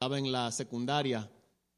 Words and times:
estaba 0.00 0.18
en 0.18 0.32
la 0.32 0.50
secundaria, 0.50 1.30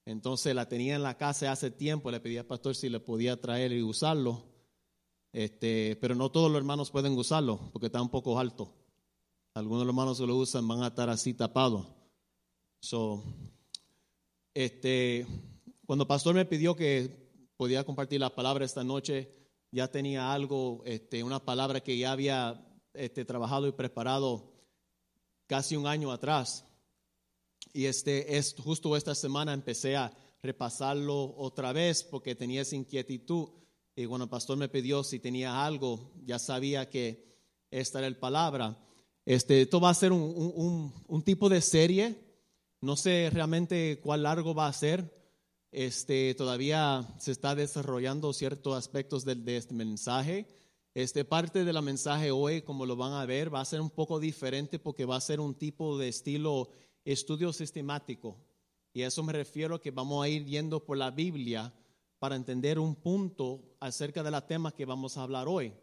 entonces 0.06 0.54
la 0.54 0.68
tenía 0.68 0.94
en 0.94 1.02
la 1.02 1.18
casa 1.18 1.50
hace 1.50 1.72
tiempo, 1.72 2.08
le 2.08 2.20
pedí 2.20 2.38
al 2.38 2.46
pastor 2.46 2.76
si 2.76 2.88
le 2.88 3.00
podía 3.00 3.40
traer 3.40 3.72
y 3.72 3.82
usarlo, 3.82 4.44
este, 5.32 5.96
pero 6.00 6.14
no 6.14 6.30
todos 6.30 6.48
los 6.48 6.56
hermanos 6.56 6.92
pueden 6.92 7.18
usarlo 7.18 7.58
porque 7.72 7.86
está 7.86 8.00
un 8.00 8.10
poco 8.10 8.38
alto. 8.38 8.76
Algunos 9.54 9.80
de 9.80 9.86
los 9.86 9.92
hermanos 9.92 10.20
que 10.20 10.26
lo 10.28 10.36
usan 10.36 10.68
van 10.68 10.84
a 10.84 10.86
estar 10.86 11.10
así 11.10 11.34
tapados. 11.34 11.84
So, 12.80 13.24
este, 14.54 15.26
cuando 15.84 16.04
el 16.04 16.08
pastor 16.08 16.36
me 16.36 16.44
pidió 16.44 16.76
que 16.76 17.28
podía 17.56 17.82
compartir 17.82 18.20
la 18.20 18.32
palabra 18.32 18.64
esta 18.64 18.84
noche, 18.84 19.32
ya 19.72 19.88
tenía 19.88 20.32
algo, 20.32 20.84
este, 20.84 21.24
una 21.24 21.44
palabra 21.44 21.80
que 21.80 21.98
ya 21.98 22.12
había 22.12 22.64
este, 22.94 23.24
trabajado 23.24 23.66
y 23.66 23.72
preparado 23.72 24.52
casi 25.48 25.74
un 25.74 25.88
año 25.88 26.12
atrás. 26.12 26.71
Y 27.72 27.86
este, 27.86 28.36
es, 28.36 28.54
justo 28.54 28.96
esta 28.96 29.14
semana 29.14 29.52
empecé 29.52 29.96
a 29.96 30.12
repasarlo 30.42 31.34
otra 31.36 31.72
vez 31.72 32.02
porque 32.02 32.34
tenía 32.34 32.62
esa 32.62 32.76
inquietud. 32.76 33.48
Y 33.94 34.06
cuando 34.06 34.24
el 34.24 34.30
pastor 34.30 34.56
me 34.56 34.68
pidió 34.68 35.04
si 35.04 35.18
tenía 35.18 35.64
algo, 35.64 36.12
ya 36.24 36.38
sabía 36.38 36.88
que 36.88 37.32
esta 37.70 37.98
era 38.00 38.10
la 38.10 38.20
palabra. 38.20 38.78
Este, 39.24 39.62
esto 39.62 39.80
va 39.80 39.90
a 39.90 39.94
ser 39.94 40.12
un, 40.12 40.92
un, 41.06 41.22
tipo 41.22 41.48
de 41.48 41.60
serie. 41.60 42.18
No 42.80 42.96
sé 42.96 43.30
realmente 43.32 44.00
cuál 44.02 44.24
largo 44.24 44.54
va 44.54 44.66
a 44.66 44.72
ser. 44.72 45.22
Este, 45.70 46.34
todavía 46.34 47.06
se 47.18 47.32
está 47.32 47.54
desarrollando 47.54 48.32
ciertos 48.32 48.76
aspectos 48.76 49.24
de, 49.24 49.36
de 49.36 49.56
este 49.56 49.74
mensaje. 49.74 50.46
Este, 50.94 51.24
parte 51.24 51.64
de 51.64 51.72
la 51.72 51.80
mensaje 51.80 52.30
hoy, 52.30 52.60
como 52.60 52.84
lo 52.84 52.96
van 52.96 53.12
a 53.14 53.24
ver, 53.24 53.54
va 53.54 53.62
a 53.62 53.64
ser 53.64 53.80
un 53.80 53.88
poco 53.88 54.20
diferente 54.20 54.78
porque 54.78 55.06
va 55.06 55.16
a 55.16 55.20
ser 55.20 55.40
un 55.40 55.54
tipo 55.54 55.96
de 55.96 56.08
estilo 56.08 56.68
estudio 57.04 57.52
sistemático. 57.52 58.36
Y 58.92 59.02
a 59.02 59.08
eso 59.08 59.22
me 59.22 59.32
refiero 59.32 59.80
que 59.80 59.90
vamos 59.90 60.24
a 60.24 60.28
ir 60.28 60.44
yendo 60.44 60.84
por 60.84 60.98
la 60.98 61.10
Biblia 61.10 61.72
para 62.18 62.36
entender 62.36 62.78
un 62.78 62.94
punto 62.94 63.76
acerca 63.80 64.22
de 64.22 64.30
la 64.30 64.46
tema 64.46 64.74
que 64.74 64.84
vamos 64.84 65.16
a 65.16 65.22
hablar 65.22 65.48
hoy. 65.48 65.74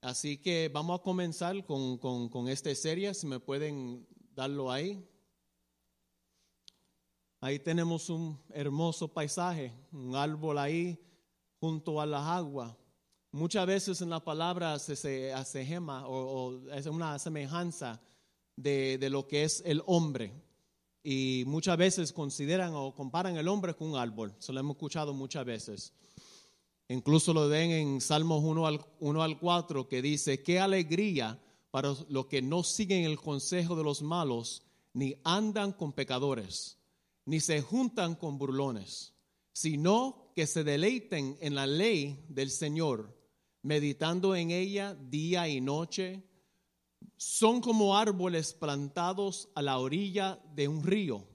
Así 0.00 0.38
que 0.38 0.70
vamos 0.72 0.98
a 0.98 1.02
comenzar 1.02 1.64
con, 1.64 1.98
con, 1.98 2.48
esta 2.48 2.74
serie, 2.74 3.14
si 3.14 3.26
me 3.26 3.40
pueden 3.40 4.06
darlo 4.34 4.70
ahí. 4.70 5.04
Ahí 7.40 7.58
tenemos 7.58 8.08
un 8.08 8.40
hermoso 8.50 9.12
paisaje, 9.12 9.72
un 9.92 10.16
árbol 10.16 10.58
ahí 10.58 10.98
junto 11.60 12.00
a 12.00 12.06
las 12.06 12.22
aguas. 12.22 12.74
Muchas 13.30 13.66
veces 13.66 14.00
en 14.00 14.10
la 14.10 14.24
palabra 14.24 14.78
se, 14.78 14.96
se 14.96 15.32
o, 15.34 16.08
o 16.08 16.70
es 16.70 16.86
una 16.86 17.18
semejanza 17.18 18.00
de, 18.56 18.98
de, 18.98 19.10
lo 19.10 19.26
que 19.28 19.44
es 19.44 19.62
el 19.64 19.82
hombre. 19.86 20.32
Y 21.02 21.44
muchas 21.46 21.76
veces 21.76 22.12
consideran 22.12 22.72
o 22.74 22.94
comparan 22.94 23.36
el 23.36 23.48
hombre 23.48 23.74
con 23.74 23.90
un 23.90 23.96
árbol. 23.96 24.34
Eso 24.38 24.52
lo 24.52 24.60
hemos 24.60 24.76
escuchado 24.76 25.14
muchas 25.14 25.44
veces. 25.44 25.92
Incluso 26.88 27.32
lo 27.32 27.48
ven 27.48 27.70
en 27.70 28.00
Salmos 28.00 28.42
1 28.44 28.66
al, 28.66 28.80
1 29.00 29.22
al 29.22 29.38
4 29.38 29.88
que 29.88 30.02
dice, 30.02 30.42
qué 30.42 30.60
alegría 30.60 31.40
para 31.70 31.94
los 32.08 32.26
que 32.26 32.42
no 32.42 32.62
siguen 32.62 33.04
el 33.04 33.20
consejo 33.20 33.76
de 33.76 33.84
los 33.84 34.02
malos, 34.02 34.62
ni 34.92 35.16
andan 35.24 35.72
con 35.72 35.92
pecadores, 35.92 36.78
ni 37.26 37.40
se 37.40 37.60
juntan 37.60 38.14
con 38.14 38.38
burlones, 38.38 39.12
sino 39.52 40.30
que 40.34 40.46
se 40.46 40.64
deleiten 40.64 41.36
en 41.40 41.54
la 41.54 41.66
ley 41.66 42.24
del 42.28 42.50
Señor, 42.50 43.14
meditando 43.62 44.36
en 44.36 44.52
ella 44.52 44.94
día 44.94 45.48
y 45.48 45.60
noche 45.60 46.22
son 47.16 47.60
como 47.60 47.96
árboles 47.96 48.54
plantados 48.54 49.48
a 49.54 49.62
la 49.62 49.78
orilla 49.78 50.40
de 50.54 50.68
un 50.68 50.82
río, 50.82 51.26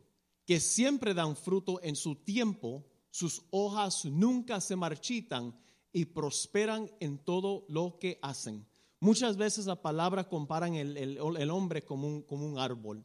que 0.46 0.60
siempre 0.60 1.14
dan 1.14 1.36
fruto 1.36 1.82
en 1.84 1.96
su 1.96 2.16
tiempo, 2.16 2.86
sus 3.10 3.44
hojas 3.52 4.06
nunca 4.06 4.62
se 4.62 4.76
marchitan 4.76 5.58
y 5.94 6.06
prosperan 6.06 6.90
en 7.00 7.18
todo 7.18 7.66
lo 7.68 7.98
que 8.00 8.20
hacen. 8.22 8.66
Muchas 9.00 9.36
veces 9.36 9.66
la 9.66 9.82
palabra 9.82 10.28
comparan 10.28 10.76
el, 10.76 11.20
hombre 11.50 11.84
como 11.84 12.08
un, 12.08 12.22
como 12.22 12.46
un, 12.46 12.60
árbol, 12.60 13.04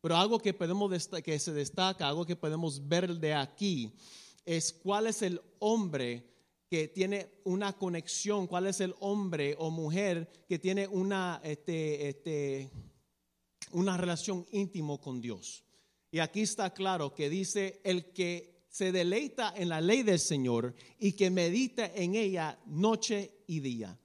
pero 0.00 0.16
algo 0.16 0.38
que, 0.38 0.54
podemos 0.54 1.08
que 1.22 1.38
se 1.38 1.52
destaca, 1.52 2.08
algo 2.08 2.24
que 2.24 2.36
podemos 2.36 2.88
ver 2.88 3.18
de 3.18 3.34
aquí, 3.34 3.94
es 4.44 4.72
cuál 4.72 5.06
es 5.06 5.22
el 5.22 5.40
hombre 5.58 6.33
que 6.74 6.88
tiene 6.88 7.28
una 7.44 7.72
conexión, 7.74 8.48
cuál 8.48 8.66
es 8.66 8.80
el 8.80 8.96
hombre 8.98 9.54
o 9.60 9.70
mujer 9.70 10.28
que 10.48 10.58
tiene 10.58 10.88
una, 10.88 11.40
este, 11.44 12.08
este, 12.08 12.68
una 13.70 13.96
relación 13.96 14.44
íntimo 14.50 15.00
con 15.00 15.20
Dios. 15.20 15.62
Y 16.10 16.18
aquí 16.18 16.40
está 16.40 16.74
claro 16.74 17.14
que 17.14 17.30
dice 17.30 17.80
el 17.84 18.06
que 18.06 18.66
se 18.68 18.90
deleita 18.90 19.54
en 19.56 19.68
la 19.68 19.80
ley 19.80 20.02
del 20.02 20.18
Señor 20.18 20.74
y 20.98 21.12
que 21.12 21.30
medita 21.30 21.86
en 21.94 22.16
ella 22.16 22.58
noche 22.66 23.30
y 23.46 23.60
día. 23.60 23.96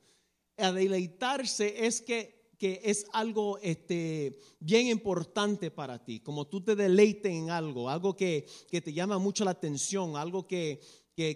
A 0.58 0.72
deleitarse 0.72 1.88
es 1.88 2.02
que, 2.02 2.52
que 2.60 2.82
es 2.84 3.08
algo 3.14 3.58
este, 3.64 4.38
bien 4.60 4.86
importante 4.86 5.72
para 5.72 6.06
ti, 6.06 6.20
como 6.20 6.46
tú 6.46 6.62
te 6.62 6.76
deleites 6.76 7.32
en 7.32 7.50
algo, 7.50 7.90
algo 7.90 8.16
que, 8.16 8.46
que 8.70 8.80
te 8.80 8.94
llama 8.94 9.18
mucho 9.18 9.44
la 9.44 9.52
atención, 9.52 10.16
algo 10.16 10.46
que, 10.46 10.82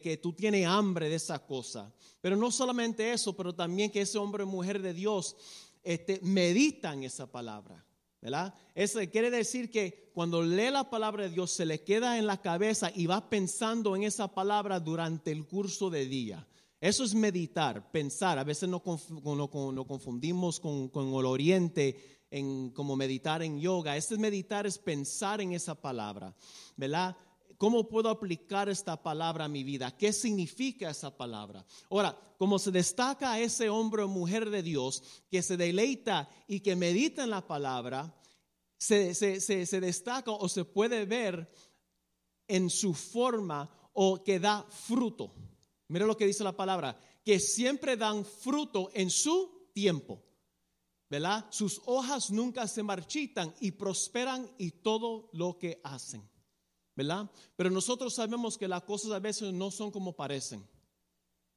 que, 0.02 0.18
tú 0.18 0.34
tienes 0.34 0.66
hambre 0.66 1.10
de 1.10 1.16
esa 1.16 1.40
cosa. 1.46 1.94
Pero 2.22 2.38
no 2.38 2.52
solamente 2.52 3.12
eso, 3.12 3.36
pero 3.36 3.54
también 3.54 3.92
que 3.92 4.02
ese 4.02 4.18
hombre 4.18 4.44
o 4.44 4.48
mujer 4.48 4.82
de 4.82 4.94
Dios 4.94 5.36
este, 5.84 6.20
medita 6.22 6.94
en 6.94 7.04
esa 7.04 7.30
palabra. 7.30 7.86
¿verdad? 8.22 8.54
Eso 8.74 9.00
quiere 9.12 9.30
decir 9.30 9.70
que 9.70 10.10
cuando 10.14 10.42
lee 10.42 10.72
la 10.72 10.90
palabra 10.90 11.24
de 11.24 11.30
Dios 11.30 11.52
se 11.52 11.66
le 11.66 11.84
queda 11.84 12.18
en 12.18 12.26
la 12.26 12.42
cabeza 12.42 12.90
y 12.96 13.06
va 13.06 13.30
pensando 13.30 13.98
en 13.98 14.04
esa 14.04 14.34
palabra 14.34 14.80
durante 14.80 15.32
el 15.32 15.46
curso 15.46 15.90
de 15.90 16.06
día. 16.06 16.48
Eso 16.80 17.04
es 17.04 17.14
meditar, 17.14 17.92
pensar. 17.92 18.40
A 18.40 18.46
veces 18.46 18.70
nos 18.70 18.82
no, 18.86 19.50
confundimos 19.86 20.62
con, 20.62 20.88
con, 20.88 21.14
el 21.14 21.26
oriente 21.26 22.26
en 22.32 22.72
como 22.72 22.96
meditar 22.96 23.44
en 23.44 23.60
yoga. 23.60 23.98
Este 23.98 24.18
meditar 24.18 24.66
es 24.66 24.78
pensar 24.78 25.42
en 25.42 25.52
esa 25.52 25.76
palabra, 25.76 26.34
¿verdad? 26.78 27.18
¿Cómo 27.58 27.88
puedo 27.88 28.10
aplicar 28.10 28.70
esta 28.70 29.02
palabra 29.02 29.46
a 29.46 29.50
mi 29.50 29.64
vida? 29.64 29.96
¿Qué 29.96 30.12
significa 30.14 30.90
esa 30.90 31.16
palabra? 31.16 31.66
Ahora, 31.90 32.18
como 32.38 32.60
se 32.60 32.72
destaca 32.72 33.34
a 33.34 33.40
ese 33.40 33.70
hombre 33.70 34.04
o 34.04 34.08
mujer 34.08 34.50
de 34.50 34.64
Dios 34.64 35.04
que 35.30 35.42
se 35.42 35.58
deleita 35.58 36.30
y 36.48 36.60
que 36.60 36.76
medita 36.76 37.24
en 37.24 37.30
la 37.30 37.48
palabra, 37.48 38.14
se, 38.78 39.14
se 39.14 39.80
destaca 39.80 40.32
o 40.32 40.50
se 40.50 40.66
puede 40.66 41.06
ver 41.06 41.50
en 42.48 42.70
su 42.70 42.94
forma 42.94 43.70
o 43.94 44.24
que 44.24 44.40
da 44.40 44.64
fruto. 44.70 45.34
Mira 45.88 46.06
lo 46.06 46.18
que 46.18 46.26
dice 46.26 46.44
la 46.44 46.56
palabra, 46.56 47.00
que 47.24 47.40
siempre 47.40 47.96
dan 47.96 48.26
fruto 48.26 48.90
en 48.94 49.10
su 49.10 49.70
tiempo. 49.74 50.24
¿Verdad? 51.10 51.46
Sus 51.52 51.82
hojas 51.86 52.32
nunca 52.32 52.68
se 52.68 52.82
marchitan 52.82 53.54
y 53.60 53.72
prosperan 53.72 54.50
y 54.58 54.72
todo 54.72 55.30
lo 55.34 55.60
que 55.60 55.80
hacen. 55.84 56.28
¿Verdad? 56.96 57.30
Pero 57.56 57.70
nosotros 57.70 58.14
sabemos 58.14 58.58
que 58.58 58.68
las 58.68 58.84
cosas 58.84 59.12
a 59.12 59.20
veces 59.20 59.54
no 59.54 59.72
son 59.72 59.92
como 59.92 60.16
parecen, 60.16 60.66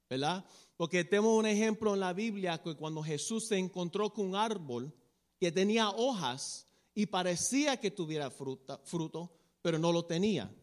¿verdad? 0.08 0.44
Porque 0.76 1.04
tenemos 1.04 1.38
un 1.38 1.46
ejemplo 1.46 1.94
en 1.94 2.00
la 2.00 2.12
Biblia 2.12 2.62
que 2.62 2.74
cuando 2.74 3.02
Jesús 3.02 3.46
se 3.46 3.58
encontró 3.58 4.12
con 4.12 4.26
un 4.26 4.36
árbol 4.36 4.92
que 5.38 5.52
tenía 5.52 5.90
hojas 5.90 6.66
y 6.94 7.06
parecía 7.06 7.78
que 7.78 7.90
tuviera 7.90 8.30
fruta, 8.30 8.78
fruto, 8.84 9.30
pero 9.60 9.78
no 9.78 9.92
lo 9.92 10.04
tenía. 10.04 10.54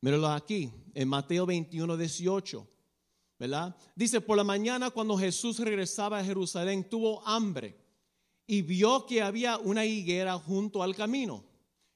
Míralo 0.00 0.28
aquí, 0.28 0.70
en 0.94 1.08
Mateo 1.08 1.46
21, 1.46 1.96
18, 1.96 2.68
¿verdad? 3.38 3.76
Dice, 3.94 4.20
por 4.20 4.36
la 4.36 4.44
mañana 4.44 4.90
cuando 4.90 5.16
Jesús 5.16 5.58
regresaba 5.58 6.18
a 6.18 6.24
Jerusalén, 6.24 6.88
tuvo 6.88 7.26
hambre 7.26 7.76
y 8.46 8.62
vio 8.62 9.06
que 9.06 9.22
había 9.22 9.58
una 9.58 9.84
higuera 9.84 10.38
junto 10.38 10.82
al 10.82 10.96
camino 10.96 11.51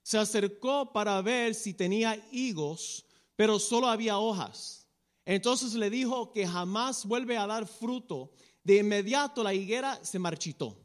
se 0.06 0.18
acercó 0.18 0.92
para 0.92 1.20
ver 1.20 1.52
si 1.52 1.74
tenía 1.74 2.24
higos, 2.30 3.04
pero 3.34 3.58
solo 3.58 3.88
había 3.88 4.18
hojas. 4.18 4.86
Entonces 5.24 5.74
le 5.74 5.90
dijo 5.90 6.32
que 6.32 6.46
jamás 6.46 7.04
vuelve 7.04 7.36
a 7.36 7.48
dar 7.48 7.66
fruto. 7.66 8.30
De 8.62 8.76
inmediato 8.76 9.42
la 9.42 9.52
higuera 9.52 9.98
se 10.04 10.20
marchitó. 10.20 10.78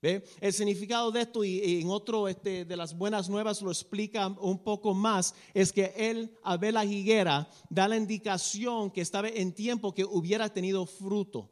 ¿Ve? 0.00 0.24
El 0.40 0.54
significado 0.54 1.10
de 1.12 1.20
esto 1.20 1.44
y, 1.44 1.82
en 1.82 1.90
otro 1.90 2.26
este, 2.26 2.64
de 2.64 2.74
las 2.74 2.96
buenas 2.96 3.28
nuevas 3.28 3.60
lo 3.60 3.70
explica 3.70 4.28
un 4.28 4.64
poco 4.64 4.94
más, 4.94 5.34
es 5.52 5.70
que 5.70 5.92
él 5.94 6.34
a 6.42 6.56
ver 6.56 6.72
la 6.72 6.86
higuera 6.86 7.46
da 7.68 7.86
la 7.86 7.98
indicación 7.98 8.90
que 8.90 9.02
estaba 9.02 9.28
en 9.28 9.52
tiempo 9.52 9.92
que 9.92 10.06
hubiera 10.06 10.48
tenido 10.48 10.86
fruto. 10.86 11.50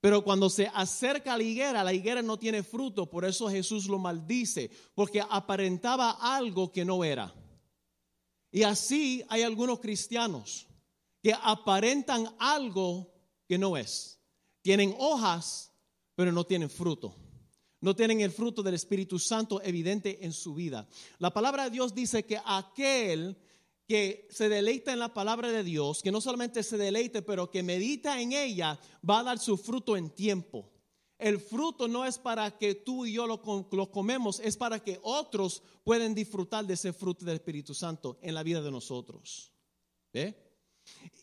Pero 0.00 0.24
cuando 0.24 0.48
se 0.48 0.70
acerca 0.72 1.34
a 1.34 1.36
la 1.36 1.42
higuera, 1.42 1.84
la 1.84 1.92
higuera 1.92 2.22
no 2.22 2.38
tiene 2.38 2.62
fruto, 2.62 3.10
por 3.10 3.24
eso 3.24 3.50
Jesús 3.50 3.86
lo 3.86 3.98
maldice, 3.98 4.70
porque 4.94 5.20
aparentaba 5.20 6.12
algo 6.20 6.72
que 6.72 6.84
no 6.84 7.04
era. 7.04 7.34
Y 8.50 8.62
así 8.62 9.22
hay 9.28 9.42
algunos 9.42 9.78
cristianos 9.80 10.66
que 11.22 11.34
aparentan 11.34 12.34
algo 12.38 13.12
que 13.46 13.58
no 13.58 13.76
es. 13.76 14.18
Tienen 14.62 14.94
hojas, 14.98 15.70
pero 16.14 16.32
no 16.32 16.44
tienen 16.44 16.70
fruto. 16.70 17.14
no 17.82 17.96
tienen 17.96 18.20
el 18.20 18.30
fruto 18.30 18.62
del 18.62 18.74
Espíritu 18.74 19.18
Santo 19.18 19.62
evidente 19.62 20.22
en 20.24 20.34
su 20.34 20.54
vida. 20.54 20.86
La 21.18 21.32
palabra 21.32 21.64
de 21.64 21.70
Dios 21.70 21.94
dice 21.94 22.26
que 22.26 22.38
aquel 22.44 23.38
que 23.90 24.28
se 24.30 24.48
deleita 24.48 24.92
en 24.92 25.00
la 25.00 25.12
palabra 25.12 25.50
de 25.50 25.64
Dios, 25.64 26.00
que 26.00 26.12
no 26.12 26.20
solamente 26.20 26.62
se 26.62 26.78
deleite, 26.78 27.22
pero 27.22 27.50
que 27.50 27.64
medita 27.64 28.20
en 28.20 28.32
ella, 28.32 28.78
va 29.02 29.18
a 29.18 29.24
dar 29.24 29.40
su 29.40 29.56
fruto 29.56 29.96
en 29.96 30.10
tiempo. 30.10 30.70
El 31.18 31.40
fruto 31.40 31.88
no 31.88 32.06
es 32.06 32.16
para 32.16 32.56
que 32.56 32.76
tú 32.76 33.04
y 33.04 33.14
yo 33.14 33.26
lo, 33.26 33.90
comemos, 33.90 34.38
es 34.38 34.56
para 34.56 34.78
que 34.78 35.00
otros 35.02 35.64
puedan 35.82 36.14
disfrutar 36.14 36.64
de 36.64 36.74
ese 36.74 36.92
fruto 36.92 37.24
del 37.24 37.38
Espíritu 37.38 37.74
Santo 37.74 38.16
en 38.22 38.34
la 38.36 38.44
vida 38.44 38.62
de 38.62 38.70
nosotros. 38.70 39.50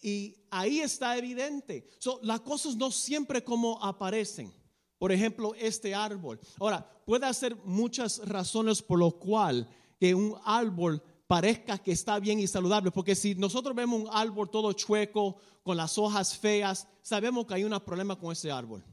Y 0.02 0.36
ahí 0.52 0.82
está 0.82 1.18
evidente. 1.18 1.90
las 2.22 2.42
cosas 2.42 2.76
no 2.76 2.92
siempre 2.92 3.46
como 3.46 3.82
aparecen. 3.82 4.54
Por 4.98 5.14
ejemplo, 5.14 5.56
este 5.56 5.96
árbol. 5.96 6.38
Ahora, 6.60 6.86
puede 7.06 7.28
hacer 7.28 7.56
muchas 7.64 8.28
razones 8.28 8.82
por 8.82 9.00
lo 9.00 9.12
cual 9.12 9.70
que 10.02 10.14
un 10.14 10.36
árbol 10.44 11.02
parezca 11.28 11.78
que 11.78 11.92
está 11.92 12.20
bien 12.20 12.40
y 12.40 12.48
saludable, 12.48 12.90
porque 12.92 13.16
si 13.16 13.36
nosotros 13.36 13.76
vemos 13.76 14.02
un 14.02 14.10
árbol 14.12 14.50
todo 14.50 14.74
chueco, 14.74 15.38
con 15.68 15.76
las 15.76 15.98
hojas 15.98 16.38
feas, 16.38 16.88
sabemos 17.02 17.46
que 17.46 17.56
hay 17.56 17.66
un 17.66 17.78
problema 17.82 18.18
con 18.18 18.32
ese 18.32 18.50
árbol. 18.50 18.86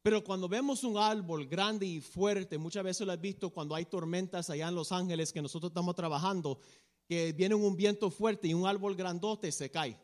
Pero 0.00 0.24
cuando 0.24 0.48
vemos 0.48 0.82
un 0.82 0.96
árbol 0.96 1.46
grande 1.46 1.84
y 1.84 2.00
fuerte, 2.00 2.56
muchas 2.56 2.82
veces 2.82 3.06
lo 3.06 3.12
he 3.12 3.16
visto 3.18 3.50
cuando 3.50 3.74
hay 3.74 3.84
tormentas 3.84 4.48
allá 4.48 4.68
en 4.68 4.74
Los 4.74 4.90
Ángeles 4.90 5.34
que 5.34 5.42
nosotros 5.42 5.68
estamos 5.68 5.94
trabajando, 5.94 6.60
que 7.06 7.34
viene 7.34 7.54
un 7.54 7.76
viento 7.76 8.10
fuerte 8.10 8.48
y 8.48 8.54
un 8.54 8.66
árbol 8.66 8.96
grandote 8.96 9.52
se 9.52 9.70
cae. 9.70 10.00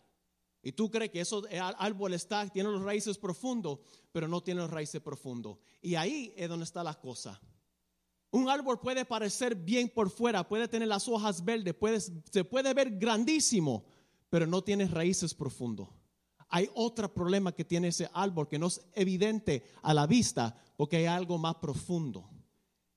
Y 0.63 0.73
tú 0.73 0.91
crees 0.91 1.11
que 1.11 1.21
ese 1.21 1.37
árbol 1.79 2.13
está, 2.13 2.47
tiene 2.51 2.71
los 2.71 2.83
raíces 2.83 3.17
profundos, 3.17 3.79
pero 4.13 4.29
no 4.29 4.43
tiene 4.43 4.61
los 4.61 4.71
raíces 4.71 5.01
profundos. 5.01 5.57
Y 5.81 5.95
ahí 5.95 6.35
es 6.37 6.51
donde 6.51 6.65
está 6.65 6.85
la 6.85 7.01
cosa. 7.01 7.41
Un 8.35 8.49
árbol 8.49 8.81
puede 8.81 9.05
parecer 9.05 9.55
bien 9.55 9.89
por 9.89 10.11
fuera, 10.11 10.49
puede 10.49 10.67
tener 10.67 10.89
las 10.89 11.07
hojas 11.07 11.45
verdes, 11.45 12.11
se 12.33 12.43
puede 12.43 12.75
ver 12.75 12.99
grandísimo, 12.99 13.85
pero 14.29 14.45
no 14.45 14.61
tiene 14.65 14.89
raíces 14.89 15.33
profundas. 15.33 15.87
Hay 16.49 16.69
otro 16.75 17.15
problema 17.15 17.53
que 17.53 17.65
tiene 17.65 17.89
ese 17.89 18.11
árbol 18.13 18.49
que 18.49 18.59
no 18.59 18.67
es 18.67 18.81
evidente 18.95 19.63
a 19.83 19.95
la 19.95 20.09
vista 20.09 20.61
porque 20.77 20.97
hay 20.97 21.07
algo 21.07 21.39
más 21.39 21.55
profundo. 21.55 22.29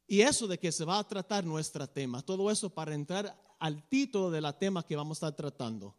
Y 0.07 0.21
eso 0.21 0.47
de 0.47 0.57
que 0.57 0.71
se 0.71 0.85
va 0.85 0.97
a 0.97 1.07
tratar 1.07 1.45
nuestro 1.45 1.87
tema, 1.87 2.23
todo 2.23 2.49
eso 2.49 2.71
para 2.71 2.95
entrar 2.95 3.39
al 3.59 3.87
título 3.87 4.31
de 4.31 4.41
la 4.41 4.57
tema 4.57 4.83
que 4.83 4.95
vamos 4.95 5.21
a 5.21 5.27
estar 5.27 5.35
tratando. 5.35 5.95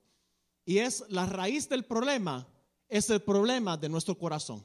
Y 0.64 0.78
es 0.78 1.04
la 1.10 1.26
raíz 1.26 1.68
del 1.68 1.84
problema, 1.84 2.44
es 2.88 3.08
el 3.08 3.22
problema 3.22 3.76
de 3.76 3.88
nuestro 3.88 4.18
corazón. 4.18 4.64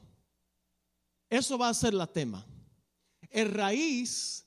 Eso 1.30 1.56
va 1.58 1.68
a 1.68 1.74
ser 1.74 1.94
la 1.94 2.08
tema. 2.08 2.44
El 3.30 3.52
raíz 3.52 4.43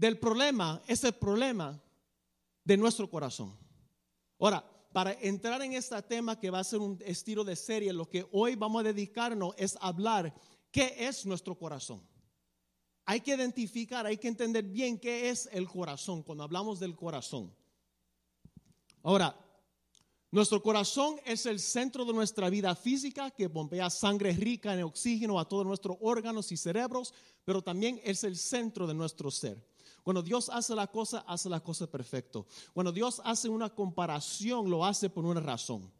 del 0.00 0.18
problema 0.18 0.80
es 0.86 1.04
el 1.04 1.12
problema 1.12 1.78
de 2.64 2.76
nuestro 2.78 3.10
corazón. 3.10 3.54
Ahora, 4.38 4.64
para 4.94 5.12
entrar 5.20 5.60
en 5.60 5.74
este 5.74 6.00
tema 6.00 6.40
que 6.40 6.48
va 6.48 6.60
a 6.60 6.64
ser 6.64 6.78
un 6.78 6.98
estilo 7.04 7.44
de 7.44 7.54
serie, 7.54 7.92
lo 7.92 8.08
que 8.08 8.26
hoy 8.32 8.54
vamos 8.56 8.80
a 8.80 8.84
dedicarnos 8.84 9.54
es 9.58 9.76
hablar 9.78 10.32
qué 10.70 10.96
es 10.98 11.26
nuestro 11.26 11.54
corazón. 11.54 12.00
Hay 13.04 13.20
que 13.20 13.34
identificar, 13.34 14.06
hay 14.06 14.16
que 14.16 14.28
entender 14.28 14.64
bien 14.64 14.98
qué 14.98 15.28
es 15.28 15.50
el 15.52 15.68
corazón 15.68 16.22
cuando 16.22 16.44
hablamos 16.44 16.80
del 16.80 16.96
corazón. 16.96 17.54
Ahora, 19.02 19.36
nuestro 20.30 20.62
corazón 20.62 21.20
es 21.26 21.44
el 21.44 21.60
centro 21.60 22.06
de 22.06 22.14
nuestra 22.14 22.48
vida 22.48 22.74
física 22.74 23.30
que 23.30 23.48
bombea 23.48 23.90
sangre 23.90 24.32
rica 24.32 24.72
en 24.72 24.82
oxígeno 24.82 25.38
a 25.38 25.46
todos 25.46 25.66
nuestros 25.66 25.98
órganos 26.00 26.50
y 26.52 26.56
cerebros, 26.56 27.12
pero 27.44 27.60
también 27.60 28.00
es 28.02 28.24
el 28.24 28.38
centro 28.38 28.86
de 28.86 28.94
nuestro 28.94 29.30
ser. 29.30 29.69
Cuando 30.02 30.22
Dios 30.22 30.48
hace 30.48 30.74
la 30.74 30.86
cosa, 30.86 31.20
hace 31.26 31.48
la 31.48 31.60
cosa 31.60 31.86
perfecto. 31.86 32.46
Cuando 32.72 32.92
Dios 32.92 33.20
hace 33.24 33.48
una 33.48 33.70
comparación, 33.74 34.70
lo 34.70 34.84
hace 34.84 35.10
por 35.10 35.24
una 35.24 35.40
razón. 35.40 35.92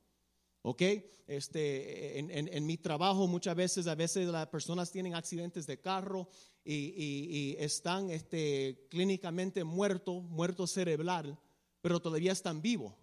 ¿Ok? 0.62 0.82
Este, 1.26 2.18
en, 2.18 2.66
mi 2.66 2.76
trabajo 2.76 3.26
muchas 3.26 3.54
veces, 3.54 3.86
a 3.86 3.94
veces 3.94 4.26
las 4.28 4.48
personas 4.48 4.90
tienen 4.90 5.14
accidentes 5.14 5.66
de 5.66 5.80
carro 5.80 6.28
y, 6.64 7.56
están 7.58 8.10
este, 8.10 8.86
clínicamente 8.90 9.64
muertos, 9.64 10.22
muertos 10.24 10.72
cerebral, 10.72 11.38
pero 11.80 12.00
todavía 12.00 12.32
están 12.32 12.60
vivos. 12.60 12.94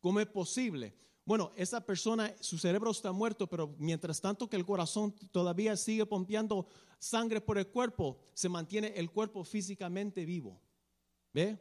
¿Cómo 0.00 0.20
es 0.20 0.26
posible? 0.26 0.94
Bueno, 1.28 1.52
esa 1.56 1.84
persona, 1.84 2.34
su 2.40 2.56
cerebro 2.56 2.90
está 2.90 3.12
muerto, 3.12 3.46
pero 3.46 3.74
mientras 3.76 4.18
tanto 4.18 4.48
que 4.48 4.56
el 4.56 4.64
corazón 4.64 5.14
todavía 5.30 5.76
sigue 5.76 6.06
pompeando 6.06 6.66
sangre 6.98 7.42
por 7.42 7.58
el 7.58 7.66
cuerpo, 7.66 8.18
se 8.32 8.48
mantiene 8.48 8.94
el 8.96 9.10
cuerpo 9.10 9.44
físicamente 9.44 10.24
vivo. 10.24 10.58
¿Ve? 11.34 11.58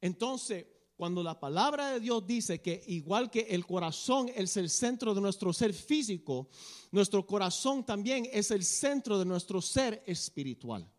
Entonces, 0.00 0.66
cuando 0.96 1.22
la 1.22 1.38
palabra 1.38 1.92
de 1.92 2.00
Dios 2.00 2.26
dice 2.26 2.60
que 2.60 2.82
igual 2.88 3.30
que 3.30 3.42
el 3.50 3.64
corazón 3.64 4.32
es 4.34 4.56
el 4.56 4.68
centro 4.68 5.14
de 5.14 5.20
nuestro 5.20 5.52
ser 5.52 5.72
físico, 5.74 6.48
nuestro 6.90 7.24
corazón 7.24 7.86
también 7.86 8.28
es 8.32 8.50
el 8.50 8.64
centro 8.64 9.16
de 9.16 9.26
nuestro 9.26 9.62
ser 9.62 10.02
espiritual. 10.06 10.90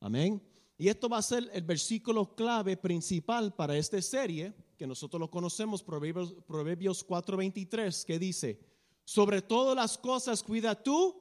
Amén. 0.00 0.42
Y 0.76 0.88
esto 0.88 1.08
va 1.08 1.16
a 1.16 1.22
ser 1.22 1.48
el 1.54 1.62
versículo 1.62 2.34
clave 2.34 2.76
principal 2.76 3.54
para 3.54 3.74
esta 3.74 4.02
serie 4.02 4.52
que 4.76 4.86
nosotros 4.86 5.20
lo 5.20 5.30
conocemos, 5.30 5.82
Proverbios, 5.82 6.34
Proverbios 6.46 7.06
4:23, 7.06 8.04
que 8.04 8.18
dice, 8.18 8.60
sobre 9.04 9.42
todas 9.42 9.74
las 9.76 9.98
cosas 9.98 10.42
cuida 10.42 10.82
tu 10.82 11.20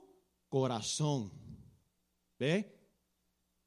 corazón. 0.49 1.31
¿Ve? 2.37 2.71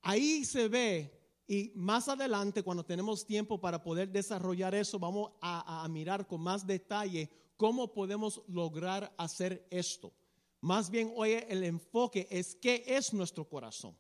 Ahí 0.03 0.45
se 0.45 0.69
ve 0.69 1.19
y 1.51 1.73
más 1.75 2.09
adelante, 2.09 2.63
cuando 2.63 2.85
tenemos 2.85 3.25
tiempo 3.27 3.59
para 3.59 3.83
poder 3.83 4.11
desarrollar 4.11 4.75
eso, 4.75 4.99
vamos 4.99 5.33
a, 5.41 5.89
mirar 5.89 6.27
con 6.27 6.43
más 6.43 6.67
detalle 6.67 7.31
cómo 7.57 7.95
podemos 7.95 8.43
lograr 8.49 9.15
hacer 9.17 9.67
esto. 9.71 10.13
Más 10.61 10.91
bien 10.91 11.11
hoy 11.17 11.43
el 11.49 11.65
enfoque 11.65 12.29
es 12.31 12.55
qué 12.55 12.85
es 12.87 13.15
nuestro 13.15 13.49
corazón. 13.49 13.97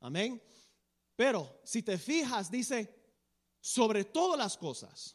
Amén. 0.00 0.42
Pero 1.14 1.60
si 1.62 1.82
te 1.82 1.98
fijas, 1.98 2.50
dice, 2.50 2.88
sobre 3.60 4.04
todas 4.04 4.38
las 4.38 4.56
cosas, 4.56 5.14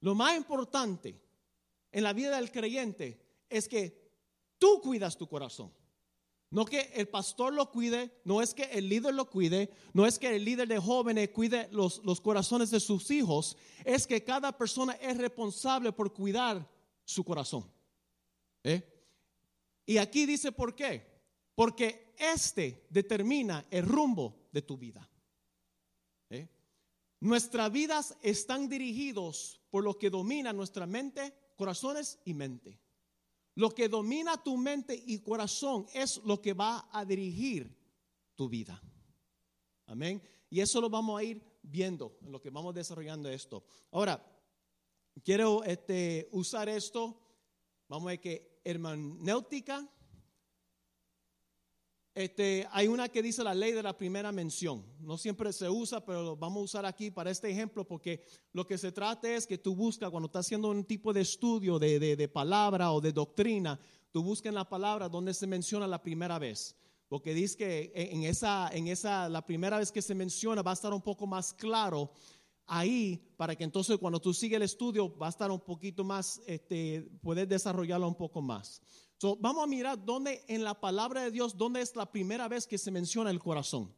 lo 0.00 0.14
más 0.14 0.36
importante 0.36 1.20
en 1.92 2.04
la 2.04 2.12
vida 2.12 2.36
del 2.36 2.50
creyente 2.50 3.20
es 3.48 3.68
que 3.68 4.10
tú 4.58 4.80
cuidas 4.80 5.16
tu 5.16 5.28
corazón. 5.28 5.72
No 6.52 6.64
que 6.64 6.90
el 6.94 7.06
pastor 7.06 7.52
lo 7.52 7.70
cuide, 7.70 8.10
no 8.24 8.42
es 8.42 8.54
que 8.54 8.64
el 8.64 8.88
líder 8.88 9.14
lo 9.14 9.30
cuide, 9.30 9.70
no 9.92 10.04
es 10.04 10.18
que 10.18 10.34
el 10.34 10.44
líder 10.44 10.66
de 10.66 10.78
jóvenes 10.78 11.28
cuide 11.28 11.68
los, 11.70 12.00
corazones 12.20 12.70
de 12.70 12.80
sus 12.80 13.08
hijos, 13.12 13.56
es 13.84 14.04
que 14.04 14.24
cada 14.24 14.56
persona 14.56 14.94
es 14.94 15.16
responsable 15.16 15.92
por 15.92 16.12
cuidar 16.12 16.68
su 17.04 17.22
corazón. 17.22 17.70
¿Eh? 18.64 18.82
Y 19.86 19.98
aquí 19.98 20.26
dice 20.26 20.50
por 20.50 20.74
qué. 20.74 21.08
Porque 21.54 22.14
este 22.18 22.86
determina 22.90 23.66
el 23.70 23.86
rumbo 23.86 24.48
de 24.50 24.62
tu 24.62 24.76
vida. 24.76 25.08
¿Eh? 26.30 26.48
Nuestras 27.20 27.70
vidas 27.70 28.16
están 28.22 28.68
dirigidos 28.68 29.60
por 29.70 29.84
lo 29.84 29.98
que 29.98 30.08
domina 30.08 30.52
nuestra 30.52 30.86
mente, 30.86 31.34
corazones 31.56 32.18
y 32.24 32.32
mente. 32.32 32.80
Lo 33.54 33.70
que 33.74 33.88
domina 33.88 34.42
tu 34.42 34.56
mente 34.56 34.94
y 35.06 35.18
corazón 35.18 35.86
es 35.92 36.18
lo 36.24 36.40
que 36.40 36.54
va 36.54 36.88
a 36.90 37.04
dirigir 37.04 37.76
tu 38.36 38.48
vida. 38.48 38.82
Amén. 39.86 40.22
Y 40.48 40.60
eso 40.60 40.80
lo 40.80 40.88
vamos 40.88 41.20
a 41.20 41.24
ir 41.24 41.42
viendo 41.62 42.18
en 42.22 42.32
lo 42.32 42.40
que 42.40 42.48
vamos 42.48 42.74
desarrollando 42.74 43.28
esto. 43.28 43.64
Ahora, 43.90 44.24
quiero 45.22 45.62
este, 45.64 46.28
usar 46.32 46.70
esto. 46.70 47.20
Vamos 47.86 48.06
a 48.06 48.10
ver 48.12 48.20
que 48.20 48.60
hermenéutica 48.64 49.86
este, 52.14 52.66
hay 52.72 52.88
una 52.88 53.08
que 53.08 53.22
dice 53.22 53.44
la 53.44 53.54
ley 53.54 53.72
de 53.72 53.82
la 53.82 53.96
primera 53.96 54.32
mención. 54.32 54.84
No 54.98 55.16
siempre 55.16 55.52
se 55.52 55.68
usa, 55.68 56.04
pero 56.04 56.22
lo 56.22 56.36
vamos 56.36 56.60
a 56.60 56.64
usar 56.64 56.86
aquí 56.86 57.10
para 57.10 57.30
este 57.30 57.50
ejemplo 57.50 57.86
porque 57.86 58.22
lo 58.52 58.66
que 58.66 58.78
se 58.78 58.90
trata 58.90 59.32
es 59.32 59.46
que 59.46 59.58
tú 59.58 59.76
buscas, 59.76 60.10
cuando 60.10 60.26
estás 60.26 60.46
haciendo 60.46 60.70
un 60.70 60.84
tipo 60.84 61.12
de 61.12 61.20
estudio 61.20 61.78
de, 61.78 62.28
palabra 62.32 62.92
o 62.92 63.00
de 63.00 63.12
doctrina, 63.12 63.78
tú 64.10 64.22
buscas 64.22 64.50
en 64.50 64.56
la 64.56 64.68
palabra 64.68 65.08
donde 65.08 65.34
se 65.34 65.46
menciona 65.46 65.86
la 65.86 66.02
primera 66.02 66.38
vez. 66.38 66.76
Porque 67.08 67.34
dice 67.34 67.56
que 67.56 67.92
en 67.94 68.24
esa, 68.24 68.68
en 68.72 68.88
esa, 68.88 69.28
la 69.28 69.44
primera 69.44 69.78
vez 69.78 69.90
que 69.90 70.02
se 70.02 70.14
menciona 70.14 70.62
va 70.62 70.72
a 70.72 70.74
estar 70.74 70.92
un 70.92 71.02
poco 71.02 71.26
más 71.26 71.52
claro 71.52 72.12
ahí 72.66 73.20
para 73.36 73.56
que 73.56 73.64
entonces 73.64 73.98
cuando 73.98 74.20
tú 74.20 74.32
sigues 74.32 74.56
el 74.56 74.62
estudio 74.62 75.16
va 75.16 75.26
a 75.26 75.30
estar 75.30 75.50
un 75.50 75.58
poquito 75.60 76.04
más, 76.04 76.40
este, 76.46 77.08
puedes 77.20 77.48
desarrollarlo 77.48 78.06
un 78.06 78.14
poco 78.14 78.40
más 78.40 78.80
vamos 79.38 79.64
a 79.64 79.66
mirar 79.66 80.02
dónde 80.04 80.44
en 80.48 80.64
la 80.64 80.78
palabra 80.80 81.22
de 81.22 81.30
Dios, 81.30 81.56
dónde 81.56 81.80
es 81.80 81.94
la 81.96 82.10
primera 82.10 82.48
vez 82.48 82.66
que 82.66 82.78
se 82.78 82.90
menciona 82.90 83.30
el 83.30 83.38
corazón. 83.38 83.94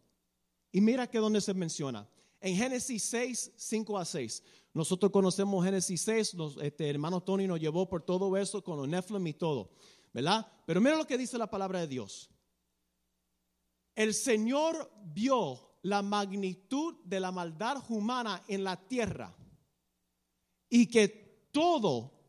Y 0.71 0.81
mira 0.81 1.09
que 1.09 1.19
dónde 1.19 1.41
se 1.41 1.55
menciona. 1.55 2.09
En 2.41 2.57
Génesis 2.57 3.05
6, 3.05 3.53
5 3.57 3.99
a 3.99 4.05
6. 4.05 4.43
Nosotros 4.75 5.13
conocemos 5.13 5.65
Génesis 5.65 6.01
6, 6.03 6.35
los, 6.35 6.57
este, 6.63 6.89
hermano 6.89 7.23
Tony 7.23 7.47
nos 7.47 7.61
llevó 7.61 7.89
por 7.89 8.03
todo 8.03 8.37
eso 8.37 8.65
con 8.65 8.79
los 8.79 8.89
Nephilim 8.89 9.27
y 9.27 9.35
todo, 9.35 9.71
¿verdad? 10.13 10.47
Pero 10.67 10.81
mira 10.81 10.97
lo 10.97 11.07
que 11.07 11.19
dice 11.19 11.37
la 11.37 11.51
palabra 11.51 11.81
de 11.81 11.87
Dios. 11.87 12.31
el 13.95 14.15
Señor 14.15 14.91
vio 15.05 15.73
la 15.83 16.01
magnitud 16.01 16.95
de 17.05 17.21
la 17.21 17.31
maldad 17.31 17.83
humana 17.91 18.43
en 18.49 18.65
la 18.65 18.77
tierra 18.77 19.37
y 20.71 20.87
que 20.87 21.49
todo 21.53 22.22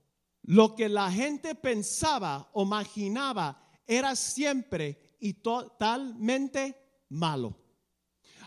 lo 0.43 0.75
que 0.75 0.89
la 0.89 1.11
gente 1.11 1.55
pensaba 1.55 2.49
o 2.53 2.63
imaginaba 2.63 3.61
era 3.87 4.15
siempre 4.15 5.15
y 5.19 5.33
totalmente 5.33 6.75
malo. 7.09 7.57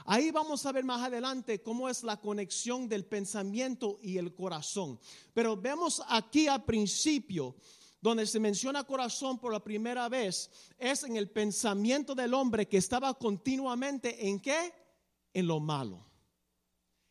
Ahí 0.04 0.30
vamos 0.30 0.64
a 0.64 0.72
ver 0.72 0.84
más 0.84 1.02
adelante 1.02 1.62
cómo 1.62 1.88
es 1.88 2.04
la 2.04 2.20
conexión 2.20 2.88
del 2.88 3.06
pensamiento 3.06 3.98
y 4.02 4.18
el 4.18 4.34
corazón. 4.34 5.00
Pero 5.34 5.56
vemos 5.56 6.00
aquí 6.08 6.46
al 6.46 6.64
principio, 6.64 7.56
donde 8.00 8.26
se 8.26 8.38
menciona 8.38 8.84
corazón 8.84 9.38
por 9.38 9.52
la 9.52 9.64
primera 9.64 10.08
vez, 10.08 10.50
es 10.78 11.02
en 11.02 11.16
el 11.16 11.30
pensamiento 11.30 12.14
del 12.14 12.34
hombre 12.34 12.68
que 12.68 12.76
estaba 12.76 13.14
continuamente 13.14 14.28
en 14.28 14.38
qué? 14.38 14.72
En 15.32 15.48
lo 15.48 15.58
malo. 15.58 16.06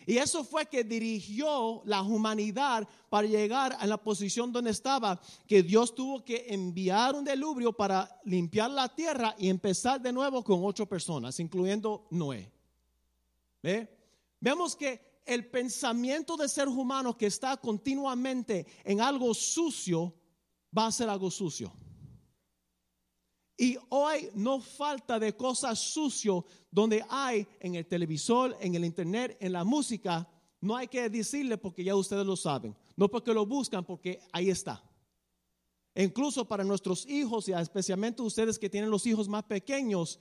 Y 0.05 0.17
eso 0.17 0.43
fue 0.43 0.67
que 0.67 0.83
dirigió 0.83 1.81
la 1.85 2.01
humanidad 2.01 2.87
para 3.09 3.27
llegar 3.27 3.75
a 3.79 3.87
la 3.87 3.97
posición 3.97 4.51
donde 4.51 4.71
estaba, 4.71 5.19
que 5.47 5.63
Dios 5.63 5.95
tuvo 5.95 6.23
que 6.23 6.45
enviar 6.49 7.15
un 7.15 7.23
deluvio 7.23 7.73
para 7.73 8.19
limpiar 8.25 8.69
la 8.71 8.93
tierra 8.93 9.35
y 9.37 9.49
empezar 9.49 10.01
de 10.01 10.13
nuevo 10.13 10.43
con 10.43 10.63
ocho 10.63 10.85
personas, 10.85 11.39
incluyendo 11.39 12.07
Noé. 12.11 12.51
Vemos 14.39 14.75
que 14.75 15.21
el 15.25 15.49
pensamiento 15.49 16.37
de 16.37 16.47
ser 16.47 16.67
humano 16.67 17.17
que 17.17 17.25
está 17.25 17.57
continuamente 17.57 18.67
en 18.83 19.01
algo 19.01 19.33
sucio 19.33 20.13
va 20.77 20.87
a 20.87 20.91
ser 20.91 21.09
algo 21.09 21.31
sucio. 21.31 21.73
Y 23.57 23.77
hoy 23.89 24.29
no 24.33 24.59
falta 24.59 25.17
de 25.17 25.35
cosas 25.35 25.79
sucias 25.79 26.43
donde 26.69 27.05
hay 27.09 27.47
en 27.59 27.75
el 27.75 27.85
televisor, 27.85 28.55
en 28.59 28.75
el 28.75 28.83
internet, 28.83 29.37
en 29.39 29.53
la 29.53 29.63
música. 29.63 30.27
No 30.59 30.75
hay 30.75 30.87
que 30.87 31.09
decirle 31.09 31.57
porque 31.57 31.83
ya 31.83 31.95
ustedes 31.95 32.25
lo 32.25 32.35
saben. 32.35 32.75
No 32.97 33.09
porque 33.09 33.33
lo 33.33 33.45
buscan, 33.45 33.85
porque 33.85 34.21
ahí 34.31 34.49
está. 34.49 34.83
incluso 35.95 36.45
para 36.45 36.65
nuestros 36.65 37.07
hijos 37.07 37.47
y 37.47 37.53
especialmente 37.53 38.21
ustedes 38.21 38.59
que 38.59 38.69
tienen 38.69 38.89
los 38.89 39.05
hijos 39.05 39.29
más 39.29 39.43
pequeños, 39.43 40.19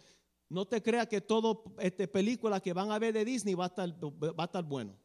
no 0.49 0.67
te 0.67 0.81
creas 0.81 1.09
que 1.09 1.21
todo 1.21 1.65
este 1.79 2.07
película 2.07 2.61
que 2.61 2.73
van 2.73 2.93
a 2.93 2.99
ver 3.01 3.15
de 3.15 3.25
Disney 3.25 3.55
va 3.55 3.65
a 3.65 3.69
estar, 3.69 3.91
va 3.91 4.45
a 4.45 4.47
estar 4.47 4.63
bueno. 4.63 4.97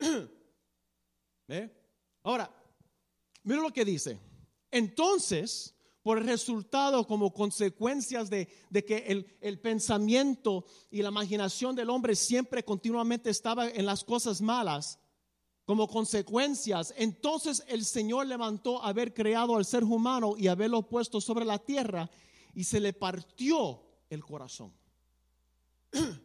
Ahora, 2.24 2.50
mira 3.44 3.60
lo 3.60 3.72
que 3.72 3.84
dice. 3.84 4.18
Entonces, 4.70 5.74
por 6.04 6.22
resultado, 6.22 7.06
como 7.06 7.32
consecuencias 7.32 8.28
de, 8.28 8.46
que 8.86 9.04
el, 9.08 9.26
el, 9.40 9.58
pensamiento 9.58 10.66
y 10.90 11.00
la 11.00 11.08
imaginación 11.08 11.74
del 11.74 11.88
hombre 11.88 12.14
siempre 12.14 12.62
continuamente 12.62 13.30
estaba 13.30 13.70
en 13.70 13.86
las 13.86 14.04
cosas 14.04 14.42
malas, 14.42 15.00
como 15.64 15.88
consecuencias, 15.88 16.92
entonces 16.98 17.64
el 17.68 17.86
Señor 17.86 18.26
levantó 18.26 18.82
haber 18.82 19.14
creado 19.14 19.56
al 19.56 19.64
ser 19.64 19.82
humano 19.82 20.34
y 20.36 20.48
haberlo 20.48 20.82
puesto 20.82 21.22
sobre 21.22 21.46
la 21.46 21.58
tierra 21.58 22.10
y 22.52 22.64
se 22.64 22.80
le 22.80 22.92
partió 22.92 23.82
el 24.10 24.22
corazón. 24.22 24.74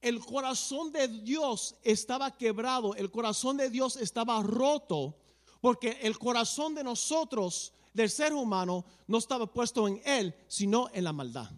El 0.00 0.20
corazón 0.24 0.92
de 0.92 1.08
Dios 1.08 1.74
estaba 1.82 2.36
quebrado, 2.36 2.94
el 2.94 3.10
corazón 3.10 3.56
de 3.56 3.68
Dios 3.68 3.96
estaba 3.96 4.40
roto, 4.44 5.16
porque 5.60 5.98
el 6.02 6.16
corazón 6.20 6.76
de 6.76 6.84
nosotros, 6.84 7.72
del 7.92 8.10
ser 8.10 8.32
humano, 8.32 8.84
no 9.06 9.18
estaba 9.18 9.52
puesto 9.52 9.88
en 9.88 10.00
Él, 10.04 10.34
sino 10.48 10.88
en 10.92 11.04
la 11.04 11.12
maldad. 11.12 11.50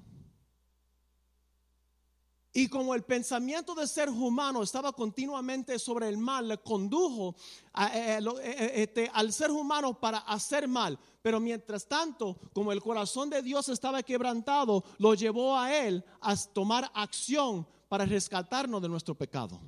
Y 2.53 2.69
como 2.69 2.97
el 2.97 3.05
pensamiento 3.05 3.77
del 3.77 3.87
ser 3.87 4.09
humano 4.09 4.63
estaba 4.63 4.93
continuamente 4.93 5.79
sobre 5.79 6.09
el 6.09 6.19
mal, 6.19 6.49
le 6.49 6.59
condujo 6.59 7.37
eh, 7.79 8.19
eh, 8.19 8.25
eh, 8.43 8.73
este, 8.75 9.11
al 9.15 9.33
ser 9.33 9.53
humano 9.53 10.01
para 10.01 10.19
hacer 10.19 10.67
mal. 10.67 10.99
Pero 11.23 11.39
mientras 11.39 11.87
tanto, 11.87 12.41
como 12.53 12.73
el 12.73 12.83
corazón 12.83 13.31
de 13.31 13.43
Dios 13.43 13.69
estaba 13.69 14.03
quebrantado, 14.03 14.83
lo 14.99 15.15
llevó 15.15 15.57
a 15.57 15.77
él 15.77 16.05
a 16.21 16.35
tomar 16.37 16.91
acción 16.93 17.67
para 17.89 18.05
rescatarnos 18.05 18.83
de 18.83 18.89
nuestro 18.89 19.15
pecado. 19.15 19.61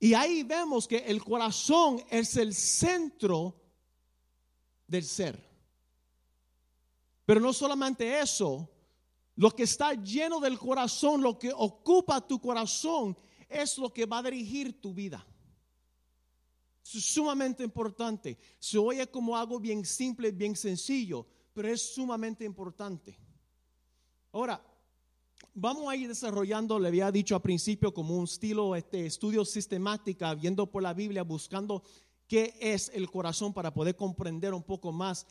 Y 0.00 0.12
ahí 0.14 0.42
vemos 0.42 0.88
que 0.88 0.98
el 0.98 1.22
corazón 1.22 2.02
es 2.10 2.36
el 2.36 2.52
centro 2.52 3.54
del 4.86 5.04
ser. 5.04 5.42
Pero 7.24 7.40
no 7.40 7.52
solamente 7.52 8.20
eso, 8.20 8.70
lo 9.34 9.50
que 9.50 9.64
está 9.64 9.94
lleno 9.94 10.40
del 10.40 10.58
corazón, 10.58 11.22
lo 11.22 11.38
que 11.38 11.52
ocupa 11.52 12.26
tu 12.26 12.40
corazón, 12.40 13.16
es 13.48 13.78
lo 13.78 13.92
que 13.92 14.06
va 14.06 14.18
a 14.18 14.22
dirigir 14.22 14.80
tu 14.80 14.94
vida. 14.94 15.26
Es 16.84 17.04
sumamente 17.04 17.64
importante. 17.64 18.38
Se 18.58 18.78
oye 18.78 19.06
como 19.08 19.36
algo 19.36 19.58
bien 19.58 19.84
simple, 19.84 20.30
bien 20.30 20.54
sencillo, 20.54 21.26
pero 21.52 21.68
es 21.68 21.94
sumamente 21.94 22.44
importante. 22.44 23.18
Ahora, 24.32 24.62
vamos 25.54 25.88
a 25.88 25.96
ir 25.96 26.06
desarrollando, 26.06 26.78
le 26.78 26.88
había 26.88 27.10
dicho 27.10 27.34
al 27.34 27.42
principio, 27.42 27.92
como 27.92 28.16
un 28.16 28.24
estilo, 28.24 28.76
este 28.76 29.06
estudio 29.06 29.44
sistemática, 29.44 30.34
viendo 30.34 30.70
por 30.70 30.82
la 30.82 30.94
Biblia, 30.94 31.22
buscando 31.22 31.82
qué 32.26 32.56
es 32.60 32.90
el 32.94 33.10
corazón 33.10 33.52
para 33.52 33.72
poder 33.72 33.96
comprender 33.96 34.54
un 34.54 34.62
poco 34.62 34.92
más 34.92 35.26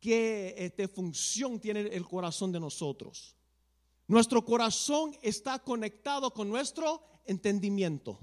qué 0.00 0.54
este, 0.58 0.88
función 0.88 1.60
tiene 1.60 1.80
el 1.80 2.06
corazón 2.06 2.52
de 2.52 2.60
nosotros. 2.60 3.36
Nuestro 4.06 4.44
corazón 4.44 5.16
está 5.22 5.58
conectado 5.58 6.32
con 6.32 6.48
nuestro 6.48 7.02
entendimiento. 7.24 8.18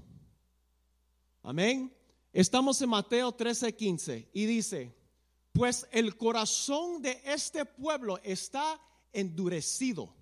Amén. 1.42 1.94
Estamos 2.32 2.80
en 2.80 2.88
Mateo 2.88 3.32
13, 3.32 3.76
15 3.76 4.30
y 4.32 4.46
dice, 4.46 4.94
pues 5.52 5.86
el 5.92 6.16
corazón 6.16 7.02
de 7.02 7.20
este 7.24 7.64
pueblo 7.64 8.18
está 8.24 8.80
endurecido 9.12 10.12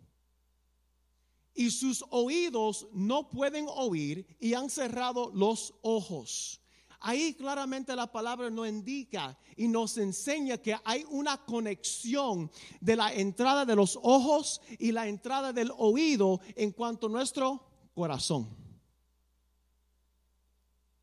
y 1.55 1.71
sus 1.71 2.05
oídos 2.11 2.89
no 2.93 3.29
pueden 3.31 3.67
oír 3.69 4.27
y 4.41 4.55
han 4.55 4.71
cerrado 4.71 5.31
los 5.35 5.75
ojos. 5.83 6.62
Ahí 7.05 7.35
claramente 7.35 7.97
la 7.97 8.11
palabra 8.11 8.49
nos 8.49 8.69
indica 8.69 9.37
y 9.57 9.67
nos 9.67 9.99
enseña 9.99 10.59
que 10.59 10.77
hay 10.85 11.05
una 11.11 11.45
conexión 11.45 12.49
de 12.81 12.95
la 12.95 13.13
entrada 13.13 13.65
de 13.65 13.75
los 13.75 13.99
ojos 14.03 14.61
y 14.79 14.93
la 14.93 15.09
entrada 15.09 15.53
del 15.53 15.73
oído 15.77 16.41
en 16.55 16.71
cuanto 16.71 17.09
a 17.09 17.11
nuestro 17.11 17.67
corazón. 17.93 18.49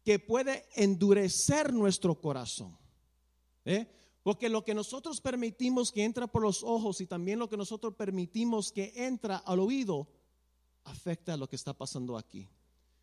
Que 0.05 0.19
puede 0.19 0.69
endurecer 0.75 1.73
nuestro 1.73 2.19
corazón. 2.19 2.77
¿eh? 3.65 3.85
Porque 4.23 4.47
lo 4.47 4.63
que 4.63 4.73
nosotros 4.73 5.19
permitimos 5.19 5.91
que 5.91 6.05
entra 6.05 6.27
por 6.27 6.43
los 6.43 6.63
ojos 6.63 7.01
y 7.01 7.07
también 7.07 7.39
lo 7.39 7.49
que 7.49 7.57
nosotros 7.57 7.95
permitimos 7.95 8.71
que 8.71 8.93
entra 8.95 9.35
al 9.35 9.59
oído 9.59 10.07
afecta 10.85 11.33
a 11.33 11.37
lo 11.37 11.49
que 11.49 11.57
está 11.57 11.73
pasando 11.73 12.17
aquí. 12.17 12.47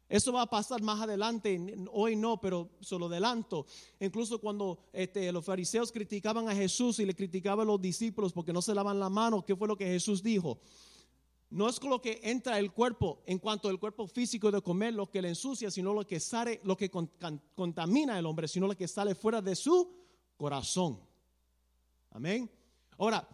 Eso 0.08 0.32
va 0.32 0.42
a 0.42 0.50
pasar 0.50 0.82
más 0.82 1.00
adelante, 1.00 1.60
hoy 1.92 2.14
no, 2.14 2.40
pero 2.40 2.70
solo 2.80 3.06
adelanto. 3.06 3.66
Incluso 3.98 4.40
cuando 4.40 4.78
este, 4.92 5.32
los 5.32 5.44
fariseos 5.44 5.90
criticaban 5.90 6.48
a 6.48 6.54
Jesús 6.54 7.00
y 7.00 7.06
le 7.06 7.14
criticaban 7.14 7.66
a 7.66 7.72
los 7.72 7.80
discípulos 7.80 8.32
porque 8.32 8.52
no 8.52 8.62
se 8.62 8.74
lavan 8.74 9.00
la 9.00 9.10
mano, 9.10 9.44
¿qué 9.44 9.56
fue 9.56 9.66
lo 9.66 9.76
que 9.76 9.86
Jesús 9.86 10.22
dijo? 10.22 10.60
No 11.50 11.68
es 11.68 11.82
lo 11.82 12.00
que 12.00 12.20
entra 12.22 12.58
el 12.58 12.72
cuerpo 12.72 13.22
en 13.26 13.38
cuanto 13.38 13.68
al 13.68 13.80
cuerpo 13.80 14.06
físico 14.06 14.50
de 14.50 14.62
comer 14.62 14.94
lo 14.94 15.10
que 15.10 15.22
le 15.22 15.30
ensucia, 15.30 15.70
sino 15.70 15.92
lo 15.92 16.06
que 16.06 16.20
sale, 16.20 16.60
lo 16.64 16.76
que 16.76 16.90
contamina 16.90 18.16
al 18.16 18.26
hombre, 18.26 18.46
sino 18.46 18.66
lo 18.66 18.76
que 18.76 18.88
sale 18.88 19.14
fuera 19.14 19.40
de 19.40 19.56
su 19.56 19.92
corazón. 20.36 21.00
Amén. 22.10 22.50
Ahora, 22.98 23.28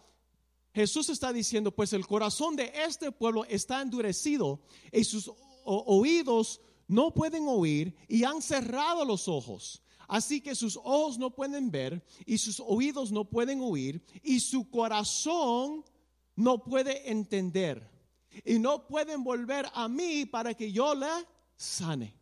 Jesús 0.73 1.09
está 1.09 1.31
diciendo, 1.31 1.71
pues 1.71 1.93
el 1.93 2.07
corazón 2.07 2.55
de 2.55 2.71
este 2.73 3.11
pueblo 3.11 3.45
está 3.45 3.81
endurecido 3.81 4.61
y 4.91 5.03
sus 5.03 5.31
oídos 5.65 6.61
no 6.87 7.13
pueden 7.13 7.47
oír 7.47 7.95
y 8.07 8.23
han 8.23 8.41
cerrado 8.41 9.05
los 9.05 9.27
ojos. 9.27 9.81
Así 10.07 10.41
que 10.41 10.53
sus 10.53 10.77
ojos 10.77 11.17
no 11.17 11.31
pueden 11.31 11.71
ver 11.71 12.03
y 12.25 12.37
sus 12.37 12.59
oídos 12.59 13.11
no 13.11 13.25
pueden 13.25 13.61
oír 13.61 14.03
y 14.21 14.39
su 14.39 14.69
corazón 14.69 15.83
no 16.35 16.63
puede 16.63 17.09
entender. 17.09 17.89
Y 18.45 18.59
no 18.59 18.87
pueden 18.87 19.23
volver 19.23 19.67
a 19.73 19.87
mí 19.87 20.25
para 20.25 20.53
que 20.53 20.71
yo 20.71 20.95
le 20.95 21.07
sane. 21.55 22.15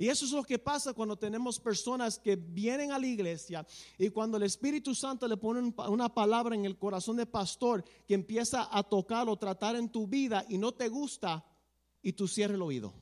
Y 0.00 0.08
eso 0.08 0.24
es 0.24 0.32
lo 0.32 0.42
que 0.42 0.58
pasa 0.58 0.94
cuando 0.94 1.18
tenemos 1.18 1.60
personas 1.60 2.18
que 2.18 2.34
vienen 2.34 2.90
a 2.90 2.98
la 2.98 3.06
iglesia 3.06 3.66
y 3.98 4.08
cuando 4.08 4.38
el 4.38 4.44
Espíritu 4.44 4.94
Santo 4.94 5.28
le 5.28 5.36
pone 5.36 5.74
una 5.88 6.08
palabra 6.08 6.54
en 6.54 6.64
el 6.64 6.78
corazón 6.78 7.16
del 7.16 7.28
pastor 7.28 7.84
que 8.08 8.14
empieza 8.14 8.66
a 8.74 8.82
tocar 8.82 9.28
o 9.28 9.36
tratar 9.36 9.76
en 9.76 9.90
tu 9.90 10.06
vida 10.06 10.46
y 10.48 10.56
no 10.56 10.72
te 10.72 10.88
gusta, 10.88 11.44
y 12.02 12.12
tú 12.12 12.28
cierres 12.28 12.56
el 12.56 12.62
oído. 12.62 12.92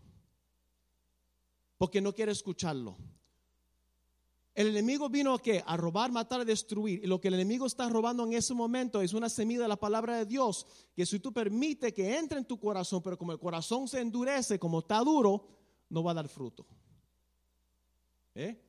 Porque 1.77 2.01
no 2.01 2.15
quiere 2.15 2.33
escucharlo. 2.33 2.97
El 4.59 4.67
enemigo 4.67 5.09
vino 5.09 5.35
a 5.35 5.41
qué? 5.41 5.63
A 5.65 5.77
robar, 5.77 6.11
matar, 6.11 6.45
destruir. 6.45 7.05
Y 7.05 7.07
lo 7.07 7.21
que 7.21 7.29
el 7.29 7.35
enemigo 7.35 7.65
está 7.65 7.89
robando 7.89 8.25
en 8.25 8.33
ese 8.33 8.55
momento 8.55 9.01
es 9.01 9.13
una 9.13 9.29
semilla 9.29 9.63
de 9.63 9.69
la 9.69 9.77
palabra 9.77 10.17
de 10.17 10.27
Dios, 10.27 10.67
que 10.97 11.07
si 11.07 11.21
tú 11.21 11.33
permites 11.33 11.93
que 11.93 12.19
entre 12.19 12.39
en 12.39 12.45
tu 12.45 12.59
corazón, 12.59 13.01
pero 13.01 13.17
como 13.17 13.31
el 13.31 13.39
corazón 13.39 13.87
se 13.87 14.01
endurece, 14.01 14.59
como 14.59 14.81
está 14.81 14.99
duro, 14.99 15.47
no 15.91 16.03
va 16.03 16.11
a 16.11 16.15
dar 16.15 16.29
fruto. 16.29 16.67
¿Eh? 18.35 18.61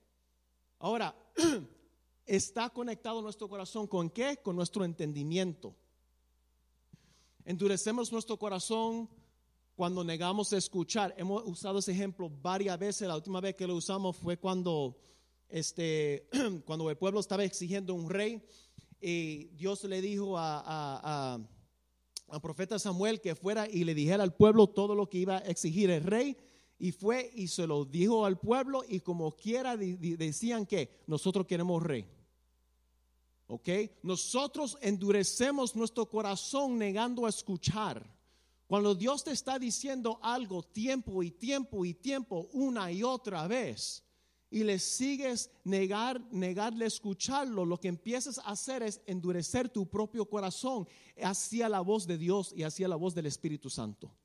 Ahora, 0.77 1.15
está 2.27 2.69
conectado 2.69 3.24
nuestro 3.24 3.50
corazón 3.50 3.88
con 3.88 4.12
qué? 4.12 4.38
Con 4.43 4.55
nuestro 4.55 4.86
entendimiento. 4.86 5.75
Endurecemos 7.45 8.12
nuestro 8.12 8.38
corazón 8.38 9.09
cuando 9.79 10.03
negamos 10.03 10.51
escuchar. 10.51 11.15
Hemos 11.17 11.41
usado 11.45 11.79
ese 11.79 11.93
ejemplo 11.93 12.29
varias 12.29 12.77
veces. 12.77 13.07
La 13.07 13.15
última 13.15 13.39
vez 13.39 13.55
que 13.55 13.65
lo 13.65 13.77
usamos 13.77 14.17
fue 14.17 14.36
cuando, 14.36 14.98
este, 15.48 16.27
cuando 16.65 16.89
el 16.89 16.98
pueblo 16.98 17.21
estaba 17.21 17.45
exigiendo 17.45 17.93
un 17.93 18.09
rey 18.09 18.43
y 19.00 19.45
Dios 19.55 19.86
le 19.86 20.01
dijo 20.01 20.38
a, 20.38 21.39
a, 22.27 22.39
profeta 22.41 22.77
Samuel 22.77 23.21
que 23.21 23.36
fuera 23.36 23.69
y 23.69 23.86
le 23.86 23.93
dijera 23.93 24.21
al 24.21 24.36
pueblo 24.36 24.67
todo 24.67 24.95
lo 24.95 25.07
que 25.07 25.19
iba 25.19 25.38
a 25.38 25.39
exigir 25.43 25.89
el 25.91 26.03
rey. 26.03 26.36
Y 26.77 26.91
fue 26.91 27.31
y 27.33 27.48
se 27.48 27.65
lo 27.65 27.86
dijo 27.86 28.25
al 28.25 28.38
pueblo 28.38 28.83
y 28.86 29.00
como 29.00 29.31
quiera 29.38 29.77
decían 29.77 30.65
que 30.65 31.03
nosotros 31.07 31.48
queremos 31.48 31.81
rey. 31.81 32.05
¿Ok? 33.48 33.69
Nosotros 34.03 34.77
endurecemos 34.81 35.74
nuestro 35.74 36.05
corazón 36.09 36.77
negando 36.77 37.25
a 37.25 37.29
escuchar. 37.29 38.19
Cuando 38.70 38.94
Dios 38.94 39.24
te 39.24 39.32
está 39.32 39.58
diciendo 39.58 40.20
algo 40.22 40.62
tiempo 40.62 41.24
y 41.24 41.32
tiempo 41.32 41.86
y 41.86 41.96
tiempo, 41.96 42.50
una 42.54 42.92
y 42.92 43.02
otra 43.02 43.48
vez, 43.48 44.04
y 44.52 44.64
le 44.64 44.78
sigues 44.78 45.50
negar, 45.64 46.22
negarle 46.32 46.86
escucharlo, 46.86 47.66
lo 47.66 47.80
que 47.80 47.88
empiezas 47.88 48.38
a 48.38 48.52
hacer 48.52 48.84
es 48.84 49.02
endurecer 49.08 49.70
tu 49.70 49.90
propio 49.90 50.30
corazón 50.30 50.88
hacia 51.20 51.68
la 51.68 51.82
voz 51.82 52.06
de 52.06 52.20
Dios 52.20 52.54
y 52.56 52.62
hacia 52.62 52.88
la 52.88 52.96
voz 52.96 53.16
del 53.16 53.26
Espíritu 53.26 53.72
Santo. 53.72 54.16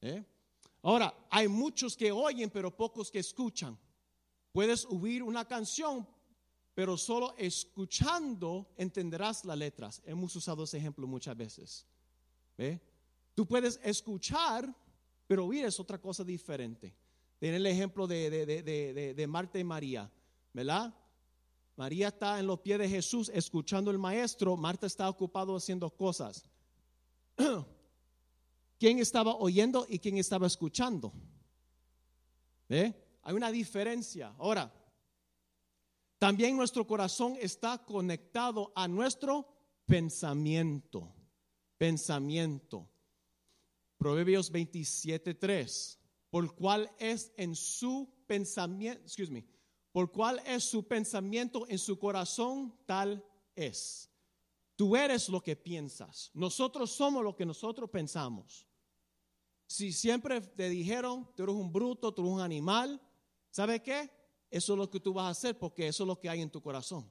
¿Eh? 0.00 0.24
Ahora, 0.80 1.14
hay 1.28 1.46
muchos 1.46 1.98
que 1.98 2.10
oyen, 2.12 2.48
pero 2.48 2.74
pocos 2.74 3.10
que 3.10 3.18
escuchan. 3.18 3.78
Puedes 4.52 4.86
oír 4.86 5.22
una 5.22 5.46
canción, 5.46 6.08
pero 6.72 6.96
solo 6.96 7.34
escuchando 7.36 8.72
entenderás 8.78 9.44
las 9.44 9.58
letras. 9.58 10.00
Hemos 10.06 10.34
usado 10.34 10.64
ese 10.64 10.78
ejemplo 10.78 11.06
muchas 11.06 11.36
veces. 11.36 11.86
¿Ve? 12.56 12.93
Tú 13.34 13.46
puedes 13.46 13.80
escuchar, 13.82 14.72
pero 15.26 15.46
oír 15.46 15.64
es 15.64 15.80
otra 15.80 16.00
cosa 16.00 16.22
diferente. 16.24 16.94
Tiene 17.38 17.56
el 17.56 17.66
ejemplo 17.66 18.06
de, 18.06 19.26
Marta 19.28 19.58
y 19.58 19.64
María, 19.64 20.10
¿verdad? 20.52 20.94
María 21.76 22.08
está 22.08 22.38
en 22.38 22.46
los 22.46 22.60
pies 22.60 22.78
de 22.78 22.88
Jesús 22.88 23.30
escuchando 23.34 23.90
al 23.90 23.98
maestro, 23.98 24.56
Marta 24.56 24.86
está 24.86 25.08
ocupado 25.08 25.56
haciendo 25.56 25.90
cosas. 25.90 26.48
¿Quién 28.78 28.98
estaba 28.98 29.34
oyendo 29.34 29.84
y 29.88 29.98
quién 29.98 30.18
estaba 30.18 30.46
escuchando? 30.46 31.12
¿Ve? 32.68 32.94
Hay 33.22 33.34
una 33.34 33.50
diferencia. 33.50 34.34
Ahora, 34.38 34.72
también 36.18 36.56
nuestro 36.56 36.86
corazón 36.86 37.36
está 37.40 37.84
conectado 37.84 38.72
a 38.74 38.86
nuestro 38.86 39.46
pensamiento. 39.86 41.12
Pensamiento. 41.76 42.88
Proverbios 44.04 44.52
27:3, 44.52 45.98
por 46.28 46.54
cuál 46.54 46.90
es 46.98 47.32
en 47.38 47.56
su 47.56 48.12
pensamiento, 48.26 49.00
excuse 49.02 49.32
me, 49.32 49.46
por 49.92 50.12
cuál 50.12 50.42
es 50.44 50.62
su 50.62 50.86
pensamiento 50.86 51.66
en 51.70 51.78
su 51.78 51.98
corazón, 51.98 52.76
tal 52.84 53.24
es. 53.56 54.10
Tú 54.76 54.94
eres 54.94 55.30
lo 55.30 55.42
que 55.42 55.56
piensas. 55.56 56.30
Nosotros 56.34 56.90
somos 56.90 57.24
lo 57.24 57.34
que 57.34 57.46
nosotros 57.46 57.88
pensamos. 57.88 58.68
Si 59.66 59.90
siempre 59.90 60.38
te 60.42 60.68
dijeron, 60.68 61.26
tú 61.34 61.44
eres 61.44 61.54
un 61.54 61.72
bruto, 61.72 62.12
tú 62.12 62.20
eres 62.24 62.34
un 62.34 62.40
animal, 62.42 63.00
¿sabe 63.48 63.82
qué? 63.82 64.10
Eso 64.50 64.74
es 64.74 64.78
lo 64.78 64.90
que 64.90 65.00
tú 65.00 65.14
vas 65.14 65.28
a 65.28 65.30
hacer 65.30 65.58
porque 65.58 65.88
eso 65.88 66.04
es 66.04 66.08
lo 66.08 66.20
que 66.20 66.28
hay 66.28 66.42
en 66.42 66.50
tu 66.50 66.60
corazón. 66.60 67.10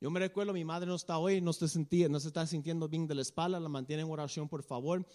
Yo 0.00 0.10
me 0.10 0.18
recuerdo, 0.18 0.52
mi 0.52 0.64
madre 0.64 0.88
no 0.88 0.96
está 0.96 1.16
hoy, 1.18 1.40
no 1.40 1.52
se, 1.52 1.68
sentía, 1.68 2.08
no 2.08 2.18
se 2.18 2.26
está 2.26 2.44
sintiendo 2.44 2.88
bien 2.88 3.06
de 3.06 3.14
la 3.14 3.22
espalda, 3.22 3.60
la 3.60 3.68
mantiene 3.68 4.02
en 4.02 4.10
oración, 4.10 4.48
por 4.48 4.64
favor. 4.64 5.06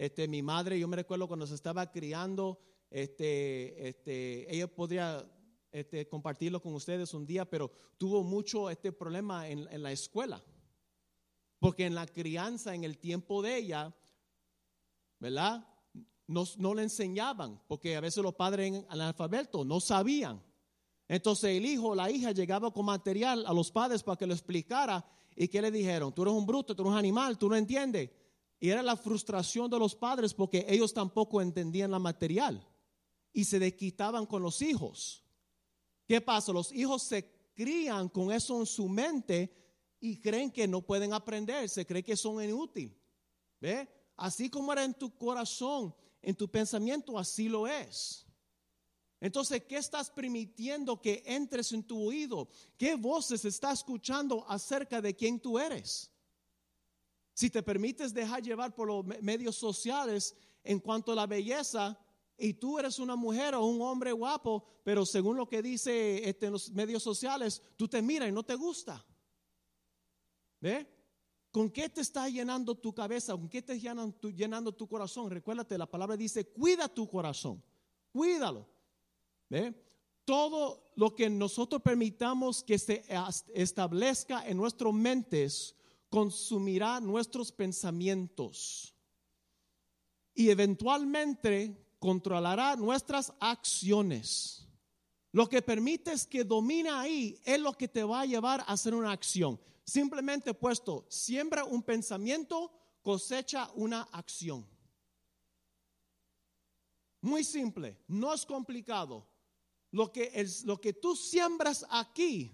Este, 0.00 0.26
mi 0.28 0.40
madre, 0.40 0.80
yo 0.80 0.88
me 0.88 0.96
recuerdo 0.96 1.28
cuando 1.28 1.46
se 1.46 1.54
estaba 1.54 1.92
criando, 1.92 2.58
este, 2.88 3.86
este, 3.86 4.50
ella 4.50 4.66
podría 4.66 5.30
este, 5.70 6.08
compartirlo 6.08 6.62
con 6.62 6.72
ustedes 6.72 7.12
un 7.12 7.26
día, 7.26 7.44
pero 7.44 7.70
tuvo 7.98 8.22
mucho 8.22 8.70
este 8.70 8.92
problema 8.92 9.46
en, 9.46 9.82
la 9.82 9.92
escuela. 9.92 10.42
Porque 11.58 11.84
en 11.84 11.94
la 11.94 12.06
crianza, 12.06 12.74
en 12.74 12.84
el 12.84 12.96
tiempo 12.96 13.42
de 13.42 13.58
ella, 13.58 13.94
¿verdad? 15.18 15.68
No, 16.26 16.44
no 16.56 16.72
le 16.72 16.84
enseñaban, 16.84 17.60
porque 17.68 17.94
a 17.94 18.00
veces 18.00 18.24
los 18.24 18.34
padres 18.34 18.82
analfabetos 18.88 19.66
no 19.66 19.80
sabían. 19.80 20.42
Entonces 21.08 21.58
el 21.58 21.66
hijo 21.66 21.94
la 21.94 22.10
hija 22.10 22.32
llegaba 22.32 22.72
con 22.72 22.86
material 22.86 23.44
a 23.46 23.52
los 23.52 23.70
padres 23.70 24.02
para 24.02 24.16
que 24.16 24.26
lo 24.26 24.32
explicara. 24.32 25.04
¿Y 25.36 25.48
qué 25.48 25.60
le 25.60 25.70
dijeron? 25.70 26.14
Tú 26.14 26.22
eres 26.22 26.32
un 26.32 26.46
bruto, 26.46 26.74
tú 26.74 26.84
eres 26.84 26.92
un 26.92 26.98
animal, 26.98 27.36
tú 27.36 27.50
no 27.50 27.56
entiendes. 27.56 28.08
Y 28.60 28.68
era 28.68 28.82
la 28.82 28.96
frustración 28.96 29.70
de 29.70 29.78
los 29.78 29.96
padres 29.96 30.34
porque 30.34 30.66
ellos 30.68 30.92
tampoco 30.92 31.40
entendían 31.40 31.90
la 31.90 31.98
material 31.98 32.64
y 33.32 33.44
se 33.44 33.58
desquitaban 33.58 34.26
con 34.26 34.42
los 34.42 34.60
hijos. 34.60 35.24
¿Qué 36.06 36.20
pasa? 36.20 36.52
Los 36.52 36.70
hijos 36.72 37.02
se 37.02 37.52
crían 37.54 38.10
con 38.10 38.30
eso 38.30 38.60
en 38.60 38.66
su 38.66 38.88
mente 38.88 39.56
y 39.98 40.20
creen 40.20 40.50
que 40.50 40.68
no 40.68 40.82
pueden 40.82 41.12
aprender, 41.12 41.68
se 41.68 41.86
creen 41.86 42.04
que 42.04 42.16
son 42.16 42.42
inútiles. 42.44 42.96
¿Ve? 43.60 43.88
Así 44.16 44.50
como 44.50 44.72
era 44.72 44.84
en 44.84 44.94
tu 44.94 45.16
corazón, 45.16 45.94
en 46.20 46.34
tu 46.34 46.50
pensamiento, 46.50 47.18
así 47.18 47.48
lo 47.48 47.66
es. 47.66 48.26
Entonces, 49.20 49.62
¿qué 49.64 49.76
estás 49.76 50.10
permitiendo 50.10 51.00
que 51.00 51.22
entres 51.26 51.72
en 51.72 51.82
tu 51.82 52.08
oído? 52.08 52.48
¿Qué 52.78 52.94
voces 52.94 53.44
estás 53.44 53.80
escuchando 53.80 54.44
acerca 54.48 55.00
de 55.00 55.14
quién 55.14 55.38
tú 55.38 55.58
eres? 55.58 56.09
Si 57.40 57.48
te 57.48 57.62
permites 57.62 58.12
dejar 58.12 58.42
llevar 58.42 58.74
por 58.74 58.86
los 58.88 59.02
medios 59.22 59.56
sociales 59.56 60.36
en 60.62 60.78
cuanto 60.78 61.12
a 61.12 61.14
la 61.14 61.26
belleza, 61.26 61.98
y 62.36 62.52
tú 62.52 62.78
eres 62.78 62.98
una 62.98 63.16
mujer 63.16 63.54
o 63.54 63.64
un 63.64 63.80
hombre 63.80 64.12
guapo, 64.12 64.62
pero 64.84 65.06
según 65.06 65.38
lo 65.38 65.48
que 65.48 65.62
dice 65.62 66.28
este, 66.28 66.44
en 66.44 66.52
los 66.52 66.70
medios 66.72 67.02
sociales, 67.02 67.62
tú 67.76 67.88
te 67.88 68.02
miras 68.02 68.28
y 68.28 68.32
no 68.32 68.42
te 68.42 68.56
gusta. 68.56 69.02
¿Ve? 70.60 70.86
¿Con 71.50 71.70
qué 71.70 71.88
te 71.88 72.02
está 72.02 72.28
llenando 72.28 72.74
tu 72.74 72.92
cabeza? 72.92 73.32
¿Con 73.32 73.48
qué 73.48 73.62
te 73.62 73.72
está 73.72 73.88
llenando, 73.88 74.28
llenando 74.28 74.72
tu 74.72 74.86
corazón? 74.86 75.30
Recuérdate, 75.30 75.78
la 75.78 75.90
palabra 75.90 76.18
dice, 76.18 76.44
cuida 76.44 76.88
tu 76.88 77.08
corazón, 77.08 77.64
cuídalo. 78.12 78.68
Todo 80.26 80.92
lo 80.94 81.14
que 81.14 81.30
nosotros 81.30 81.80
permitamos 81.80 82.62
que 82.62 82.78
se 82.78 83.02
establezca 83.54 84.46
en 84.46 84.58
nuestras 84.58 84.92
mentes 84.92 85.74
consumirá 86.10 87.00
nuestros 87.00 87.52
pensamientos 87.52 88.94
y 90.34 90.50
eventualmente 90.50 91.96
controlará 91.98 92.76
nuestras 92.76 93.32
acciones. 93.40 94.66
Lo 95.32 95.48
que 95.48 95.62
permites 95.62 96.26
que 96.26 96.42
domina 96.42 97.00
ahí 97.00 97.40
es 97.44 97.60
lo 97.60 97.72
que 97.72 97.86
te 97.86 98.02
va 98.02 98.22
a 98.22 98.26
llevar 98.26 98.60
a 98.60 98.72
hacer 98.72 98.94
una 98.94 99.12
acción. 99.12 99.60
Simplemente 99.84 100.52
puesto, 100.52 101.06
siembra 101.08 101.64
un 101.64 101.82
pensamiento, 101.82 102.72
cosecha 103.02 103.70
una 103.74 104.02
acción. 104.12 104.66
Muy 107.20 107.44
simple, 107.44 107.98
no 108.08 108.34
es 108.34 108.44
complicado. 108.44 109.28
Lo 109.92 110.10
que, 110.10 110.30
es, 110.34 110.64
lo 110.64 110.80
que 110.80 110.92
tú 110.92 111.14
siembras 111.14 111.84
aquí 111.90 112.52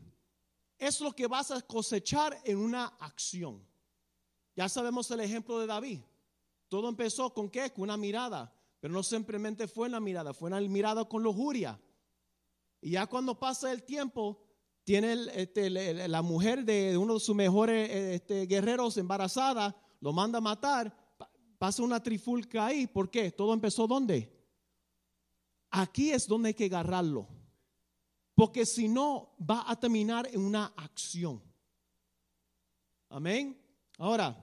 es 0.79 1.01
lo 1.01 1.13
que 1.13 1.27
vas 1.27 1.51
a 1.51 1.61
cosechar 1.63 2.39
en 2.45 2.59
una 2.59 2.87
acción. 3.01 3.67
Ya 4.55 4.69
sabemos 4.69 5.11
el 5.11 5.21
ejemplo 5.21 5.59
de 5.59 5.67
David. 5.67 6.01
Todo 6.69 6.89
empezó 6.89 7.33
con 7.33 7.49
qué? 7.49 7.71
Con 7.73 7.85
una 7.85 7.97
mirada. 7.97 8.53
Pero 8.81 8.93
no 8.93 9.03
simplemente 9.03 9.69
fue 9.69 9.89
una 9.89 10.01
mirada, 10.01 10.35
fue 10.35 10.49
una 10.49 10.61
mirada 10.61 11.05
con 11.05 11.23
lujuria. 11.23 11.81
Y 12.81 12.91
ya 12.91 13.07
cuando 13.07 13.39
pasa 13.39 13.73
el 13.73 13.83
tiempo, 13.83 14.43
tiene 14.85 15.17
este, 15.35 15.71
la 16.09 16.23
mujer 16.23 16.65
de 16.65 16.97
uno 16.97 17.15
de 17.15 17.21
sus 17.21 17.35
mejores 17.35 17.91
este, 17.91 18.47
guerreros 18.47 18.97
embarazada, 18.97 19.75
lo 20.01 20.13
manda 20.13 20.39
a 20.39 20.43
matar, 20.43 20.97
pasa 21.59 21.83
una 21.83 22.03
trifulca 22.03 22.67
ahí. 22.67 22.87
¿Por 22.87 23.11
qué? 23.11 23.33
Todo 23.33 23.53
empezó 23.53 23.87
¿dónde? 23.87 24.33
Aquí 25.71 26.13
es 26.13 26.27
donde 26.29 26.49
hay 26.49 26.55
que 26.55 26.67
agarrarlo. 26.67 27.27
Porque 28.37 28.65
si 28.67 28.87
no, 28.87 29.35
va 29.41 29.65
a 29.67 29.81
terminar 29.81 30.29
en 30.31 30.43
una 30.43 30.67
acción. 30.77 31.43
Amén. 33.09 33.59
Ahora, 33.97 34.37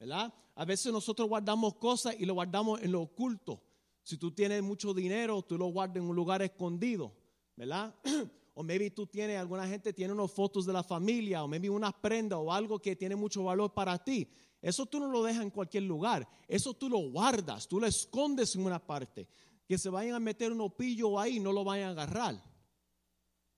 ¿Verdad? 0.00 0.34
A 0.56 0.64
veces 0.64 0.92
nosotros 0.92 1.28
guardamos 1.28 1.76
cosas 1.76 2.16
y 2.18 2.26
lo 2.26 2.34
guardamos 2.34 2.82
en 2.82 2.92
lo 2.92 3.02
oculto. 3.02 3.62
Si 4.02 4.18
tú 4.18 4.32
tienes 4.32 4.62
mucho 4.62 4.92
dinero, 4.92 5.40
tú 5.42 5.56
lo 5.56 5.66
guardas 5.66 5.96
en 5.96 6.02
un 6.02 6.16
lugar 6.16 6.42
escondido, 6.42 7.12
¿verdad? 7.56 7.94
O 8.54 8.62
maybe 8.62 8.90
tú 8.90 9.06
tienes, 9.06 9.38
alguna 9.38 9.66
gente 9.66 9.92
tiene 9.92 10.12
unas 10.12 10.30
fotos 10.30 10.64
de 10.64 10.72
la 10.72 10.84
familia, 10.84 11.42
o 11.42 11.48
maybe 11.48 11.68
una 11.68 11.90
prenda 11.90 12.38
o 12.38 12.52
algo 12.52 12.78
que 12.80 12.94
tiene 12.94 13.16
mucho 13.16 13.42
valor 13.42 13.74
para 13.74 14.02
ti. 14.02 14.28
Eso 14.62 14.86
tú 14.86 15.00
no 15.00 15.08
lo 15.08 15.22
dejas 15.22 15.42
en 15.42 15.50
cualquier 15.50 15.82
lugar. 15.82 16.26
Eso 16.46 16.72
tú 16.72 16.88
lo 16.88 16.98
guardas, 17.10 17.66
tú 17.66 17.80
lo 17.80 17.86
escondes 17.86 18.54
en 18.54 18.64
una 18.64 18.78
parte. 18.78 19.28
Que 19.66 19.76
se 19.76 19.90
vayan 19.90 20.14
a 20.14 20.20
meter 20.20 20.52
un 20.52 20.60
opillo 20.60 21.18
ahí, 21.18 21.40
no 21.40 21.52
lo 21.52 21.64
vayan 21.64 21.88
a 21.88 21.90
agarrar. 21.90 22.42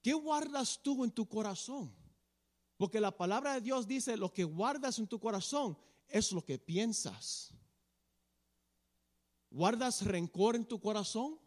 ¿Qué 0.02 0.14
guardas 0.14 0.80
tú 0.82 1.04
en 1.04 1.10
tu 1.10 1.28
corazón? 1.28 1.94
Porque 2.76 3.00
la 3.00 3.16
palabra 3.16 3.54
de 3.54 3.60
Dios 3.60 3.86
dice, 3.86 4.16
lo 4.16 4.32
que 4.32 4.44
guardas 4.44 4.98
en 4.98 5.06
tu 5.06 5.18
corazón 5.18 5.76
es 6.08 6.32
lo 6.32 6.44
que 6.44 6.58
piensas. 6.58 7.54
¿Guardas 9.50 10.04
rencor 10.04 10.56
en 10.56 10.64
tu 10.64 10.80
corazón? 10.80 11.38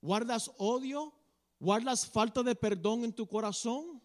¿Guardas 0.00 0.50
odio? 0.58 1.14
¿Guardas 1.58 2.06
falta 2.06 2.42
de 2.42 2.54
perdón 2.54 3.04
en 3.04 3.12
tu 3.12 3.26
corazón? 3.26 4.02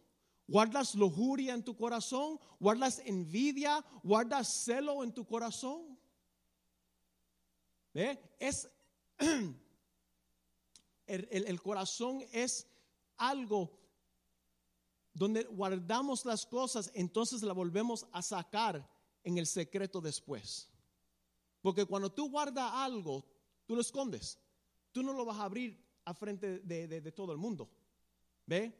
¿Guardas 0.48 0.96
lujuria 0.96 1.54
en 1.54 1.64
tu 1.64 1.76
corazón? 1.76 2.40
¿Guardas 2.60 3.02
envidia? 3.06 3.84
¿Guardas 4.04 4.64
celo 4.66 5.04
en 5.04 5.14
tu 5.14 5.26
corazón? 5.26 6.00
¿Ve? 7.94 8.36
Es 8.40 8.70
el, 11.06 11.28
el 11.30 11.62
corazón 11.62 12.24
es 12.32 12.68
algo 13.18 13.80
donde 15.14 15.44
guardamos 15.44 16.26
las 16.26 16.46
cosas, 16.46 16.90
entonces 16.94 17.44
la 17.44 17.54
volvemos 17.54 18.08
a 18.14 18.22
sacar 18.22 18.90
en 19.24 19.38
el 19.38 19.46
secreto 19.46 20.00
después. 20.00 20.70
Porque 21.62 21.86
cuando 21.86 22.12
tú 22.12 22.30
guardas 22.30 22.72
algo, 22.74 23.26
tú 23.66 23.76
lo 23.76 23.82
escondes. 23.82 24.40
Tú 24.92 25.04
no 25.04 25.14
lo 25.14 25.26
vas 25.26 25.38
a 25.38 25.44
abrir 25.44 25.91
a 26.06 26.14
frente 26.14 26.60
de, 26.60 27.12
todo 27.12 27.32
el 27.32 27.38
mundo. 27.38 27.70
¿Ve? 28.46 28.74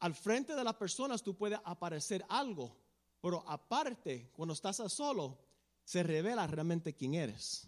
Al 0.00 0.14
frente 0.14 0.54
de 0.54 0.64
las 0.64 0.74
personas 0.74 1.22
tú 1.22 1.36
puedes 1.36 1.58
aparecer 1.64 2.24
algo, 2.28 2.76
pero 3.20 3.42
aparte, 3.48 4.30
cuando 4.32 4.54
estás 4.54 4.76
solo, 4.92 5.38
se 5.84 6.02
revela 6.02 6.46
realmente 6.46 6.94
quién 6.94 7.14
eres. 7.14 7.66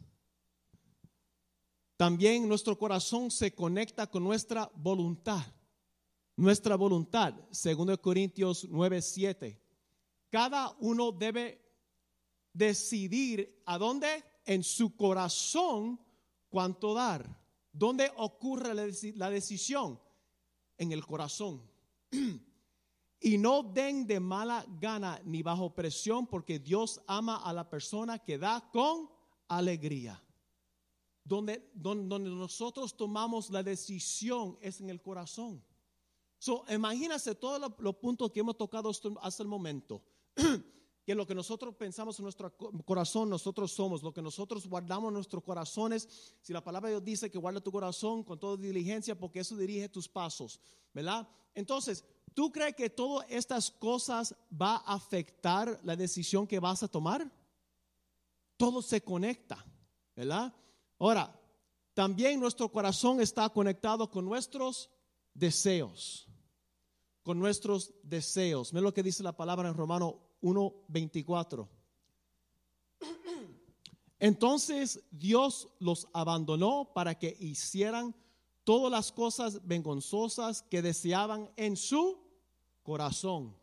También 1.96 2.48
nuestro 2.48 2.78
corazón 2.78 3.30
se 3.30 3.54
conecta 3.54 4.06
con 4.06 4.24
nuestra 4.24 4.70
voluntad 4.74 5.42
nuestra 6.40 6.74
voluntad, 6.74 7.34
2 7.50 7.98
Corintios 7.98 8.66
9, 8.68 9.02
7. 9.02 9.60
Cada 10.30 10.74
uno 10.80 11.12
debe 11.12 11.60
decidir 12.52 13.62
a 13.66 13.76
dónde 13.76 14.24
en 14.46 14.64
su 14.64 14.96
corazón 14.96 16.00
cuánto 16.48 16.94
dar. 16.94 17.28
¿Dónde 17.72 18.10
ocurre 18.16 18.74
la 18.74 19.30
decisión? 19.30 20.00
En 20.76 20.92
el 20.92 21.04
corazón. 21.06 21.62
Y 23.22 23.36
no 23.36 23.62
den 23.62 24.06
de 24.06 24.18
mala 24.18 24.64
gana 24.80 25.20
ni 25.24 25.42
bajo 25.42 25.74
presión, 25.74 26.26
porque 26.26 26.58
Dios 26.58 27.02
ama 27.06 27.36
a 27.36 27.52
la 27.52 27.68
persona 27.68 28.18
que 28.18 28.38
da 28.38 28.70
con 28.72 29.10
alegría. 29.46 30.22
Donde, 31.22 31.70
donde, 31.74 32.18
nosotros 32.30 32.96
tomamos 32.96 33.50
la 33.50 33.62
decisión 33.62 34.56
es 34.62 34.80
en 34.80 34.88
el 34.88 35.02
corazón. 35.02 35.62
So, 36.38 36.64
imagínense 36.70 37.34
todos 37.34 37.60
los, 37.78 37.96
puntos 37.96 38.30
que 38.30 38.40
hemos 38.40 38.56
tocado 38.56 38.90
hasta 39.20 39.42
el 39.42 39.48
momento. 39.48 40.02
que 41.04 41.14
lo 41.14 41.26
que 41.26 41.34
nosotros 41.34 41.74
pensamos 41.74 42.18
en 42.18 42.24
nuestro 42.24 42.54
corazón, 42.84 43.28
nosotros 43.30 43.72
somos. 43.72 44.02
Lo 44.02 44.12
que 44.12 44.22
nosotros 44.22 44.66
guardamos 44.66 45.08
en 45.08 45.14
nuestros 45.14 45.42
corazones. 45.42 46.34
Si 46.40 46.52
la 46.52 46.62
palabra 46.62 46.88
de 46.88 46.94
Dios 46.94 47.04
dice 47.04 47.30
que 47.30 47.38
guarda 47.38 47.60
tu 47.60 47.72
corazón 47.72 48.22
con 48.22 48.38
toda 48.38 48.56
diligencia, 48.56 49.18
porque 49.18 49.40
eso 49.40 49.56
dirige 49.56 49.88
tus 49.88 50.08
pasos. 50.08 50.60
¿Verdad? 50.92 51.28
Entonces, 51.54 52.04
¿tú 52.34 52.52
crees 52.52 52.74
que 52.76 52.90
todas 52.90 53.26
estas 53.30 53.70
cosas 53.70 54.34
va 54.50 54.76
a 54.76 54.94
afectar 54.94 55.80
la 55.82 55.96
decisión 55.96 56.46
que 56.46 56.60
vas 56.60 56.82
a 56.82 56.88
tomar? 56.88 57.30
Todo 58.56 58.82
se 58.82 59.02
conecta. 59.02 59.64
¿Verdad? 60.14 60.54
Ahora, 60.98 61.34
también 61.94 62.38
nuestro 62.38 62.70
corazón 62.70 63.20
está 63.20 63.48
conectado 63.48 64.10
con 64.10 64.24
nuestros 64.24 64.90
deseos 65.34 66.30
con 67.22 67.38
nuestros 67.38 67.92
deseos. 68.02 68.72
Mira 68.72 68.82
lo 68.82 68.94
que 68.94 69.02
dice 69.02 69.22
la 69.22 69.36
palabra 69.36 69.68
en 69.68 69.76
Romano 69.76 70.29
1:24. 70.40 71.68
Entonces 74.18 75.02
Dios 75.10 75.68
los 75.78 76.06
abandonó 76.12 76.92
para 76.92 77.18
que 77.18 77.36
hicieran 77.40 78.14
todas 78.64 78.92
las 78.92 79.12
cosas 79.12 79.66
vengonzosas 79.66 80.62
que 80.62 80.82
deseaban 80.82 81.50
en 81.56 81.76
su 81.76 82.18
corazón. 82.82 83.56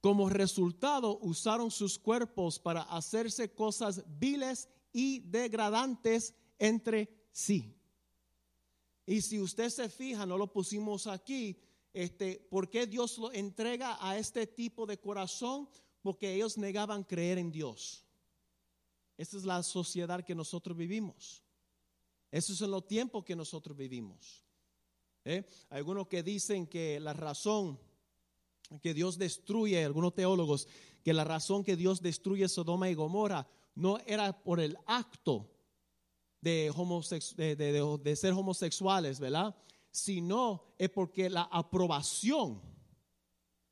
Como 0.00 0.28
resultado 0.28 1.18
usaron 1.22 1.70
sus 1.70 1.98
cuerpos 1.98 2.58
para 2.58 2.82
hacerse 2.82 3.54
cosas 3.54 4.04
viles 4.18 4.68
y 4.92 5.20
degradantes 5.20 6.34
entre 6.58 7.08
sí. 7.32 7.74
Y 9.06 9.22
si 9.22 9.40
usted 9.40 9.70
se 9.70 9.88
fija, 9.88 10.24
no 10.26 10.38
lo 10.38 10.52
pusimos 10.52 11.06
aquí, 11.06 11.58
este, 11.92 12.46
¿Por 12.50 12.70
qué 12.70 12.86
Dios 12.86 13.18
lo 13.18 13.32
entrega 13.32 13.98
a 14.00 14.16
este 14.16 14.46
tipo 14.46 14.86
de 14.86 14.98
corazón? 14.98 15.68
Porque 16.02 16.34
ellos 16.34 16.56
negaban 16.56 17.04
creer 17.04 17.38
en 17.38 17.50
Dios. 17.50 18.04
Esa 19.16 19.36
es 19.36 19.44
la 19.44 19.62
sociedad 19.62 20.24
que 20.24 20.34
nosotros 20.34 20.76
vivimos. 20.76 21.42
Eso 22.30 22.52
es 22.52 22.60
en 22.60 22.70
los 22.70 22.86
tiempos 22.86 23.24
que 23.24 23.36
nosotros 23.36 23.76
vivimos. 23.76 24.42
¿Eh? 25.24 25.44
Algunos 25.68 26.06
que 26.06 26.22
dicen 26.22 26.66
que 26.66 26.98
la 27.00 27.12
razón 27.12 27.78
que 28.80 28.94
Dios 28.94 29.18
destruye, 29.18 29.84
algunos 29.84 30.14
teólogos, 30.14 30.68
que 31.02 31.12
la 31.12 31.24
razón 31.24 31.64
que 31.64 31.76
Dios 31.76 32.00
destruye 32.00 32.48
Sodoma 32.48 32.88
y 32.88 32.94
Gomorra 32.94 33.46
no 33.74 33.98
era 34.06 34.42
por 34.42 34.60
el 34.60 34.78
acto 34.86 35.50
de, 36.40 36.70
de 38.02 38.16
ser 38.16 38.32
homosexuales, 38.32 39.18
¿verdad? 39.18 39.54
Sino 39.90 40.74
es 40.78 40.90
porque 40.90 41.28
la 41.30 41.42
aprobación 41.42 42.62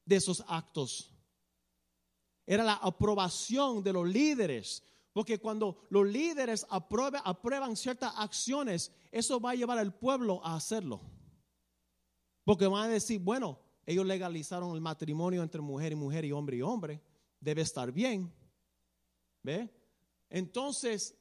de 0.04 0.16
esos 0.16 0.44
actos 0.48 1.14
era 2.48 2.64
la 2.64 2.74
aprobación 2.74 3.82
de 3.82 3.92
los 3.92 4.08
líderes. 4.08 4.82
Porque 5.12 5.38
cuando 5.38 5.86
los 5.90 6.06
líderes 6.06 6.66
aprueban 6.70 7.76
ciertas 7.76 8.14
acciones, 8.16 8.90
eso 9.12 9.38
va 9.38 9.50
a 9.50 9.54
llevar 9.54 9.78
al 9.78 9.94
pueblo 9.94 10.40
a 10.42 10.54
hacerlo. 10.54 11.02
Porque 12.44 12.66
van 12.66 12.88
a 12.88 12.92
decir, 12.92 13.20
bueno, 13.20 13.58
ellos 13.84 14.06
legalizaron 14.06 14.74
el 14.74 14.80
matrimonio 14.80 15.42
entre 15.42 15.60
mujer 15.60 15.92
y 15.92 15.96
mujer 15.96 16.24
y 16.24 16.32
hombre 16.32 16.56
y 16.56 16.62
hombre, 16.62 17.02
debe 17.38 17.60
estar 17.60 17.92
bien. 17.92 18.32
¿Ve? 19.42 19.68
Entonces, 20.30 21.14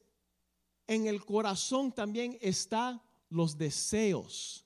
en 0.86 1.06
el 1.06 1.22
corazón 1.26 1.92
también 1.92 2.38
están 2.40 3.02
los 3.28 3.58
deseos. 3.58 4.64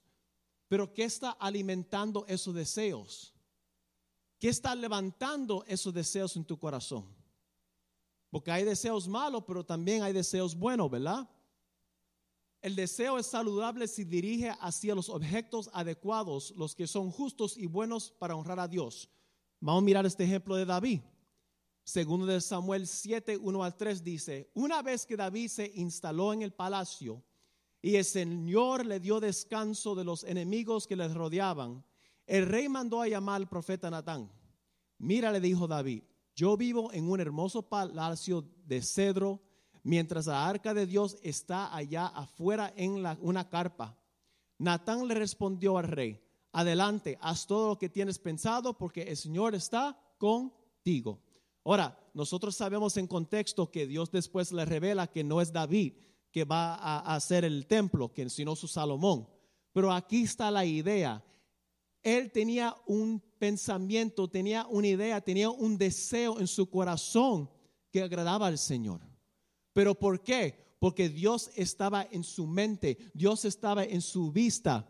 Pero 0.72 0.90
¿qué 0.94 1.04
está 1.04 1.32
alimentando 1.32 2.24
esos 2.26 2.54
deseos? 2.54 3.34
¿Qué 4.38 4.48
está 4.48 4.74
levantando 4.74 5.66
esos 5.68 5.92
deseos 5.92 6.34
en 6.34 6.46
tu 6.46 6.58
corazón? 6.58 7.14
Porque 8.30 8.50
hay 8.50 8.64
deseos 8.64 9.06
malos, 9.06 9.44
pero 9.46 9.66
también 9.66 10.02
hay 10.02 10.14
deseos 10.14 10.56
buenos, 10.56 10.90
¿verdad? 10.90 11.28
El 12.62 12.74
deseo 12.74 13.18
es 13.18 13.26
saludable 13.26 13.86
si 13.86 14.04
dirige 14.04 14.48
hacia 14.62 14.94
los 14.94 15.10
objetos 15.10 15.68
adecuados, 15.74 16.54
los 16.56 16.74
que 16.74 16.86
son 16.86 17.10
justos 17.10 17.58
y 17.58 17.66
buenos 17.66 18.10
para 18.10 18.34
honrar 18.34 18.58
a 18.58 18.66
Dios. 18.66 19.10
Vamos 19.60 19.82
a 19.82 19.84
mirar 19.84 20.06
este 20.06 20.24
ejemplo 20.24 20.56
de 20.56 20.64
David. 20.64 21.00
Segundo 21.84 22.24
de 22.24 22.40
Samuel 22.40 22.86
7, 22.86 23.36
1 23.36 23.62
al 23.62 23.76
3 23.76 24.02
dice, 24.02 24.50
una 24.54 24.80
vez 24.80 25.04
que 25.04 25.18
David 25.18 25.48
se 25.48 25.70
instaló 25.74 26.32
en 26.32 26.40
el 26.40 26.54
palacio, 26.54 27.22
y 27.82 27.96
el 27.96 28.04
Señor 28.04 28.86
le 28.86 29.00
dio 29.00 29.18
descanso 29.18 29.96
de 29.96 30.04
los 30.04 30.22
enemigos 30.22 30.86
que 30.86 30.94
les 30.94 31.12
rodeaban. 31.12 31.84
El 32.26 32.46
rey 32.46 32.68
mandó 32.68 33.02
a 33.02 33.08
llamar 33.08 33.36
al 33.36 33.48
profeta 33.48 33.90
Natán. 33.90 34.30
mira, 34.98 35.32
le 35.32 35.40
dijo 35.40 35.66
David, 35.66 36.04
yo 36.36 36.56
vivo 36.56 36.92
en 36.92 37.10
un 37.10 37.20
hermoso 37.20 37.68
palacio 37.68 38.48
de 38.64 38.80
cedro, 38.80 39.42
mientras 39.82 40.26
la 40.26 40.48
arca 40.48 40.72
de 40.72 40.86
Dios 40.86 41.16
está 41.22 41.74
allá 41.74 42.06
afuera 42.06 42.72
en 42.76 43.04
una 43.20 43.48
carpa. 43.48 43.98
Natán 44.58 45.08
le 45.08 45.14
respondió 45.14 45.76
al 45.76 45.88
rey, 45.88 46.22
adelante, 46.52 47.18
haz 47.20 47.48
todo 47.48 47.70
lo 47.70 47.78
que 47.78 47.88
tienes 47.88 48.20
pensado, 48.20 48.78
porque 48.78 49.02
el 49.02 49.16
Señor 49.16 49.56
está 49.56 49.98
contigo. 50.18 51.20
Ahora, 51.64 51.98
nosotros 52.14 52.54
sabemos 52.54 52.96
en 52.96 53.08
contexto 53.08 53.72
que 53.72 53.88
Dios 53.88 54.12
después 54.12 54.52
le 54.52 54.64
revela 54.64 55.08
que 55.08 55.24
no 55.24 55.40
es 55.40 55.52
David 55.52 55.94
que 56.32 56.44
va 56.44 56.74
a 56.74 57.14
hacer 57.14 57.44
el 57.44 57.66
templo, 57.66 58.12
que 58.12 58.28
sino 58.30 58.56
su 58.56 58.66
Salomón. 58.66 59.28
Pero 59.72 59.92
aquí 59.92 60.22
está 60.22 60.50
la 60.50 60.64
idea. 60.64 61.22
Él 62.02 62.32
tenía 62.32 62.74
un 62.86 63.20
pensamiento, 63.38 64.28
tenía 64.28 64.66
una 64.66 64.88
idea, 64.88 65.20
tenía 65.20 65.50
un 65.50 65.78
deseo 65.78 66.40
en 66.40 66.48
su 66.48 66.68
corazón 66.68 67.48
que 67.90 68.02
agradaba 68.02 68.48
al 68.48 68.58
Señor. 68.58 69.00
¿Pero 69.72 69.94
por 69.94 70.22
qué? 70.22 70.76
Porque 70.80 71.08
Dios 71.08 71.50
estaba 71.54 72.08
en 72.10 72.24
su 72.24 72.46
mente, 72.46 72.98
Dios 73.14 73.44
estaba 73.44 73.84
en 73.84 74.00
su 74.00 74.32
vista. 74.32 74.88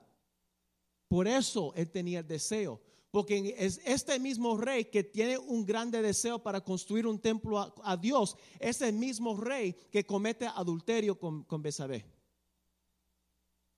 Por 1.09 1.28
eso 1.28 1.74
él 1.74 1.90
tenía 1.90 2.20
el 2.20 2.26
deseo. 2.26 2.81
Porque 3.12 3.55
es 3.57 3.81
este 3.85 4.18
mismo 4.18 4.57
rey 4.57 4.87
que 4.87 5.05
tiene 5.05 5.38
un 5.38 5.64
grande 5.64 6.03
deseo 6.03 6.42
para 6.42 6.62
construir 6.62 7.07
un 7.07 7.20
templo 7.20 7.72
a, 7.85 7.96
Dios, 7.96 8.37
es 8.59 8.81
el 8.81 8.94
mismo 8.94 9.37
rey 9.37 9.75
que 9.92 10.05
comete 10.05 10.46
adulterio 10.46 11.16
con, 11.16 11.44
con 11.44 11.62
Besabé. 11.62 12.05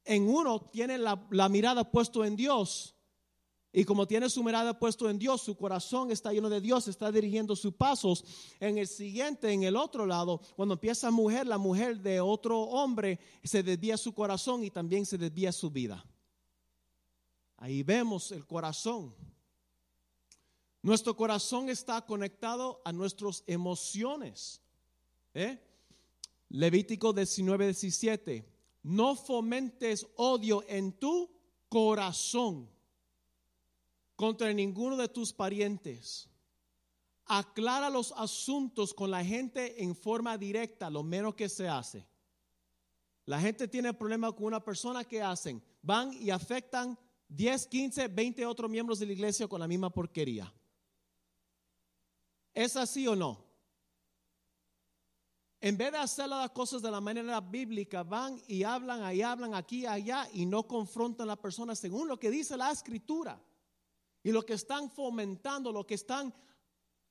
En 0.04 0.26
uno 0.28 0.70
tiene 0.70 0.96
la, 0.96 1.26
la 1.30 1.50
mirada 1.50 1.90
puesto 1.90 2.24
en 2.24 2.36
Dios 2.36 2.94
y 3.76 3.84
como 3.84 4.06
tiene 4.06 4.30
su 4.30 4.44
mirada 4.44 4.78
puesto 4.78 5.10
en 5.10 5.18
Dios, 5.18 5.42
su 5.42 5.56
corazón 5.56 6.12
está 6.12 6.32
lleno 6.32 6.48
de 6.48 6.60
Dios, 6.60 6.86
está 6.86 7.10
dirigiendo 7.10 7.56
sus 7.56 7.74
pasos. 7.74 8.24
En 8.60 8.78
el 8.78 8.86
siguiente, 8.86 9.50
en 9.50 9.64
el 9.64 9.74
otro 9.74 10.06
lado, 10.06 10.40
cuando 10.54 10.74
empieza 10.74 11.10
mujer, 11.10 11.48
la 11.48 11.58
mujer 11.58 12.00
de 12.00 12.20
otro 12.20 12.60
hombre, 12.60 13.18
se 13.42 13.64
desvía 13.64 13.96
su 13.96 14.14
corazón 14.14 14.62
y 14.62 14.70
también 14.70 15.04
se 15.04 15.18
desvía 15.18 15.50
su 15.50 15.72
vida. 15.72 16.06
Ahí 17.64 17.82
vemos 17.82 18.30
el 18.30 18.46
corazón. 18.46 19.14
Nuestro 20.82 21.16
corazón 21.16 21.70
está 21.70 22.04
conectado 22.04 22.82
a 22.84 22.92
nuestras 22.92 23.42
emociones. 23.46 24.60
¿eh? 25.32 25.58
Levítico 26.50 27.14
19, 27.14 27.64
17. 27.68 28.46
No 28.82 29.16
fomentes 29.16 30.06
odio 30.16 30.62
en 30.68 30.92
tu 30.92 31.30
corazón 31.70 32.68
contra 34.14 34.52
ninguno 34.52 34.98
de 34.98 35.08
tus 35.08 35.32
parientes. 35.32 36.28
Aclara 37.24 37.88
los 37.88 38.12
asuntos 38.12 38.92
con 38.92 39.10
la 39.10 39.24
gente 39.24 39.82
en 39.82 39.96
forma 39.96 40.36
directa, 40.36 40.90
lo 40.90 41.02
menos 41.02 41.34
que 41.34 41.48
se 41.48 41.66
hace. 41.66 42.06
La 43.24 43.40
gente 43.40 43.66
tiene 43.68 43.94
problemas 43.94 44.34
con 44.34 44.44
una 44.44 44.62
persona 44.62 45.02
que 45.02 45.22
hacen, 45.22 45.64
van 45.80 46.12
y 46.12 46.28
afectan 46.28 46.98
10, 47.34 47.66
15, 47.66 48.08
20 48.08 48.46
otros 48.46 48.70
miembros 48.70 48.98
de 48.98 49.06
la 49.06 49.12
iglesia 49.12 49.48
con 49.48 49.60
la 49.60 49.66
misma 49.66 49.90
porquería. 49.90 50.52
¿Es 52.52 52.76
así 52.76 53.06
o 53.08 53.16
no? 53.16 53.44
En 55.60 55.76
vez 55.76 55.92
de 55.92 55.98
hacer 55.98 56.28
las 56.28 56.50
cosas 56.50 56.82
de 56.82 56.90
la 56.90 57.00
manera 57.00 57.40
bíblica, 57.40 58.02
van 58.02 58.40
y 58.46 58.62
hablan, 58.62 59.02
ahí 59.02 59.22
hablan, 59.22 59.54
aquí, 59.54 59.86
allá, 59.86 60.28
y 60.32 60.46
no 60.46 60.68
confrontan 60.68 61.26
a 61.26 61.32
la 61.32 61.40
persona 61.40 61.74
según 61.74 62.06
lo 62.06 62.18
que 62.18 62.30
dice 62.30 62.56
la 62.56 62.70
escritura. 62.70 63.42
Y 64.22 64.30
lo 64.30 64.44
que 64.44 64.52
están 64.52 64.90
fomentando, 64.90 65.72
lo 65.72 65.86
que 65.86 65.94
están 65.94 66.34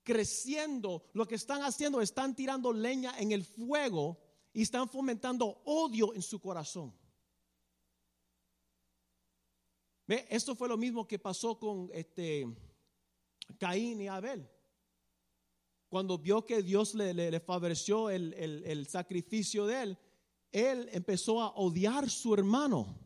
creciendo, 0.04 1.04
lo 1.14 1.28
que 1.28 1.36
están 1.36 1.64
haciendo, 1.64 2.00
están 2.00 2.36
tirando 2.36 2.72
leña 2.72 3.18
en 3.18 3.32
el 3.32 3.44
fuego 3.44 4.20
y 4.54 4.62
están 4.62 4.88
fomentando 4.88 5.62
odio 5.66 6.14
en 6.14 6.22
su 6.22 6.40
corazón. 6.40 6.94
Esto 10.08 10.56
fue 10.56 10.68
lo 10.68 10.78
mismo 10.78 11.08
que 11.08 11.20
pasó 11.20 11.58
con 11.58 11.90
este 11.94 12.46
Caín 13.58 14.02
y 14.02 14.08
Abel. 14.08 14.50
Cuando 15.88 16.18
vio 16.18 16.46
que 16.46 16.62
Dios 16.62 16.96
le, 16.96 17.40
favoreció 17.40 18.10
el, 18.10 18.34
el 18.34 18.88
sacrificio 18.88 19.66
de 19.66 19.84
él, 19.84 19.98
él 20.52 20.90
empezó 20.92 21.42
a 21.42 21.50
odiar 21.56 22.10
su 22.10 22.34
hermano. 22.34 23.00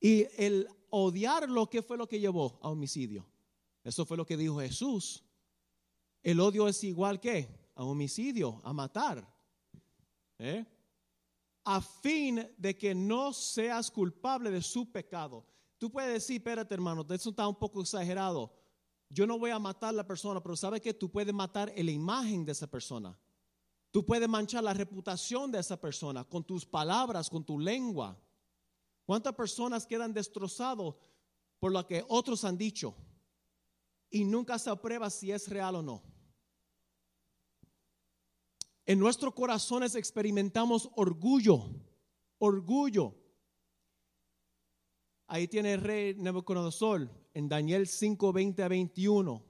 Y 0.00 0.26
el 0.36 0.68
odiarlo, 0.90 1.68
¿qué 1.68 1.82
fue 1.82 1.96
lo 1.96 2.08
que 2.08 2.20
llevó 2.20 2.58
a 2.62 2.70
homicidio? 2.70 3.26
Eso 3.84 4.04
fue 4.04 4.16
lo 4.16 4.26
que 4.26 4.36
dijo 4.36 4.60
Jesús. 4.60 5.24
El 6.22 6.40
odio 6.40 6.68
es 6.68 6.82
igual 6.84 7.20
que 7.20 7.48
a 7.74 7.84
homicidio, 7.84 8.60
a 8.64 8.72
matar. 8.72 9.26
¿Eh? 10.38 10.64
A 11.64 11.80
fin 11.80 12.46
de 12.56 12.76
que 12.76 12.94
no 12.94 13.32
seas 13.32 13.90
culpable 13.90 14.50
de 14.50 14.62
su 14.62 14.90
pecado. 14.90 15.46
Tú 15.78 15.90
puedes 15.90 16.12
decir, 16.12 16.36
espérate 16.36 16.74
hermano, 16.74 17.06
eso 17.08 17.30
está 17.30 17.46
un 17.46 17.54
poco 17.54 17.80
exagerado. 17.80 18.52
Yo 19.08 19.26
no 19.26 19.38
voy 19.38 19.50
a 19.50 19.58
matar 19.58 19.90
a 19.90 19.92
la 19.92 20.06
persona, 20.06 20.42
pero 20.42 20.56
¿sabes 20.56 20.80
que 20.80 20.92
Tú 20.92 21.10
puedes 21.10 21.32
matar 21.32 21.72
la 21.74 21.90
imagen 21.90 22.44
de 22.44 22.52
esa 22.52 22.66
persona. 22.66 23.16
Tú 23.90 24.04
puedes 24.04 24.28
manchar 24.28 24.62
la 24.62 24.74
reputación 24.74 25.50
de 25.50 25.60
esa 25.60 25.80
persona 25.80 26.24
con 26.24 26.44
tus 26.44 26.66
palabras, 26.66 27.30
con 27.30 27.44
tu 27.44 27.58
lengua. 27.58 28.20
¿Cuántas 29.06 29.34
personas 29.34 29.86
quedan 29.86 30.12
destrozados 30.12 30.96
por 31.58 31.72
lo 31.72 31.86
que 31.86 32.04
otros 32.08 32.44
han 32.44 32.58
dicho? 32.58 32.94
Y 34.10 34.24
nunca 34.24 34.58
se 34.58 34.68
aprueba 34.68 35.08
si 35.08 35.32
es 35.32 35.48
real 35.48 35.76
o 35.76 35.82
no. 35.82 36.02
En 38.84 38.98
nuestros 38.98 39.34
corazones 39.34 39.94
experimentamos 39.94 40.90
orgullo, 40.96 41.70
orgullo. 42.38 43.17
Ahí 45.30 45.46
tiene 45.46 45.74
el 45.74 45.82
rey 45.82 46.14
Nebuchadnezzar 46.14 47.06
en 47.34 47.48
Daniel 47.50 47.86
5, 47.86 48.32
20 48.32 48.62
a 48.62 48.68
21. 48.68 49.44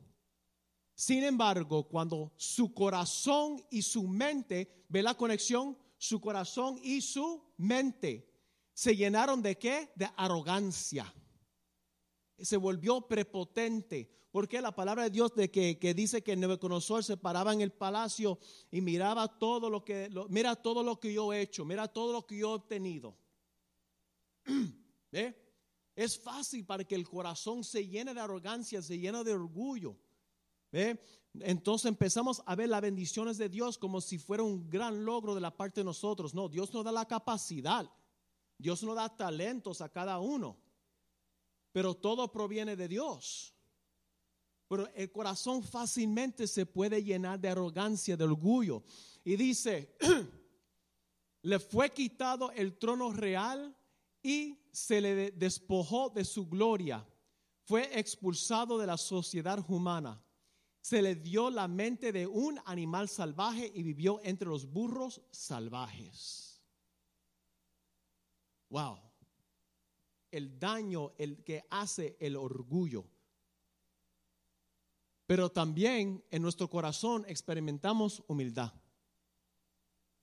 Sin 0.97 1.23
embargo, 1.23 1.87
cuando 1.87 2.33
su 2.37 2.75
corazón 2.75 3.65
y 3.71 3.83
su 3.83 4.09
mente, 4.09 4.85
ve 4.89 5.05
la 5.05 5.15
conexión, 5.15 5.79
su 5.97 6.21
corazón 6.21 6.81
y 6.83 7.01
su 7.01 7.45
mente 7.59 8.29
se 8.75 8.97
llenaron 8.97 9.41
de 9.41 9.57
qué? 9.57 9.93
De 9.95 10.11
arrogancia. 10.17 11.15
Se 12.37 12.57
volvió 12.57 13.03
prepotente. 13.03 14.17
Porque 14.33 14.61
la 14.61 14.75
palabra 14.75 15.05
de 15.05 15.11
Dios 15.11 15.33
de 15.37 15.49
que, 15.51 15.95
dice 15.95 16.23
que 16.23 16.37
Nebuchadnezzar 16.37 17.05
se 17.05 17.17
paraba 17.17 17.53
en 17.53 17.61
el 17.61 17.73
palacio 17.73 18.41
y 18.71 18.81
miraba 18.81 19.39
todo 19.39 19.71
lo 19.71 19.85
que, 19.85 20.11
mira 20.29 20.57
todo 20.57 20.83
lo 20.83 20.99
que 20.99 21.13
yo 21.13 21.33
he 21.33 21.41
hecho, 21.41 21.65
mira 21.65 21.87
todo 21.89 22.13
lo 22.13 22.27
que 22.27 22.37
yo 22.37 22.51
he 22.51 22.55
obtenido. 22.55 23.17
¿Eh? 25.13 25.48
Es 25.99 26.17
fácil 26.17 26.65
para 26.65 26.85
que 26.85 26.95
el 26.95 27.09
corazón 27.09 27.65
se 27.65 27.85
llene 27.85 28.15
de 28.15 28.21
arrogancia, 28.21 28.81
se 28.81 28.97
llene 28.97 29.25
de 29.25 29.33
orgullo. 29.33 29.97
Entonces 31.41 31.89
empezamos 31.89 32.41
a 32.47 32.55
ver 32.55 32.69
las 32.69 32.83
bendiciones 32.83 33.37
de 33.37 33.49
Dios 33.49 33.79
como 33.79 34.01
si 34.01 34.17
fuera 34.17 34.45
un 34.45 34.71
gran 34.71 35.05
logro 35.05 35.35
de 35.35 35.41
la 35.41 35.57
parte 35.57 35.81
de 35.81 35.87
nosotros. 35.87 36.35
No, 36.35 36.49
Dios 36.49 36.73
nos 36.73 36.85
da 36.85 36.93
la 36.93 37.09
capacidad. 37.09 37.91
Dios 38.57 38.81
nos 38.85 38.95
da 38.95 39.09
talentos 39.09 39.81
a 39.81 39.89
cada 39.89 40.21
uno. 40.21 40.57
Pero 41.73 41.97
todo 41.97 42.31
proviene 42.31 42.77
de 42.77 42.87
Dios. 42.87 43.53
Pero 44.69 44.87
el 44.95 45.11
corazón 45.11 45.65
fácilmente 45.65 46.47
se 46.47 46.65
puede 46.65 47.03
llenar 47.03 47.41
de 47.41 47.49
arrogancia, 47.49 48.17
de 48.17 48.23
orgullo. 48.23 48.85
Y 49.25 49.35
dice, 49.35 49.97
le 51.43 51.59
fue 51.59 51.91
quitado 51.91 52.53
el 52.53 52.79
trono 52.79 53.13
real 53.13 53.75
y 54.23 54.59
se 54.73 55.01
le 55.01 55.31
despojó 55.33 56.11
de 56.11 56.25
su 56.25 56.49
gloria. 56.49 57.07
Fue 57.65 57.99
expulsado 57.99 58.79
de 58.79 58.87
la 58.87 58.97
sociedad 58.97 59.65
humana. 59.69 60.23
Se 60.81 61.03
le 61.03 61.17
dio 61.17 61.51
la 61.51 61.69
mente 61.69 62.13
de 62.13 62.27
un 62.27 62.59
animal 62.65 63.09
salvaje 63.09 63.71
y 63.75 63.83
vivió 63.83 64.21
entre 64.25 64.49
los 64.49 64.71
burros 64.71 65.21
salvajes. 65.31 66.63
Wow. 68.71 68.99
El 70.31 70.59
daño 70.59 71.13
el 71.19 71.43
que 71.43 71.67
hace 71.71 72.17
el 72.21 72.37
orgullo. 72.37 73.05
Pero 75.27 75.51
también 75.51 76.25
en 76.31 76.41
nuestro 76.41 76.71
corazón 76.71 77.25
experimentamos 77.29 78.23
humildad. 78.29 78.73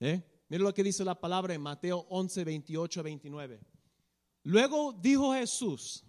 ¿Eh? 0.00 0.20
Mira 0.48 0.64
lo 0.64 0.74
que 0.74 0.82
dice 0.82 1.04
la 1.04 1.20
palabra 1.20 1.54
en 1.54 1.60
Mateo 1.60 2.06
11, 2.08 2.44
28 2.44 3.02
29. 3.02 3.75
Luego 4.46 4.92
dijo 4.92 5.34
Jesús, 5.34 6.04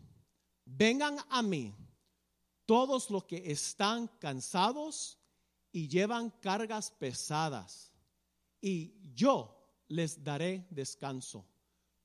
vengan 0.63 1.17
a 1.27 1.41
mí 1.41 1.73
todos 2.67 3.09
los 3.09 3.23
que 3.23 3.51
están 3.51 4.05
cansados 4.19 5.17
y 5.71 5.87
llevan 5.87 6.29
cargas 6.29 6.91
pesadas, 6.91 7.91
y 8.61 8.93
yo 9.15 9.57
les 9.87 10.23
daré 10.23 10.67
descanso. 10.69 11.47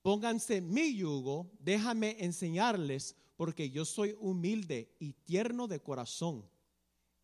Pónganse 0.00 0.62
mi 0.62 0.96
yugo, 0.96 1.52
déjame 1.58 2.16
enseñarles, 2.18 3.14
porque 3.36 3.68
yo 3.68 3.84
soy 3.84 4.16
humilde 4.18 4.96
y 5.00 5.12
tierno 5.12 5.68
de 5.68 5.82
corazón, 5.82 6.48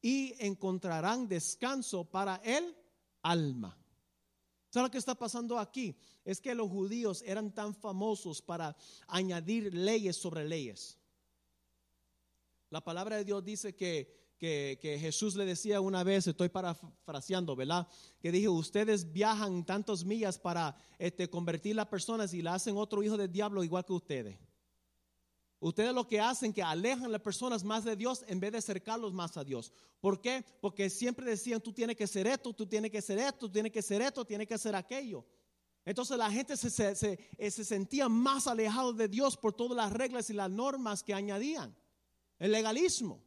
y 0.03 0.35
encontrarán 0.39 1.27
descanso 1.29 2.05
para 2.05 2.37
el 2.45 2.77
alma. 3.23 3.75
¿Sabes 4.71 4.89
lo 4.89 4.91
que 4.91 4.99
está 4.99 5.15
pasando 5.15 5.59
aquí? 5.59 5.97
Es 6.25 6.41
que 6.41 6.55
los 6.55 6.69
judíos 6.69 7.23
eran 7.27 7.53
tan 7.53 7.75
famosos 7.75 8.43
para 8.43 8.77
añadir 9.07 9.73
leyes 9.73 10.17
sobre 10.17 10.47
leyes. 10.47 10.99
La 12.71 12.83
palabra 12.83 13.17
de 13.17 13.25
Dios 13.25 13.43
dice 13.45 13.75
que, 13.75 14.37
que, 14.39 14.99
Jesús 15.01 15.35
le 15.37 15.47
decía 15.47 15.81
una 15.81 16.05
vez, 16.05 16.27
estoy 16.27 16.51
parafraseando, 16.51 17.57
¿verdad? 17.57 17.89
Que 18.21 18.31
dijo, 18.31 18.53
ustedes 18.53 19.11
viajan 19.11 19.65
tantas 19.65 20.05
millas 20.05 20.39
para 20.39 20.77
este, 20.99 21.31
convertir 21.31 21.75
las 21.77 21.87
personas 21.87 22.35
y 22.35 22.43
la 22.43 22.55
hacen 22.55 22.77
otro 22.77 23.03
hijo 23.03 23.17
del 23.17 23.33
diablo 23.33 23.65
igual 23.65 23.87
que 23.87 23.95
ustedes. 23.95 24.39
Ustedes 25.61 25.93
lo 25.93 26.07
que 26.07 26.21
hacen 26.21 26.53
que 26.53 26.63
alejan 26.63 27.07
a 27.07 27.09
las 27.09 27.21
personas 27.21 27.65
más 27.65 27.83
de 27.83 27.97
Dios 27.97 28.25
en 28.29 28.39
vez 28.39 28.53
de 28.53 28.59
acercarlos 28.59 29.13
más 29.13 29.37
a 29.37 29.43
Dios. 29.43 29.73
¿Por 30.01 30.21
qué? 30.21 30.45
Porque 30.61 30.89
siempre 30.89 31.27
decían, 31.27 31.61
tú 31.61 31.73
tienes 31.73 31.97
que 31.97 32.07
ser 32.07 32.29
esto, 32.29 32.53
tú 32.53 32.67
tienes 32.67 32.93
que 32.93 33.03
ser 33.03 33.19
esto, 33.19 33.39
tú 33.39 33.51
tienes 33.51 33.73
que 33.73 33.83
ser 33.83 34.01
esto, 34.01 34.25
tienes 34.25 34.47
que 34.47 34.57
ser 34.57 34.77
aquello. 34.77 35.27
Entonces 35.85 36.17
la 36.17 36.31
gente 36.31 36.57
se, 36.57 36.69
eh, 37.39 37.51
se, 37.51 37.65
sentía 37.65 38.09
más 38.09 38.47
alejado 38.47 38.93
de 38.93 39.09
Dios 39.09 39.37
por 39.37 39.53
todas 39.55 39.77
las 39.77 39.93
reglas 39.93 40.31
y 40.31 40.35
las 40.35 40.51
normas 40.51 41.03
que 41.03 41.15
añadían. 41.15 41.75
El 42.39 42.53
legalismo. 42.53 43.25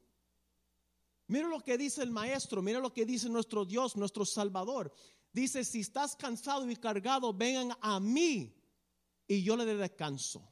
Mira 1.27 1.49
lo 1.49 1.59
que 1.61 1.77
dice 1.77 2.03
el 2.03 2.11
maestro, 2.11 2.61
mira 2.61 2.79
lo 2.79 2.93
que 2.93 3.05
dice 3.05 3.27
nuestro 3.29 3.65
Dios, 3.65 3.97
nuestro 3.97 4.25
Salvador. 4.25 4.93
Dice, 5.33 5.65
si 5.65 5.81
estás 5.81 6.15
cansado 6.15 6.69
y 6.69 6.75
cargado, 6.75 7.33
vengan 7.33 7.75
a 7.81 7.99
mí 7.99 8.55
y 9.27 9.43
yo 9.43 9.57
le 9.57 9.65
descanso. 9.65 10.47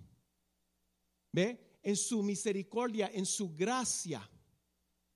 ¿Ve? 1.32 1.69
En 1.82 1.96
su 1.96 2.24
misericordia, 2.24 3.10
en 3.14 3.26
su 3.26 3.56
gracia. 3.56 4.30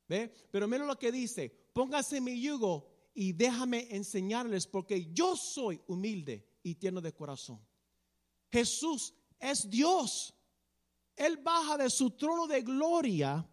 ¿Ve? 0.08 0.34
Pero 0.52 0.68
mira 0.68 0.86
lo 0.86 0.98
que 0.98 1.12
dice, 1.12 1.50
póngase 1.74 2.22
mi 2.22 2.42
yugo 2.42 2.90
y 3.14 3.34
déjame 3.34 3.88
enseñarles 3.92 4.68
porque 4.68 5.12
yo 5.14 5.36
soy 5.36 5.82
humilde 5.88 6.48
y 6.64 6.76
tierno 6.76 7.02
de 7.02 7.14
corazón. 7.14 7.60
Jesús 8.52 9.14
es 9.40 9.70
Dios. 9.70 10.34
Él 11.16 11.38
baja 11.38 11.78
de 11.78 11.90
su 11.90 12.12
trono 12.12 12.48
de 12.48 12.62
gloria 12.62 13.48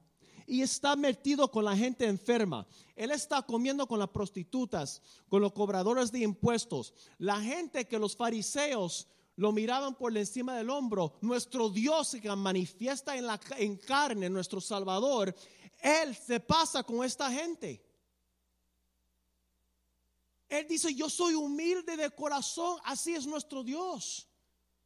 y 0.47 0.63
está 0.63 0.97
metido 0.97 1.51
con 1.51 1.65
la 1.65 1.77
gente 1.77 2.07
enferma. 2.07 2.67
Él 2.97 3.11
está 3.13 3.43
comiendo 3.43 3.87
con 3.87 3.99
las 3.99 4.09
prostitutas, 4.09 5.01
con 5.29 5.41
los 5.41 5.53
cobradores 5.53 6.11
de 6.11 6.21
impuestos. 6.21 6.93
La 7.19 7.41
gente 7.41 7.87
que 7.87 7.99
los 7.99 8.17
fariseos 8.17 9.09
lo 9.37 9.53
miraban 9.53 9.95
por 9.95 10.17
encima 10.17 10.57
del 10.57 10.71
hombro. 10.71 11.15
Nuestro 11.21 11.71
Dios 11.71 12.17
que 12.21 12.35
manifiesta 12.35 13.17
en, 13.17 13.27
la, 13.27 13.41
en 13.57 13.77
carne, 13.77 14.29
nuestro 14.29 14.61
Salvador, 14.61 15.35
Él 15.79 16.15
se 16.17 16.41
pasa 16.41 16.83
con 16.83 17.05
esta 17.05 17.31
gente. 17.31 17.85
Él 20.49 20.67
dice, 20.69 20.95
yo 20.95 21.09
soy 21.09 21.35
humilde 21.35 21.97
de 21.97 22.11
corazón, 22.11 22.79
así 22.85 23.15
es 23.15 23.27
nuestro 23.27 23.63
Dios. 23.63 24.29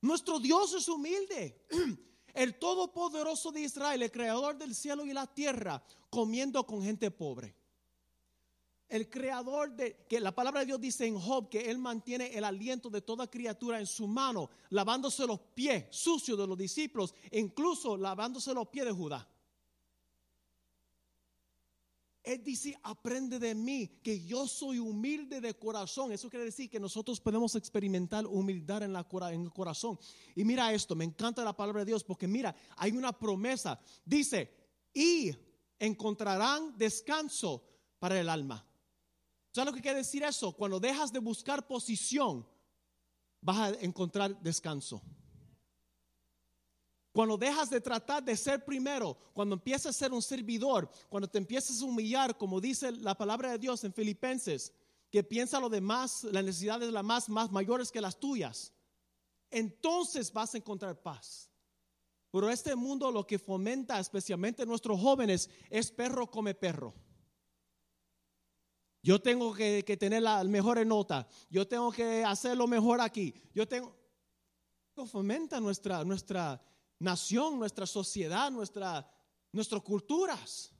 Nuestro 0.00 0.38
Dios 0.38 0.74
es 0.74 0.88
humilde. 0.88 1.66
El 2.34 2.58
Todopoderoso 2.58 3.52
de 3.52 3.60
Israel, 3.60 4.02
el 4.02 4.10
Creador 4.10 4.58
del 4.58 4.74
cielo 4.74 5.06
y 5.06 5.12
la 5.12 5.24
tierra, 5.24 5.84
comiendo 6.10 6.66
con 6.66 6.82
gente 6.82 7.12
pobre 7.12 7.54
el 8.94 9.10
creador 9.10 9.74
de, 9.74 10.06
que 10.08 10.20
la 10.20 10.32
palabra 10.32 10.60
de 10.60 10.66
Dios 10.66 10.80
dice 10.80 11.04
en 11.04 11.18
Job 11.18 11.48
que 11.48 11.68
él 11.68 11.78
mantiene 11.78 12.28
el 12.28 12.44
aliento 12.44 12.88
de 12.88 13.02
toda 13.02 13.28
criatura 13.28 13.80
en 13.80 13.88
su 13.88 14.06
mano, 14.06 14.50
lavándose 14.70 15.26
los 15.26 15.40
pies 15.52 15.86
sucios 15.90 16.38
de 16.38 16.46
los 16.46 16.56
discípulos, 16.56 17.12
e 17.28 17.40
incluso 17.40 17.96
lavándose 17.96 18.54
los 18.54 18.68
pies 18.68 18.84
de 18.84 18.92
Judá. 18.92 19.28
Él 22.22 22.44
dice, 22.44 22.78
aprende 22.84 23.40
de 23.40 23.56
mí, 23.56 23.98
que 24.00 24.24
yo 24.24 24.46
soy 24.46 24.78
humilde 24.78 25.40
de 25.40 25.54
corazón. 25.54 26.12
Eso 26.12 26.30
quiere 26.30 26.44
decir 26.44 26.70
que 26.70 26.78
nosotros 26.78 27.20
podemos 27.20 27.56
experimentar 27.56 28.24
humildad 28.28 28.84
en, 28.84 28.94
el 28.94 29.52
corazón. 29.52 29.98
Y 30.36 30.44
mira 30.44 30.72
esto, 30.72 30.94
me 30.94 31.04
encanta 31.04 31.42
la 31.42 31.56
palabra 31.56 31.80
de 31.80 31.86
Dios, 31.86 32.04
porque 32.04 32.28
mira, 32.28 32.54
hay 32.76 32.92
una 32.92 33.12
promesa. 33.12 33.80
Dice, 34.04 34.52
y 34.94 35.32
encontrarán 35.80 36.78
descanso 36.78 37.64
para 37.98 38.20
el 38.20 38.28
alma. 38.28 38.64
¿Sabes 39.54 39.66
lo 39.66 39.72
que 39.72 39.82
quiere 39.82 39.98
decir 39.98 40.24
eso? 40.24 40.50
Cuando 40.50 40.80
dejas 40.80 41.12
de 41.12 41.20
buscar 41.20 41.64
posición, 41.64 42.44
vas 43.40 43.56
a 43.56 43.68
encontrar 43.80 44.36
descanso. 44.42 45.00
Cuando 47.12 47.36
dejas 47.36 47.70
de 47.70 47.80
tratar 47.80 48.24
de 48.24 48.36
ser 48.36 48.64
primero, 48.64 49.16
cuando 49.32 49.54
empiezas 49.54 49.94
a 49.94 49.98
ser 50.00 50.12
un 50.12 50.22
servidor, 50.22 50.90
cuando 51.08 51.28
te 51.28 51.38
empiezas 51.38 51.80
a 51.80 51.84
humillar, 51.84 52.36
como 52.36 52.60
dice 52.60 52.90
la 52.90 53.16
palabra 53.16 53.52
de 53.52 53.58
Dios 53.60 53.84
en 53.84 53.94
Filipenses, 53.94 54.72
que 55.08 55.22
piensa 55.22 55.60
lo 55.60 55.68
demás, 55.68 56.24
las 56.24 56.42
necesidades 56.42 56.88
de 56.88 56.92
las 56.92 57.04
más, 57.04 57.28
más 57.28 57.52
mayores 57.52 57.92
que 57.92 58.00
las 58.00 58.18
tuyas, 58.18 58.72
entonces 59.52 60.32
vas 60.32 60.52
a 60.52 60.58
encontrar 60.58 61.00
paz. 61.00 61.48
Pero 62.32 62.50
este 62.50 62.74
mundo 62.74 63.12
lo 63.12 63.24
que 63.24 63.38
fomenta, 63.38 64.00
especialmente 64.00 64.66
nuestros 64.66 65.00
jóvenes, 65.00 65.48
es 65.70 65.92
perro 65.92 66.28
come 66.28 66.54
perro. 66.54 66.92
Yo 69.04 69.20
tengo 69.20 69.52
que, 69.52 69.82
tener 69.98 70.22
la 70.22 70.42
mejor 70.44 70.84
nota. 70.86 71.28
Yo 71.50 71.68
tengo 71.68 71.92
que 71.92 72.24
hacer 72.24 72.56
lo 72.56 72.66
mejor 72.66 73.02
aquí. 73.02 73.34
Yo 73.54 73.68
tengo. 73.68 73.94
Fomenta 75.06 75.60
nuestra, 75.60 76.02
nuestra 76.04 76.58
nación, 76.98 77.58
nuestra 77.58 77.84
sociedad, 77.84 78.50
nuestra, 78.50 79.06
nuestras 79.52 79.82
culturas. 79.82 80.72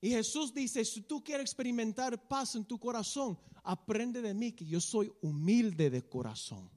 Y 0.00 0.08
Jesús 0.08 0.54
dice, 0.54 0.82
si 0.86 1.02
tú 1.02 1.22
quieres 1.22 1.44
experimentar 1.44 2.26
paz 2.26 2.54
en 2.54 2.64
tu 2.64 2.78
corazón, 2.78 3.38
aprende 3.62 4.22
de 4.22 4.32
mí 4.32 4.52
que 4.52 4.64
yo 4.64 4.80
soy 4.80 5.12
humilde 5.20 5.90
de 5.90 6.08
corazón. 6.08 6.70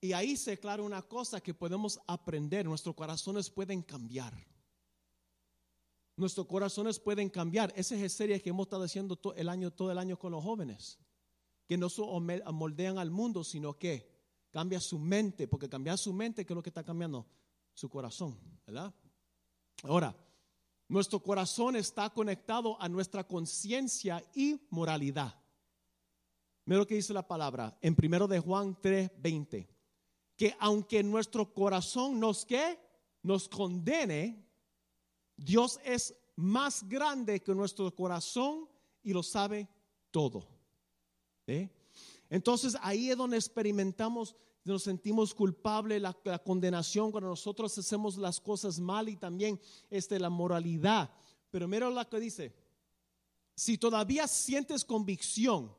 Y 0.00 0.14
ahí 0.14 0.38
se 0.38 0.52
aclara 0.52 0.82
una 0.82 1.02
cosa 1.02 1.42
que 1.42 1.52
podemos 1.52 2.00
aprender, 2.06 2.64
nuestros 2.64 2.94
corazones 2.94 3.50
pueden 3.50 3.82
cambiar. 3.82 4.51
Nuestros 6.16 6.46
corazones 6.46 6.98
pueden 6.98 7.30
cambiar. 7.30 7.72
Esa 7.76 7.94
es 7.94 8.02
la 8.02 8.08
serie 8.08 8.42
que 8.42 8.50
hemos 8.50 8.66
estado 8.66 8.84
haciendo 8.84 9.16
todo 9.16 9.34
el 9.34 9.48
año, 9.48 9.70
todo 9.70 9.90
el 9.90 9.98
año 9.98 10.18
con 10.18 10.32
los 10.32 10.42
jóvenes. 10.44 10.98
Que 11.66 11.78
no 11.78 11.88
solo 11.88 12.20
moldean 12.52 12.98
al 12.98 13.10
mundo, 13.10 13.44
sino 13.44 13.78
que 13.78 14.10
cambia 14.50 14.80
su 14.80 14.98
mente. 14.98 15.48
Porque 15.48 15.68
cambiar 15.68 15.96
su 15.96 16.12
mente, 16.12 16.44
¿qué 16.44 16.52
es 16.52 16.56
lo 16.56 16.62
que 16.62 16.70
está 16.70 16.84
cambiando? 16.84 17.26
Su 17.72 17.88
corazón, 17.88 18.38
¿verdad? 18.66 18.94
Ahora, 19.84 20.14
nuestro 20.88 21.20
corazón 21.20 21.76
está 21.76 22.10
conectado 22.10 22.80
a 22.80 22.88
nuestra 22.88 23.26
conciencia 23.26 24.22
y 24.34 24.60
moralidad. 24.68 25.42
Mira 26.66 26.80
lo 26.80 26.86
que 26.86 26.94
dice 26.94 27.14
la 27.14 27.26
palabra 27.26 27.76
en 27.80 27.94
primero 27.94 28.28
de 28.28 28.38
Juan 28.38 28.76
3:20. 28.80 29.68
Que 30.36 30.54
aunque 30.60 31.02
nuestro 31.02 31.52
corazón 31.54 32.20
nos 32.20 32.44
que 32.44 32.78
nos 33.22 33.48
condene, 33.48 34.51
Dios 35.44 35.80
es 35.84 36.14
más 36.36 36.88
grande 36.88 37.40
que 37.40 37.54
nuestro 37.54 37.92
corazón 37.94 38.68
y 39.02 39.12
lo 39.12 39.22
sabe 39.22 39.68
todo. 40.10 40.46
Entonces 42.30 42.76
ahí 42.80 43.10
es 43.10 43.16
donde 43.16 43.36
experimentamos, 43.36 44.36
nos 44.64 44.84
sentimos 44.84 45.34
culpables, 45.34 46.00
la, 46.00 46.14
condenación 46.38 47.10
cuando 47.10 47.28
nosotros 47.28 47.76
hacemos 47.76 48.16
las 48.16 48.40
cosas 48.40 48.78
mal 48.78 49.08
y 49.08 49.16
también 49.16 49.60
este, 49.90 50.18
la 50.20 50.30
moralidad. 50.30 51.10
Pero 51.50 51.66
mira 51.66 51.90
lo 51.90 52.08
que 52.08 52.20
dice, 52.20 52.54
si 53.54 53.76
todavía 53.76 54.28
sientes 54.28 54.84
convicción 54.84 55.74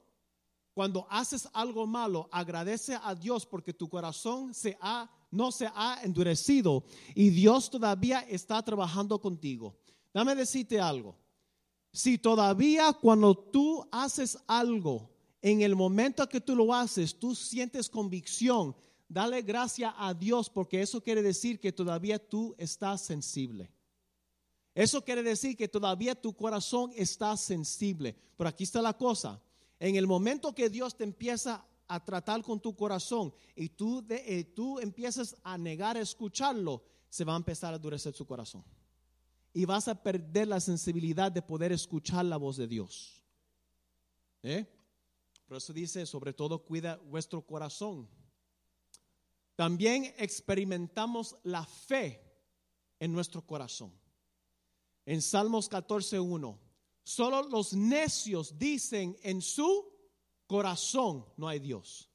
cuando 0.74 1.08
haces 1.10 1.48
algo 1.54 1.88
malo, 1.88 2.28
agradece 2.32 3.00
a 3.02 3.16
Dios 3.16 3.46
porque 3.46 3.74
tu 3.74 3.88
corazón 3.88 4.54
se 4.54 4.78
ha 4.82 5.10
no 5.34 5.52
se 5.52 5.68
ha 5.74 6.00
endurecido 6.04 6.84
y 7.16 7.30
Dios 7.30 7.70
todavía 7.70 8.20
está 8.22 8.62
trabajando 8.62 9.20
contigo. 9.20 9.76
Dame 10.14 10.36
decirte 10.36 10.80
algo. 10.80 11.18
Si 11.92 12.18
todavía 12.18 12.94
cuando 12.94 13.36
tú 13.36 13.88
haces 13.92 14.38
algo, 14.48 15.10
en 15.42 15.62
el 15.62 15.76
momento 15.76 16.28
que 16.30 16.40
tú 16.40 16.56
lo 16.56 16.74
haces, 16.74 17.20
tú 17.20 17.36
sientes 17.36 17.90
convicción, 17.90 18.76
dale 19.10 19.42
gracias 19.42 19.94
a 19.98 20.14
Dios 20.14 20.50
porque 20.50 20.82
eso 20.82 21.02
quiere 21.02 21.22
decir 21.22 21.60
que 21.60 21.72
todavía 21.72 22.18
tú 22.18 22.56
estás 22.58 23.02
sensible. 23.02 23.70
Eso 24.74 25.04
quiere 25.04 25.22
decir 25.22 25.56
que 25.56 25.68
todavía 25.68 26.16
tu 26.16 26.34
corazón 26.34 26.92
está 26.96 27.36
sensible. 27.38 28.16
Pero 28.38 28.50
aquí 28.50 28.64
está 28.64 28.82
la 28.82 28.98
cosa. 28.98 29.42
En 29.80 29.96
el 29.96 30.08
momento 30.08 30.56
que 30.56 30.70
Dios 30.70 30.96
te 30.96 31.04
empieza 31.04 31.64
a 31.94 32.04
tratar 32.04 32.42
con 32.42 32.60
tu 32.60 32.76
corazón 32.76 33.32
y 33.56 33.70
tú, 33.70 34.04
eh, 34.10 34.44
tú 34.56 34.80
empiezas 34.80 35.36
a 35.44 35.58
negar 35.60 35.96
escucharlo, 35.96 36.84
se 37.08 37.24
va 37.24 37.34
a 37.34 37.38
empezar 37.38 37.72
a 37.72 37.76
endurecer 37.76 38.14
su 38.14 38.26
corazón. 38.26 38.64
Y 39.54 39.66
vas 39.66 39.88
a 39.88 40.02
perder 40.02 40.48
la 40.48 40.60
sensibilidad 40.60 41.32
de 41.32 41.44
poder 41.44 41.72
escuchar 41.72 42.26
la 42.26 42.38
voz 42.38 42.58
de 42.58 42.68
Dios. 42.68 43.24
¿Eh? 44.42 44.66
Por 45.46 45.58
eso 45.58 45.72
dice, 45.72 46.08
sobre 46.08 46.34
todo 46.34 46.66
cuida 46.66 46.96
vuestro 46.96 47.46
corazón. 47.46 48.10
También 49.56 50.16
experimentamos 50.18 51.38
la 51.44 51.64
fe 51.64 52.24
en 53.00 53.14
nuestro 53.14 53.46
corazón. 53.46 53.94
en 55.06 55.22
Salmos 55.22 55.70
14.1. 55.70 56.58
Solo 57.04 57.44
los 57.50 57.74
necios 57.74 58.58
dicen 58.58 59.16
en 59.22 59.42
su 59.42 59.93
corazón 60.54 61.26
no 61.36 61.48
hay 61.48 61.58
Dios. 61.58 62.12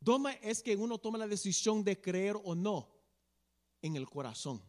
¿Dónde 0.00 0.36
es 0.42 0.64
que 0.64 0.74
uno 0.74 0.98
toma 0.98 1.16
la 1.16 1.28
decisión 1.28 1.84
de 1.84 2.00
creer 2.00 2.36
o 2.42 2.56
no? 2.56 2.88
En 3.82 3.94
el 3.94 4.10
corazón. 4.10 4.60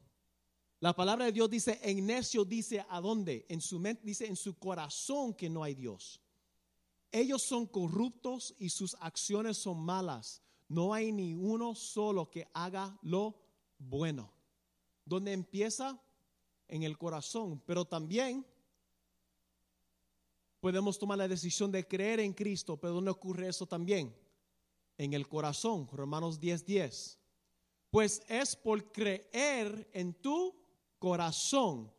La 0.79 0.95
palabra 0.95 1.25
de 1.25 1.31
Dios 1.31 1.49
dice, 1.49 1.79
en 1.81 2.05
necio 2.05 2.45
dice 2.45 2.85
a 2.87 3.01
dónde? 3.01 3.47
En 3.49 3.61
su 3.61 3.79
mente 3.79 4.03
dice 4.05 4.27
en 4.27 4.35
su 4.35 4.59
corazón 4.59 5.33
que 5.33 5.49
no 5.49 5.63
hay 5.63 5.73
Dios. 5.73 6.21
Ellos 7.11 7.41
son 7.41 7.65
corruptos 7.65 8.53
y 8.59 8.69
sus 8.69 8.95
acciones 8.99 9.57
son 9.57 9.79
malas. 9.83 10.43
No 10.67 10.93
hay 10.93 11.11
ni 11.11 11.33
uno 11.33 11.73
solo 11.73 12.29
que 12.29 12.47
haga 12.53 12.95
lo 13.01 13.41
bueno. 13.79 14.31
¿Dónde 15.03 15.33
empieza? 15.33 15.99
En 16.67 16.83
el 16.83 16.95
corazón. 16.99 17.59
Pero 17.65 17.85
también 17.85 18.45
podemos 20.61 20.97
tomar 20.97 21.17
la 21.17 21.27
decisión 21.27 21.71
de 21.71 21.85
creer 21.85 22.21
en 22.21 22.33
Cristo. 22.33 22.77
Pero 22.77 22.93
¿dónde 22.93 23.11
ocurre 23.11 23.49
eso 23.49 23.65
también? 23.65 24.15
En 24.97 25.13
el 25.13 25.27
corazón. 25.27 25.89
Romanos 25.91 26.39
10:10. 26.39 26.65
10. 26.65 27.19
Pues 27.89 28.21
es 28.29 28.55
por 28.55 28.91
creer 28.93 29.89
en 29.91 30.13
tu 30.13 30.55
corazón 30.97 31.91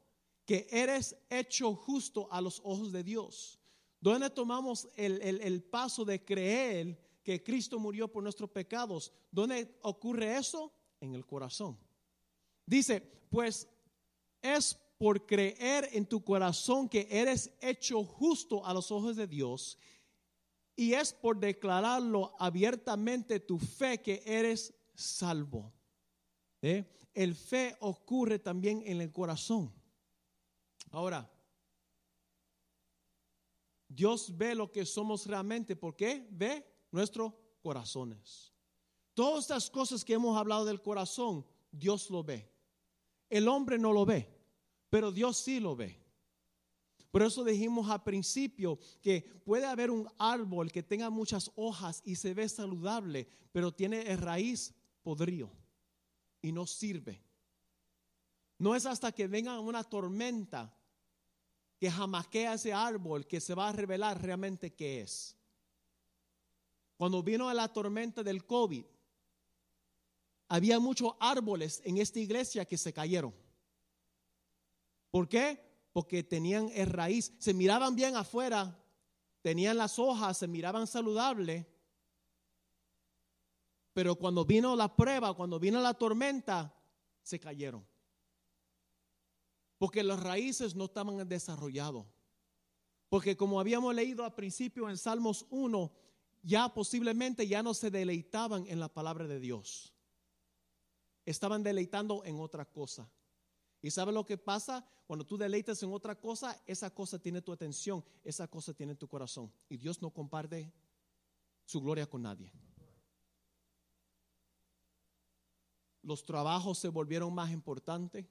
que 0.47 0.67
eres 0.71 1.17
hecho 1.29 1.75
justo 1.75 2.29
a 2.33 2.41
los 2.41 2.61
ojos 2.65 2.93
de 2.93 3.05
Dios. 3.05 3.59
¿Dónde 4.01 4.31
tomamos 4.31 4.89
el, 4.97 5.63
paso 5.63 6.05
de 6.05 6.25
creer 6.25 6.99
que 7.23 7.43
Cristo 7.43 7.79
murió 7.79 8.11
por 8.11 8.23
nuestros 8.23 8.51
pecados? 8.51 9.13
¿Dónde 9.31 9.79
ocurre 9.83 10.37
eso? 10.37 10.73
En 11.01 11.15
el 11.15 11.27
corazón. 11.27 11.79
Dice, 12.67 13.01
pues 13.01 13.69
es 14.41 14.79
por 15.03 15.27
creer 15.27 15.89
en 15.95 16.07
tu 16.07 16.23
corazón 16.23 16.89
que 16.89 17.09
eres 17.11 17.53
hecho 17.61 18.05
justo 18.05 18.65
a 18.65 18.73
los 18.73 18.93
ojos 18.93 19.17
de 19.17 19.27
Dios 19.27 19.77
y 20.77 20.93
es 20.93 21.13
por 21.13 21.41
declararlo 21.41 22.37
abiertamente 22.39 23.41
tu 23.41 23.59
fe 23.59 24.01
que 24.01 24.23
eres 24.25 24.73
salvo. 24.95 25.73
¿Eh? 26.61 26.85
El 27.15 27.35
fe 27.35 27.77
ocurre 27.81 28.39
también 28.39 28.81
en 28.87 29.01
el 29.01 29.11
corazón. 29.11 29.73
Ahora, 30.93 31.29
Dios 33.89 34.37
ve 34.37 34.55
lo 34.55 34.71
que 34.71 34.87
somos 34.87 35.27
realmente. 35.27 35.75
¿Por 35.75 35.97
qué? 35.97 36.29
Ve 36.31 36.65
nuestros 36.93 37.33
corazones. 37.61 38.53
Todas 39.15 39.41
estas 39.47 39.69
cosas 39.69 40.05
que 40.05 40.13
hemos 40.13 40.39
hablado 40.39 40.65
del 40.65 40.81
corazón, 40.81 41.45
Dios 41.73 42.09
lo 42.09 42.23
ve. 42.23 42.49
El 43.29 43.49
hombre 43.49 43.81
no 43.81 43.93
lo 43.93 44.07
ve, 44.07 44.42
pero 44.93 45.11
Dios 45.11 45.39
sí 45.39 45.59
lo 45.59 45.75
ve. 45.75 45.99
Por 47.11 47.23
eso 47.23 47.43
dijimos 47.43 47.89
al 47.89 48.03
principio 48.03 48.79
que 49.01 49.23
puede 49.23 49.65
haber 49.65 49.91
un 49.91 50.07
árbol 50.19 50.71
que 50.71 50.83
tenga 50.83 51.09
muchas 51.09 51.51
hojas 51.57 52.03
y 52.05 52.15
se 52.15 52.35
ve 52.35 52.47
saludable, 52.47 53.27
pero 53.53 53.73
tiene 53.73 54.15
raíz 54.17 54.75
podrido 55.03 55.51
y 56.43 56.53
no 56.53 56.67
sirve. 56.67 57.23
No 58.59 58.77
es 58.77 58.85
hasta 58.85 59.13
que 59.13 59.29
venga 59.29 59.59
una 59.61 59.83
tormenta 59.83 60.77
que 61.79 61.91
jamaquea 61.91 62.53
ese 62.53 62.75
árbol 62.75 63.27
que 63.27 63.41
se 63.41 63.55
va 63.55 63.71
a 63.71 63.73
revelar 63.73 64.21
realmente 64.21 64.75
qué 64.75 65.01
es. 65.01 65.35
Cuando 66.99 67.23
vino 67.23 67.51
la 67.55 67.73
tormenta 67.73 68.23
del 68.23 68.45
COVID, 68.45 68.85
había 70.49 70.79
muchos 70.79 71.15
árboles 71.19 71.81
en 71.83 71.97
esta 71.97 72.19
iglesia 72.19 72.67
que 72.67 72.77
se 72.77 72.93
cayeron. 72.93 73.33
¿Por 75.13 75.29
qué? 75.29 75.63
Porque 75.93 76.25
tenían 76.25 76.69
el 76.75 76.89
raíz, 76.89 77.33
se 77.39 77.55
miraban 77.55 77.95
bien 77.95 78.17
afuera, 78.17 78.77
tenían 79.43 79.79
las 79.79 80.01
hojas, 80.01 80.39
se 80.39 80.49
miraban 80.49 80.89
saludables, 80.89 81.65
pero 83.93 84.17
cuando 84.17 84.45
vino 84.45 84.75
la 84.75 84.97
prueba, 84.97 85.33
cuando 85.35 85.61
vino 85.61 85.81
la 85.81 85.95
tormenta, 85.95 86.75
se 87.23 87.39
cayeron 87.39 87.87
porque 89.83 90.05
las 90.05 90.23
raíces 90.23 90.77
no 90.77 90.85
estaban 90.85 91.29
desarrolladas. 91.29 92.07
Porque 93.09 93.37
como 93.37 93.59
habíamos 93.59 93.93
leído 93.93 94.25
al 94.25 94.33
principio 94.33 94.89
en 94.89 94.97
Salmos 94.97 95.45
1, 95.51 95.93
ya 96.41 96.73
posiblemente 96.73 97.49
ya 97.49 97.65
no 97.65 97.75
se 97.75 97.91
deleitaban 97.91 98.65
en 98.69 98.79
la 98.79 98.89
palabra 98.89 99.27
de 99.27 99.41
Dios. 99.41 99.93
Estaban 101.25 101.65
deleitando 101.65 102.25
en 102.25 102.39
otra 102.39 102.65
cosa. 102.65 103.11
¿Y 103.83 103.91
sabe 103.91 104.13
lo 104.13 104.25
que 104.25 104.39
pasa? 104.39 104.87
Cuando 105.07 105.27
tú 105.27 105.37
deleitas 105.37 105.83
en 105.83 105.93
otra 105.93 106.19
cosa, 106.19 106.59
esa 106.67 106.89
cosa 106.89 107.19
tiene 107.19 107.43
tu 107.43 107.53
atención, 107.53 108.05
esa 108.25 108.49
cosa 108.49 108.73
tiene 108.73 108.95
tu 108.95 109.09
corazón. 109.09 109.53
Y 109.69 109.77
Dios 109.77 110.01
no 110.01 110.11
comparte 110.11 110.73
su 111.65 111.81
gloria 111.81 112.07
con 112.07 112.23
nadie. 112.23 112.53
Los 116.03 116.25
trabajos 116.25 116.79
se 116.79 116.89
volvieron 116.89 117.35
más 117.35 117.51
importantes 117.51 118.27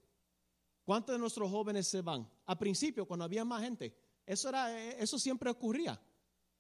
¿Cuántos 0.83 1.13
de 1.13 1.19
nuestros 1.19 1.49
jóvenes 1.49 1.87
se 1.87 2.01
van? 2.01 2.27
Al 2.45 2.57
principio, 2.57 3.05
cuando 3.05 3.25
había 3.25 3.45
más 3.45 3.61
gente, 3.61 3.95
eso, 4.25 4.49
era, 4.49 4.77
eso 4.95 5.19
siempre 5.19 5.49
ocurría. 5.49 5.99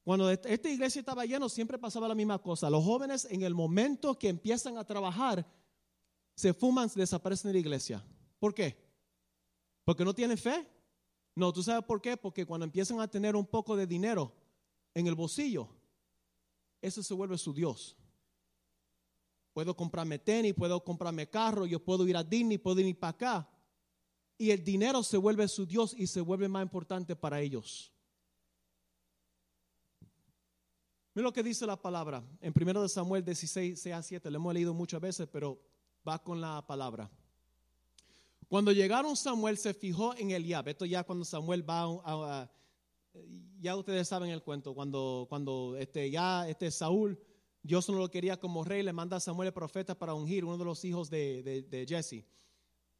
Cuando 0.03 0.29
esta 0.29 0.69
iglesia 0.69 0.99
estaba 0.99 1.25
llena, 1.25 1.47
siempre 1.49 1.77
pasaba 1.77 2.07
la 2.07 2.15
misma 2.15 2.39
cosa. 2.39 2.69
Los 2.69 2.83
jóvenes, 2.83 3.27
en 3.29 3.43
el 3.43 3.53
momento 3.53 4.17
que 4.17 4.29
empiezan 4.29 4.77
a 4.77 4.85
trabajar, 4.85 5.45
se 6.35 6.53
fuman, 6.53 6.89
desaparecen 6.95 7.49
de 7.49 7.53
la 7.53 7.59
iglesia. 7.59 8.03
¿Por 8.41 8.55
qué? 8.55 8.75
¿Porque 9.85 10.03
no 10.03 10.15
tienen 10.15 10.35
fe? 10.35 10.67
No, 11.35 11.53
¿tú 11.53 11.61
sabes 11.61 11.85
por 11.85 12.01
qué? 12.01 12.17
Porque 12.17 12.43
cuando 12.43 12.63
empiezan 12.63 12.99
a 12.99 13.07
tener 13.07 13.35
un 13.35 13.45
poco 13.45 13.75
de 13.75 13.85
dinero 13.85 14.33
en 14.95 15.05
el 15.05 15.13
bolsillo, 15.13 15.69
eso 16.81 17.03
se 17.03 17.13
vuelve 17.13 17.37
su 17.37 17.53
Dios. 17.53 17.95
Puedo 19.53 19.75
comprarme 19.75 20.17
tenis, 20.17 20.55
puedo 20.55 20.83
comprarme 20.83 21.29
carro, 21.29 21.67
yo 21.67 21.79
puedo 21.79 22.07
ir 22.07 22.17
a 22.17 22.23
Disney, 22.23 22.57
puedo 22.57 22.79
ir 22.79 22.99
para 22.99 23.11
acá 23.11 23.49
y 24.39 24.49
el 24.49 24.63
dinero 24.63 25.03
se 25.03 25.17
vuelve 25.17 25.47
su 25.47 25.67
Dios 25.67 25.93
y 25.95 26.07
se 26.07 26.19
vuelve 26.19 26.47
más 26.47 26.63
importante 26.63 27.15
para 27.15 27.39
ellos. 27.41 27.93
Mira 31.13 31.27
lo 31.27 31.31
que 31.31 31.43
dice 31.43 31.67
la 31.67 31.79
palabra 31.79 32.23
en 32.39 32.51
1 32.59 32.87
Samuel 32.87 33.23
16, 33.23 33.79
6 33.79 33.95
a 33.95 34.01
7. 34.01 34.31
Lo 34.31 34.37
hemos 34.37 34.51
leído 34.55 34.73
muchas 34.73 34.99
veces, 34.99 35.27
pero 35.31 35.61
va 36.07 36.23
con 36.23 36.41
la 36.41 36.65
palabra. 36.65 37.07
Cuando 38.51 38.73
llegaron 38.73 39.15
Samuel 39.15 39.57
se 39.57 39.73
fijó 39.73 40.13
en 40.17 40.31
Eliab. 40.31 40.67
Esto 40.67 40.85
ya 40.85 41.05
cuando 41.05 41.23
Samuel 41.23 41.63
va 41.63 41.83
a, 42.03 42.51
ya 43.61 43.77
ustedes 43.77 44.09
saben 44.09 44.29
el 44.29 44.43
cuento. 44.43 44.75
Cuando, 44.75 45.25
cuando 45.29 45.77
este, 45.79 46.11
ya 46.11 46.49
este 46.49 46.69
Saúl, 46.69 47.17
Dios 47.63 47.87
no 47.87 47.95
lo 47.95 48.11
quería 48.11 48.37
como 48.37 48.65
rey, 48.65 48.83
le 48.83 48.91
manda 48.91 49.15
a 49.15 49.19
Samuel 49.21 49.47
el 49.47 49.53
profeta 49.53 49.97
para 49.97 50.15
ungir 50.15 50.43
uno 50.43 50.57
de 50.57 50.65
los 50.65 50.83
hijos 50.83 51.09
de, 51.09 51.65
de, 51.65 51.85
Jesse. 51.87 52.25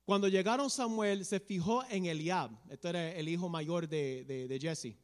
Cuando 0.05 0.29
llegaron 0.29 0.69
Samuel, 0.69 1.25
se 1.25 1.41
fijó 1.41 1.83
en 1.89 2.05
Eliab, 2.05 2.51
este 2.69 2.87
era 2.87 3.11
el 3.11 3.27
hijo 3.27 3.49
mayor 3.49 3.89
de, 3.89 4.23
de, 4.23 4.57
Jesse, 4.57 4.95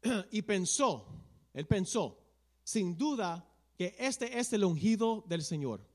y 0.30 0.40
pensó, 0.40 1.06
él 1.52 1.66
pensó, 1.66 2.18
sin 2.64 2.96
duda 2.96 3.46
que 3.76 3.94
este 3.98 4.38
es 4.38 4.54
el 4.54 4.64
ungido 4.64 5.22
del 5.28 5.42
Señor. 5.42 5.86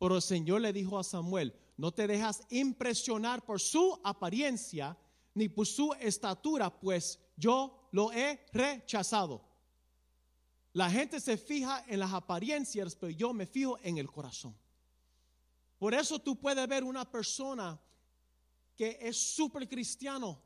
Pero 0.00 0.16
el 0.16 0.22
Señor 0.22 0.62
le 0.62 0.72
dijo 0.72 0.98
a 0.98 1.04
Samuel, 1.04 1.54
no 1.76 1.92
te 1.92 2.06
dejas 2.06 2.42
impresionar 2.50 3.44
por 3.44 3.60
su 3.60 4.00
apariencia 4.02 4.96
ni 5.34 5.48
por 5.48 5.66
su 5.66 5.92
estatura, 6.00 6.70
pues 6.70 7.18
yo 7.36 7.88
lo 7.92 8.10
he 8.12 8.46
rechazado. 8.52 9.44
La 10.72 10.90
gente 10.90 11.20
se 11.20 11.36
fija 11.36 11.84
en 11.86 12.00
las 12.00 12.12
apariencias, 12.12 12.96
pero 12.96 13.10
yo 13.10 13.32
me 13.32 13.46
fijo 13.46 13.78
en 13.82 13.98
el 13.98 14.10
corazón. 14.10 14.56
Por 15.78 15.92
eso 15.94 16.18
tú 16.18 16.38
puedes 16.38 16.66
ver 16.66 16.84
una 16.84 17.10
persona 17.10 17.78
que 18.74 18.98
es 19.00 19.16
súper 19.16 19.68
cristiano, 19.68 20.42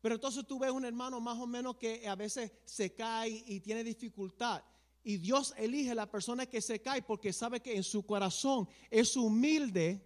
pero 0.00 0.14
entonces 0.14 0.46
tú 0.46 0.58
ves 0.58 0.70
un 0.70 0.84
hermano 0.84 1.20
más 1.20 1.38
o 1.38 1.46
menos 1.46 1.76
que 1.76 2.06
a 2.06 2.14
veces 2.14 2.52
se 2.64 2.94
cae 2.94 3.44
y 3.46 3.60
tiene 3.60 3.82
dificultad. 3.82 4.62
Y 5.02 5.18
Dios 5.18 5.54
elige 5.56 5.94
la 5.94 6.10
persona 6.10 6.46
que 6.46 6.60
se 6.60 6.80
cae 6.80 7.02
porque 7.02 7.32
sabe 7.32 7.60
que 7.60 7.76
en 7.76 7.82
su 7.82 8.04
corazón 8.04 8.68
es 8.90 9.16
humilde 9.16 10.05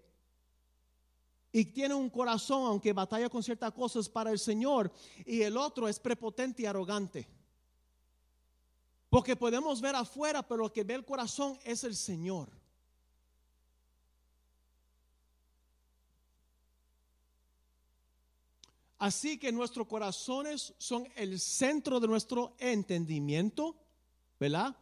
y 1.53 1.65
tiene 1.67 1.95
un 1.95 2.11
corazón, 2.11 2.65
aunque 2.67 2.93
batalla 2.93 3.29
con 3.29 3.43
ciertas 3.43 3.73
cosas 3.73 4.09
para 4.09 4.31
el 4.31 4.39
Señor, 4.39 4.93
y 5.27 5.43
el 5.43 5.57
otro 5.57 5.89
es 5.89 5.99
prepotente 5.99 6.63
y 6.63 6.67
arrogante. 6.67 7.29
Porque 9.09 9.35
podemos 9.35 9.81
ver 9.81 9.97
afuera, 9.97 10.47
pero 10.47 10.63
lo 10.63 10.73
que 10.73 10.85
ve 10.85 10.95
el 10.95 11.05
corazón 11.05 11.59
es 11.65 11.83
el 11.83 11.97
Señor. 11.97 12.49
Así 18.99 19.39
que 19.39 19.51
nuestros 19.51 19.87
corazones 19.87 20.75
son 20.77 21.09
el 21.17 21.41
centro 21.41 21.99
de 22.01 22.07
nuestro 22.07 22.55
entendimiento, 22.59 23.75
¿verdad? 24.39 24.77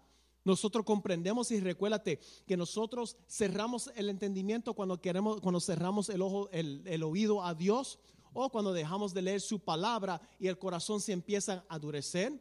Nosotros 0.49 0.87
comprendemos 0.87 1.51
y 1.51 1.61
recuérdate 1.61 2.21
que 2.47 2.57
nosotros 2.57 3.19
cerramos 3.29 3.91
el 3.97 4.09
entendimiento 4.09 4.73
cuando 4.73 4.99
queremos, 4.99 5.43
cuando 5.43 5.61
cerramos 5.61 6.09
el 6.09 6.23
ojo, 6.23 6.49
el, 6.53 6.83
el 6.87 7.03
oído 7.03 7.45
a 7.45 7.55
Dios 7.55 7.99
o 8.33 8.49
cuando 8.49 8.73
dejamos 8.73 9.13
de 9.13 9.21
leer 9.21 9.43
su 9.43 9.61
palabra 9.61 10.23
y 10.39 10.47
el 10.47 10.59
corazón 10.59 11.03
se 11.03 11.13
empieza 11.13 11.67
a 11.69 11.75
endurecer. 11.77 12.33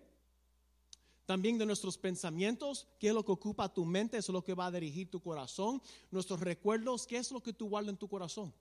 También 1.26 1.58
de 1.58 1.66
nuestros 1.66 1.98
pensamientos, 1.98 2.88
qué 2.98 3.10
es 3.10 3.14
lo 3.14 3.26
que 3.26 3.34
ocupa 3.34 3.74
tu 3.74 3.84
mente, 3.84 4.16
eso 4.16 4.32
es 4.32 4.36
lo 4.36 4.44
que 4.46 4.54
va 4.54 4.68
a 4.68 4.72
dirigir 4.72 5.12
tu 5.12 5.20
corazón. 5.20 5.82
Nuestros 6.10 6.40
recuerdos, 6.40 7.06
qué 7.06 7.18
es 7.18 7.30
lo 7.30 7.44
que 7.44 7.52
tú 7.52 7.68
guardas 7.68 7.90
en 7.90 7.98
tu 7.98 8.08
corazón. 8.08 8.54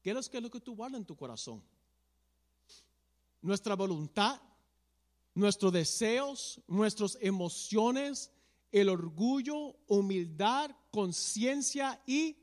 ¿Qué 0.00 0.12
es 0.12 0.42
lo 0.42 0.50
que 0.50 0.60
tú 0.60 0.74
guardas 0.74 1.00
en 1.00 1.04
tu 1.04 1.16
corazón? 1.16 1.62
Nuestra 3.42 3.76
voluntad, 3.76 4.40
nuestros 5.34 5.72
deseos, 5.72 6.60
nuestras 6.66 7.18
emociones, 7.20 8.32
el 8.72 8.88
orgullo, 8.88 9.76
humildad, 9.86 10.70
conciencia 10.90 12.02
y 12.06 12.36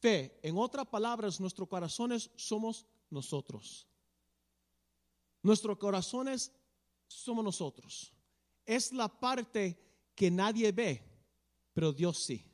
fe. 0.00 0.38
En 0.42 0.56
otras 0.58 0.86
palabras, 0.86 1.40
nuestros 1.40 1.68
corazones 1.68 2.30
somos 2.36 2.86
nosotros. 3.10 3.88
Nuestros 5.42 5.76
corazones 5.78 6.52
somos 7.06 7.44
nosotros. 7.44 8.12
Es 8.64 8.92
la 8.92 9.08
parte 9.08 9.78
que 10.14 10.30
nadie 10.30 10.72
ve, 10.72 11.02
pero 11.72 11.92
Dios 11.92 12.18
sí. 12.18 12.50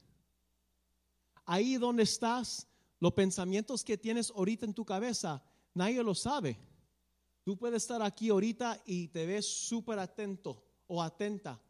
Ahí 1.45 1.77
donde 1.77 2.03
estás, 2.05 2.69
los 2.99 3.13
pensamientos 3.13 3.85
que 3.85 3.99
tienes 3.99 4.31
ahorita 4.31 4.67
en 4.67 4.75
tu 4.75 4.85
cabeza, 4.85 5.43
nadie 5.75 6.03
lo 6.03 6.15
sabe. 6.15 6.59
Tú 7.43 7.57
puedes 7.57 7.83
estar 7.83 8.03
aquí 8.03 8.29
ahorita 8.29 8.83
y 8.85 9.09
te 9.09 9.27
ves 9.27 9.47
súper 9.47 9.99
atento 9.99 10.63
o 10.87 11.03
atenta, 11.03 11.61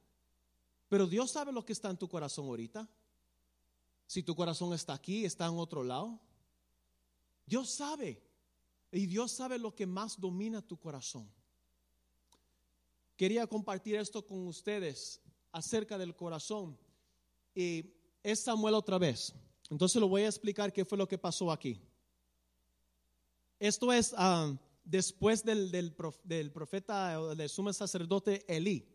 pero 0.89 1.07
Dios 1.07 1.31
sabe 1.31 1.53
lo 1.53 1.65
que 1.65 1.73
está 1.73 1.89
en 1.91 1.97
tu 1.97 2.09
corazón 2.09 2.47
ahorita. 2.47 2.89
Si 4.07 4.25
tu 4.25 4.35
corazón 4.35 4.73
está 4.73 4.93
aquí, 4.93 5.25
está 5.25 5.47
en 5.47 5.57
otro 5.57 5.85
lado. 5.85 6.19
Dios 7.47 7.71
sabe. 7.71 8.21
Y 8.91 9.07
Dios 9.07 9.31
sabe 9.31 9.57
lo 9.57 9.73
que 9.73 9.87
más 9.87 10.21
domina 10.21 10.61
tu 10.61 10.77
corazón. 10.77 11.31
Quería 13.17 13.47
compartir 13.47 13.95
esto 13.95 14.27
con 14.27 14.49
ustedes 14.49 15.21
acerca 15.53 15.97
del 15.97 16.17
corazón. 16.17 16.77
Y 17.55 17.95
es 18.23 18.41
Samuel 18.41 18.75
otra 18.75 18.99
vez. 18.99 19.33
Entonces 19.69 20.01
lo 20.01 20.09
voy 20.09 20.23
a 20.23 20.29
explicar 20.29 20.73
qué 20.73 20.85
fue 20.85 20.99
lo 20.99 21.07
que 21.07 21.19
pasó 21.19 21.53
aquí. 21.53 21.81
Esto 23.61 23.93
es 23.93 24.13
ah, 24.17 24.57
después 24.91 25.45
del, 25.45 25.71
del, 25.71 25.95
del, 26.25 26.51
profeta, 26.51 27.35
del 27.35 27.49
sumo 27.49 27.73
sacerdote 27.73 28.45
Elí. 28.49 28.89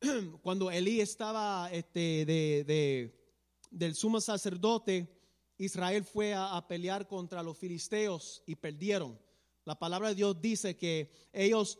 Cuando 0.42 0.70
Elí 0.70 1.00
estaba 1.00 1.68
este, 1.70 2.24
de, 2.24 3.14
del 3.70 3.94
sumo 3.94 4.20
sacerdote, 4.20 5.08
Israel 5.58 6.04
fue 6.04 6.32
a, 6.32 6.56
a 6.56 6.66
pelear 6.66 7.06
contra 7.06 7.42
los 7.42 7.58
filisteos 7.58 8.42
y 8.46 8.56
perdieron. 8.56 9.18
La 9.64 9.78
palabra 9.78 10.08
de 10.08 10.14
Dios 10.14 10.40
dice 10.40 10.76
que 10.76 11.10
ellos 11.32 11.78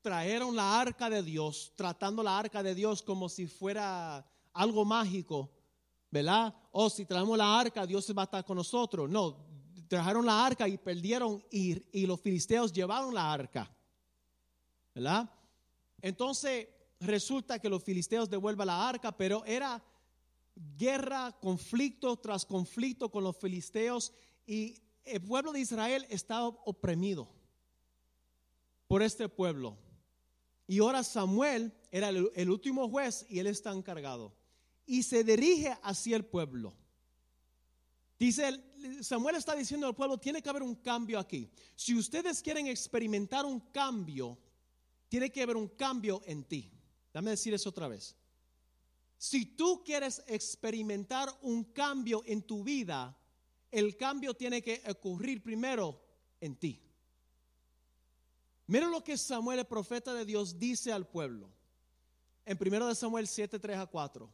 trajeron 0.00 0.54
la 0.54 0.80
arca 0.80 1.10
de 1.10 1.22
Dios, 1.22 1.72
tratando 1.74 2.22
la 2.22 2.38
arca 2.38 2.62
de 2.62 2.74
Dios 2.74 3.02
como 3.02 3.28
si 3.28 3.46
fuera 3.46 4.26
algo 4.52 4.84
mágico 4.84 5.50
¿verdad? 6.10 6.52
O 6.72 6.84
oh, 6.84 6.90
si 6.90 7.06
traemos 7.06 7.38
la 7.38 7.58
arca, 7.58 7.86
Dios 7.86 8.12
va 8.16 8.22
a 8.22 8.24
estar 8.24 8.44
con 8.44 8.56
nosotros. 8.56 9.08
No, 9.08 9.46
trajeron 9.90 10.24
la 10.24 10.46
arca 10.46 10.68
y 10.68 10.78
perdieron 10.78 11.44
y, 11.50 11.82
y 11.90 12.06
los 12.06 12.20
filisteos 12.20 12.72
llevaron 12.72 13.12
la 13.12 13.32
arca, 13.32 13.68
¿verdad? 14.94 15.28
Entonces 16.00 16.68
resulta 17.00 17.58
que 17.58 17.68
los 17.68 17.82
filisteos 17.82 18.30
devuelven 18.30 18.68
la 18.68 18.88
arca, 18.88 19.10
pero 19.10 19.44
era 19.44 19.82
guerra, 20.78 21.36
conflicto 21.40 22.16
tras 22.18 22.46
conflicto 22.46 23.10
con 23.10 23.24
los 23.24 23.36
filisteos 23.36 24.12
y 24.46 24.80
el 25.02 25.22
pueblo 25.22 25.50
de 25.50 25.58
Israel 25.58 26.06
estaba 26.08 26.46
oprimido 26.46 27.28
por 28.86 29.02
este 29.02 29.28
pueblo. 29.28 29.76
Y 30.68 30.78
ahora 30.78 31.02
Samuel 31.02 31.72
era 31.90 32.10
el, 32.10 32.30
el 32.36 32.48
último 32.48 32.88
juez 32.88 33.26
y 33.28 33.40
él 33.40 33.48
está 33.48 33.72
encargado 33.72 34.32
y 34.86 35.02
se 35.02 35.24
dirige 35.24 35.76
hacia 35.82 36.16
el 36.16 36.24
pueblo. 36.24 36.76
Dice, 38.20 38.62
Samuel 39.00 39.36
está 39.36 39.54
diciendo 39.54 39.86
al 39.86 39.94
pueblo, 39.94 40.18
tiene 40.18 40.42
que 40.42 40.50
haber 40.50 40.62
un 40.62 40.74
cambio 40.74 41.18
aquí. 41.18 41.50
Si 41.74 41.96
ustedes 41.96 42.42
quieren 42.42 42.66
experimentar 42.66 43.46
un 43.46 43.60
cambio, 43.72 44.36
tiene 45.08 45.32
que 45.32 45.42
haber 45.42 45.56
un 45.56 45.68
cambio 45.68 46.20
en 46.26 46.44
ti. 46.44 46.70
Dame 47.14 47.30
decir 47.30 47.54
eso 47.54 47.70
otra 47.70 47.88
vez. 47.88 48.14
Si 49.16 49.46
tú 49.46 49.82
quieres 49.82 50.22
experimentar 50.26 51.34
un 51.40 51.64
cambio 51.64 52.22
en 52.26 52.42
tu 52.42 52.62
vida, 52.62 53.18
el 53.70 53.96
cambio 53.96 54.34
tiene 54.34 54.60
que 54.60 54.82
ocurrir 54.90 55.42
primero 55.42 55.98
en 56.42 56.56
ti. 56.56 56.78
Mira 58.66 58.86
lo 58.86 59.02
que 59.02 59.16
Samuel, 59.16 59.60
el 59.60 59.66
profeta 59.66 60.12
de 60.12 60.26
Dios, 60.26 60.58
dice 60.58 60.92
al 60.92 61.06
pueblo. 61.06 61.50
En 62.44 62.58
1 62.60 62.94
Samuel 62.94 63.26
7, 63.26 63.58
3 63.58 63.78
a 63.78 63.86
4. 63.86 64.30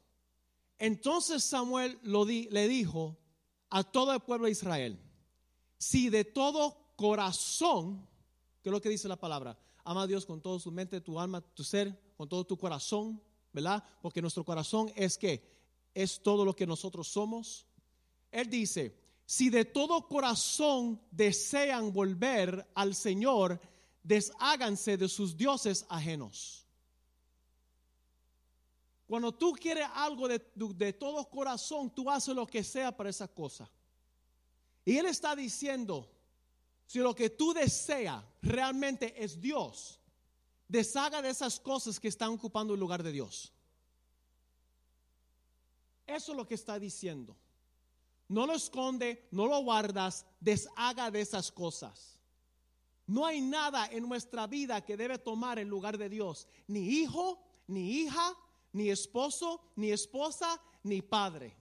Entonces 0.76 1.45
Samuel 1.45 2.01
le 2.03 2.66
dijo 2.66 3.16
a 3.71 3.85
todo 3.85 4.12
el 4.12 4.21
pueblo 4.21 4.47
de 4.47 4.53
Israel, 4.53 4.99
si 5.79 6.11
de 6.11 6.25
todo 6.25 6.93
corazón, 6.97 8.07
que 8.62 8.71
es 8.71 8.73
lo 8.73 8.81
que 8.81 8.89
dice 8.89 9.09
la 9.09 9.21
palabra, 9.21 9.59
ama 9.85 10.03
a 10.03 10.07
Dios 10.07 10.27
con 10.27 10.41
toda 10.41 10.59
su 10.59 10.71
mente, 10.73 11.01
tu 11.01 11.19
alma, 11.21 11.41
tu 11.41 11.62
ser, 11.62 11.99
con 12.17 12.29
todo 12.29 12.45
tu 12.45 12.57
corazón, 12.57 13.23
¿verdad? 13.53 13.83
Porque 14.03 14.21
nuestro 14.21 14.45
corazón 14.45 14.91
es 14.97 15.17
que 15.19 15.57
es 15.95 16.23
todo 16.23 16.45
lo 16.45 16.55
que 16.55 16.67
nosotros 16.67 17.09
somos. 17.09 17.67
Él 18.31 18.51
dice, 18.51 18.99
si 19.25 19.51
de 19.51 19.64
todo 19.64 20.09
corazón 20.09 21.01
desean 21.11 21.93
volver 21.93 22.71
al 22.75 22.95
Señor, 22.95 23.61
desháganse 24.03 24.97
de 24.97 25.09
sus 25.09 25.37
dioses 25.37 25.87
ajenos. 25.89 26.66
Cuando 29.07 29.33
tú 29.33 29.53
quieres 29.53 29.89
algo 29.95 30.27
de, 30.27 30.93
todo 30.93 31.29
corazón, 31.31 31.91
tú 31.91 32.11
haces 32.11 32.35
lo 32.35 32.47
que 32.47 32.65
sea 32.65 32.95
para 32.97 33.11
esa 33.11 33.29
cosa. 33.29 33.71
Y 34.85 34.97
Él 34.99 35.07
está 35.07 35.37
diciendo, 35.37 36.11
si 36.87 36.99
lo 36.99 37.15
que 37.15 37.31
tú 37.31 37.53
deseas 37.53 38.25
realmente 38.43 39.23
es 39.23 39.41
Dios, 39.41 40.01
deshaga 40.67 41.23
de 41.23 41.31
esas 41.31 41.61
cosas 41.61 42.01
que 42.01 42.09
están 42.09 42.31
ocupando 42.31 42.75
el 42.75 42.81
lugar 42.81 43.03
de 43.03 43.13
Dios. 43.13 43.53
Eso 46.07 46.33
es 46.33 46.39
lo 46.39 46.47
que 46.47 46.55
está 46.55 46.79
diciendo. 46.79 47.37
No 48.29 48.45
lo 48.47 48.55
esconde, 48.55 49.29
no 49.31 49.47
lo 49.47 49.61
guardas, 49.63 50.27
deshaga 50.41 51.13
de 51.13 51.21
esas 51.21 51.53
cosas. 51.53 52.19
No 53.07 53.25
hay 53.25 53.41
nada 53.41 53.87
en 53.87 54.09
nuestra 54.09 54.49
vida 54.49 54.85
que 54.85 54.97
debe 54.97 55.19
tomar 55.19 55.61
el 55.61 55.69
lugar 55.69 55.97
de 55.97 56.09
Dios. 56.09 56.49
Ni 56.67 56.81
hijo, 56.81 57.41
ni 57.69 58.03
hija, 58.03 58.37
ni 58.73 58.91
esposo, 58.91 59.61
ni 59.77 59.91
esposa, 59.91 60.61
ni 60.83 61.03
padre. 61.03 61.57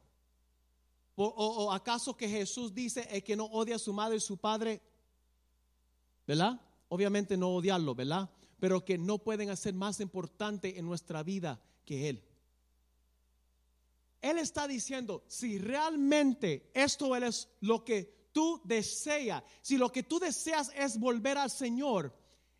O, 1.17 1.71
acaso 1.71 2.17
que 2.17 2.27
Jesús 2.27 2.73
dice 2.73 3.23
que 3.23 3.37
no 3.37 3.45
odia 3.45 3.75
a 3.75 3.79
su 3.79 3.93
madre 3.93 4.17
y 4.17 4.19
su 4.19 4.37
padre, 4.37 4.81
¿verdad? 6.27 6.59
Obviamente 6.89 7.37
no 7.37 7.55
odiarlo, 7.55 7.95
¿verdad? 7.95 8.29
Pero 8.59 8.83
que 8.83 8.97
no 8.97 9.17
pueden 9.19 9.49
hacer 9.49 9.73
más 9.73 10.01
importante 10.01 10.77
en 10.77 10.85
nuestra 10.85 11.23
vida 11.23 11.61
que 11.85 12.09
Él. 12.09 12.23
Él 14.21 14.39
está 14.39 14.67
diciendo, 14.67 15.23
si 15.27 15.57
realmente 15.57 16.69
esto 16.73 17.15
es 17.15 17.47
lo 17.61 17.85
que 17.85 18.29
tú 18.33 18.59
deseas, 18.65 19.43
si 19.61 19.77
lo 19.77 19.91
que 19.91 20.03
tú 20.03 20.19
deseas 20.19 20.71
es 20.75 20.99
volver 20.99 21.37
al 21.37 21.51
Señor, 21.51 22.13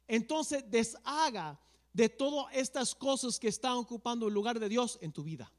entonces 0.08 0.64
deshaga 0.70 1.60
de 1.96 2.10
todas 2.10 2.54
estas 2.54 2.94
cosas 2.94 3.40
que 3.40 3.48
están 3.48 3.78
ocupando 3.78 4.28
el 4.28 4.34
lugar 4.34 4.60
de 4.60 4.68
Dios 4.68 5.00
en 5.02 5.14
tu 5.14 5.24
vida. 5.24 5.50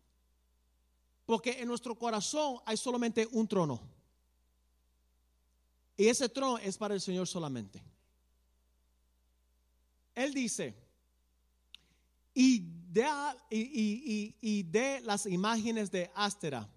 Porque 1.25 1.63
en 1.63 1.67
nuestro 1.67 1.99
corazón 1.99 2.59
hay 2.67 2.77
solamente 2.77 3.27
un 3.33 3.49
trono. 3.49 3.81
Y 5.97 6.09
ese 6.09 6.29
trono 6.29 6.59
es 6.59 6.77
para 6.77 6.93
el 6.93 7.01
Señor 7.01 7.27
solamente. 7.27 7.83
Él 10.15 10.35
dice, 10.35 10.75
y 12.35 12.69
de, 12.93 15.01
las 15.05 15.25
imágenes 15.25 15.91
de 15.91 16.11
Astera, 16.15 16.69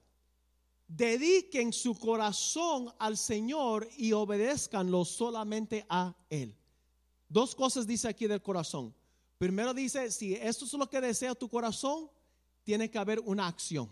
dediquen 0.88 1.74
su 1.74 2.00
corazón 2.00 2.94
al 2.98 3.18
Señor 3.18 3.90
y 3.98 4.14
obedezcanlo 4.14 5.04
solamente 5.04 5.86
a 5.90 6.16
Él. 6.30 6.56
Dos 7.28 7.56
cosas 7.56 7.86
dice 7.86 8.08
aquí 8.08 8.26
del 8.26 8.42
corazón. 8.42 8.96
Primero 9.40 9.74
dice, 9.74 10.12
si 10.12 10.36
esto 10.36 10.66
es 10.66 10.74
lo 10.74 10.90
que 10.90 11.00
desea 11.00 11.34
tu 11.34 11.48
corazón, 11.48 12.12
tiene 12.66 12.92
que 12.92 12.98
haber 12.98 13.22
una 13.22 13.48
acción. 13.48 13.90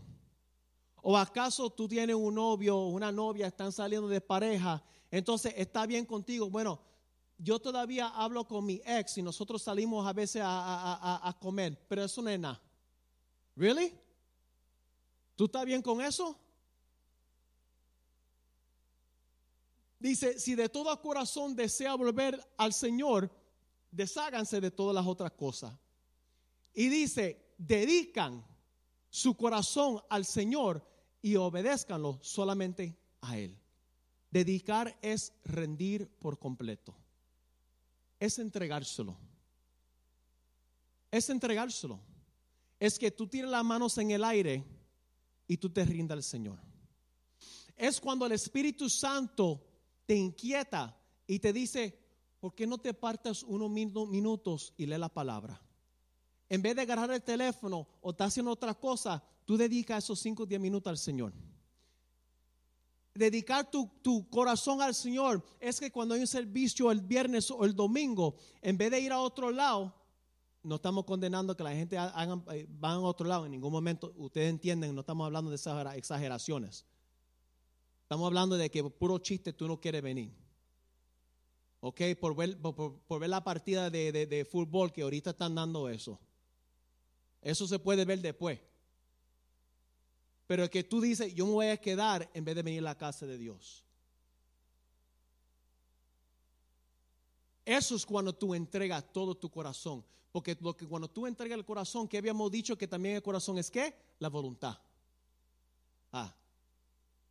¿O 1.01 1.17
acaso 1.17 1.69
tú 1.69 1.87
tienes 1.87 2.17
un 2.17 2.35
novio 2.35 2.75
o 2.75 2.89
una 2.89 3.13
novia, 3.13 3.47
están 3.47 3.71
saliendo 3.71 4.09
de 4.09 4.19
pareja, 4.19 4.83
entonces 5.09 5.53
está 5.55 5.85
bien 5.85 6.05
contigo? 6.05 6.49
Bueno, 6.49 6.81
yo 7.37 7.59
todavía 7.59 8.09
hablo 8.09 8.45
con 8.45 8.65
mi 8.65 8.81
ex 8.85 9.19
y 9.19 9.21
nosotros 9.21 9.63
salimos 9.63 10.05
a 10.05 10.11
veces 10.11 10.41
a, 10.45 11.37
comer, 11.39 11.79
pero 11.87 12.03
eso 12.03 12.21
no 12.21 12.29
es 12.29 12.39
nada. 12.41 12.61
Really? 13.55 13.93
¿Tú 15.37 15.45
estás 15.45 15.63
bien 15.63 15.81
con 15.81 16.01
eso? 16.01 16.37
Dice, 19.97 20.37
si 20.39 20.55
de 20.55 20.67
todo 20.67 21.01
corazón 21.01 21.55
desea 21.55 21.95
volver 21.95 22.37
al 22.57 22.73
Señor, 22.73 23.31
desháganse 23.91 24.61
de 24.61 24.71
todas 24.71 24.95
las 24.95 25.05
otras 25.05 25.31
cosas. 25.31 25.73
Y 26.73 26.89
dice, 26.89 27.53
dedican 27.57 28.45
su 29.09 29.35
corazón 29.35 30.01
al 30.09 30.25
Señor 30.25 30.87
y 31.21 31.35
obedézcanlo 31.35 32.19
solamente 32.21 32.97
a 33.21 33.37
Él. 33.37 33.57
Dedicar 34.29 34.97
es 35.01 35.33
rendir 35.43 36.07
por 36.19 36.37
completo. 36.37 36.95
Es 38.19 38.39
entregárselo. 38.39 39.17
Es 41.09 41.29
entregárselo. 41.29 41.99
Es 42.79 42.99
que 42.99 43.09
tú 43.09 43.27
tires 43.27 43.49
las 43.49 43.63
manos 43.63 43.97
en 43.97 44.11
el 44.11 44.23
aire 44.23 44.63
y 45.47 45.57
tú 45.57 45.69
te 45.69 45.83
rindas 45.85 46.17
al 46.17 46.23
Señor. 46.23 46.59
Es 47.75 47.99
cuando 47.99 48.25
el 48.25 48.33
Espíritu 48.33 48.89
Santo 48.89 49.63
te 50.05 50.15
inquieta 50.15 50.99
y 51.25 51.39
te 51.39 51.53
dice, 51.53 52.06
¿por 52.47 52.55
qué 52.55 52.65
no 52.65 52.77
te 52.77 52.93
partas 52.93 53.43
unos 53.43 53.69
minutos 53.69 54.73
y 54.77 54.85
lee 54.85 54.97
la 54.97 55.09
palabra? 55.09 55.61
En 56.47 56.61
vez 56.61 56.77
de 56.77 56.83
agarrar 56.83 57.11
el 57.11 57.21
teléfono 57.21 57.85
o 57.99 58.11
estás 58.11 58.29
haciendo 58.29 58.51
otra 58.51 58.73
cosa, 58.73 59.21
tú 59.43 59.57
dedicas 59.57 60.05
esos 60.05 60.17
5 60.21 60.43
o 60.43 60.45
10 60.45 60.61
minutos 60.61 60.89
al 60.89 60.97
Señor. 60.97 61.33
Dedicar 63.13 63.69
tu, 63.69 63.91
tu, 64.01 64.29
corazón 64.29 64.81
al 64.81 64.95
Señor 64.95 65.43
es 65.59 65.77
que 65.77 65.91
cuando 65.91 66.15
hay 66.15 66.21
un 66.21 66.27
servicio 66.27 66.89
el 66.89 67.01
viernes 67.01 67.51
o 67.51 67.65
el 67.65 67.75
domingo, 67.75 68.37
en 68.61 68.77
vez 68.77 68.91
de 68.91 69.01
ir 69.01 69.11
a 69.11 69.19
otro 69.19 69.51
lado, 69.51 69.93
no 70.63 70.75
estamos 70.75 71.03
condenando 71.03 71.57
que 71.57 71.63
la 71.63 71.71
gente 71.71 71.97
hagan, 71.97 72.45
eh, 72.53 72.65
van 72.69 72.93
a 72.93 73.01
otro 73.01 73.27
lado. 73.27 73.43
En 73.43 73.51
ningún 73.51 73.73
momento, 73.73 74.13
ustedes 74.15 74.49
entienden, 74.49 74.95
no 74.95 75.01
estamos 75.01 75.25
hablando 75.25 75.49
de 75.49 75.57
esas 75.57 75.97
exageraciones. 75.97 76.85
Estamos 78.03 78.25
hablando 78.25 78.55
de 78.55 78.71
que 78.71 78.85
puro 78.85 79.19
chiste 79.19 79.51
tú 79.51 79.67
no 79.67 79.81
quieres 79.81 80.01
venir. 80.01 80.46
Ok, 81.79 82.01
por 82.19 82.35
ver, 82.35 82.59
por, 82.59 83.19
ver 83.19 83.29
la 83.29 83.43
partida 83.43 83.89
de, 83.89 84.11
de 84.11 84.45
fútbol 84.45 84.91
que 84.91 85.03
ahorita 85.03 85.31
están 85.31 85.55
dando 85.55 85.89
eso. 85.89 86.19
Eso 87.41 87.67
se 87.67 87.79
puede 87.79 88.03
ver 88.03 88.21
después. 88.21 88.59
Pero 90.47 90.63
es 90.63 90.69
que 90.69 90.83
tú 90.83 91.01
dices, 91.01 91.33
yo 91.35 91.45
me 91.45 91.51
voy 91.51 91.67
a 91.67 91.77
quedar 91.77 92.29
en 92.33 92.45
vez 92.45 92.55
de 92.55 92.63
venir 92.63 92.79
a 92.79 92.83
la 92.83 92.97
casa 92.97 93.25
de 93.25 93.37
Dios. 93.37 93.83
Eso 97.65 97.97
es 97.97 98.05
cuando 98.05 98.33
tú 98.33 98.55
entregas 98.55 99.11
todo 99.11 99.35
tu 99.35 99.51
corazón. 99.51 100.05
Porque 100.31 100.57
lo 100.61 100.75
que 100.75 100.87
cuando 100.87 101.09
tú 101.09 101.27
entregas 101.27 101.57
el 101.57 101.65
corazón, 101.65 102.07
que 102.07 102.17
habíamos 102.17 102.49
dicho 102.49 102.77
que 102.77 102.87
también 102.87 103.15
el 103.15 103.21
corazón 103.21 103.57
es 103.57 103.69
qué? 103.69 103.93
La 104.19 104.29
voluntad. 104.29 104.79
Ah, 106.13 106.33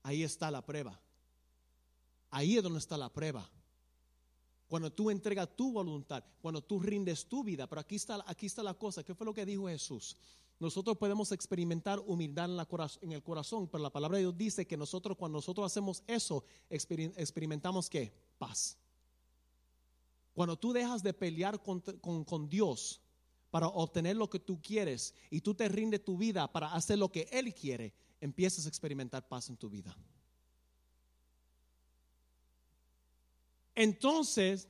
ahí 0.03 0.23
está 0.23 0.51
la 0.51 0.65
prueba. 0.65 1.01
Ahí 2.31 2.59
es 2.59 2.63
donde 2.63 2.81
está 2.81 2.99
la 2.99 3.11
prueba. 3.11 3.49
Cuando 4.69 4.93
tú 4.93 5.11
entregas 5.11 5.55
tu 5.55 5.73
voluntad, 5.73 6.25
cuando 6.43 6.63
tú 6.63 6.81
rindes 6.81 7.27
tu 7.27 7.45
vida. 7.45 7.67
Pero 7.69 7.81
aquí 7.81 7.97
está, 7.97 8.25
aquí 8.27 8.47
está 8.47 8.63
la 8.63 8.75
cosa. 8.75 9.05
¿Qué 9.05 9.15
fue 9.15 9.25
lo 9.25 9.35
que 9.35 9.47
dijo 9.47 9.69
Jesús? 9.69 10.17
Nosotros 10.59 10.97
podemos 10.97 11.33
experimentar 11.33 12.01
humildad 12.01 12.47
en, 12.47 12.57
la, 12.57 12.67
en 13.03 13.13
el 13.13 13.23
corazón, 13.23 13.69
pero 13.69 13.83
la 13.83 13.93
palabra 13.93 14.17
de 14.17 14.25
Dios 14.25 14.37
dice 14.37 14.67
que 14.67 14.77
nosotros 14.77 15.17
cuando 15.17 15.39
nosotros 15.39 15.67
hacemos 15.67 16.03
eso, 16.07 16.45
experimentamos 16.71 17.91
qué? 17.91 18.13
Paz. 18.39 18.79
Cuando 20.33 20.59
tú 20.59 20.73
dejas 20.73 21.03
de 21.03 21.13
pelear 21.13 21.63
con, 21.63 21.81
con 21.81 22.49
Dios 22.49 23.01
para 23.51 23.69
obtener 23.69 24.17
lo 24.17 24.29
que 24.29 24.39
tú 24.39 24.61
quieres 24.61 25.15
y 25.31 25.41
tú 25.41 25.55
te 25.55 25.69
rindes 25.69 26.05
tu 26.05 26.17
vida 26.17 26.51
para 26.51 26.73
hacer 26.73 26.99
lo 26.99 27.11
que 27.11 27.29
Él 27.31 27.55
quiere, 27.55 27.93
empiezas 28.21 28.67
a 28.67 28.69
experimentar 28.69 29.29
paz 29.29 29.49
en 29.49 29.57
tu 29.57 29.69
vida. 29.69 29.97
Entonces, 33.77 34.67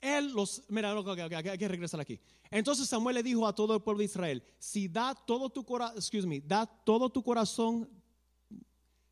él 0.00 0.32
los, 0.32 0.62
mira, 0.68 0.92
hay 0.92 1.58
que 1.58 1.68
regresar 1.68 2.00
aquí. 2.00 2.18
Entonces 2.50 2.88
Samuel 2.88 3.16
le 3.16 3.22
dijo 3.22 3.46
a 3.46 3.54
todo 3.54 3.74
el 3.74 3.82
pueblo 3.82 3.98
de 3.98 4.06
Israel, 4.06 4.42
si 4.58 4.88
da 4.88 5.14
todo 5.14 5.50
tu 5.50 5.64
corazón, 5.64 5.96
excuse 5.96 6.42
da 6.46 6.66
todo 6.66 7.10
tu 7.10 7.22
corazón, 7.22 7.88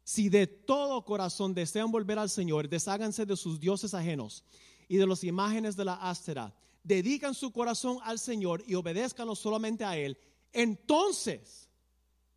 si 0.05 0.29
de 0.29 0.47
todo 0.47 1.05
corazón 1.05 1.55
desean 1.55 1.91
volver 1.91 2.19
al 2.19 2.29
Señor, 2.29 2.69
desháganse 2.69 3.25
de 3.25 3.37
sus 3.37 3.59
dioses 3.59 3.95
ajenos 3.95 4.45
y 4.89 4.97
de 4.97 5.07
las 5.07 5.25
imágenes 5.25 5.77
de 5.77 5.85
la 5.85 5.95
ástera, 5.95 6.55
dedican 6.83 7.35
su 7.35 7.53
corazón 7.53 7.99
al 8.03 8.19
Señor 8.19 8.63
y 8.67 8.75
obedezcanlo 8.75 9.35
solamente 9.35 9.85
a 9.85 9.97
Él, 9.97 10.19
entonces 10.53 11.69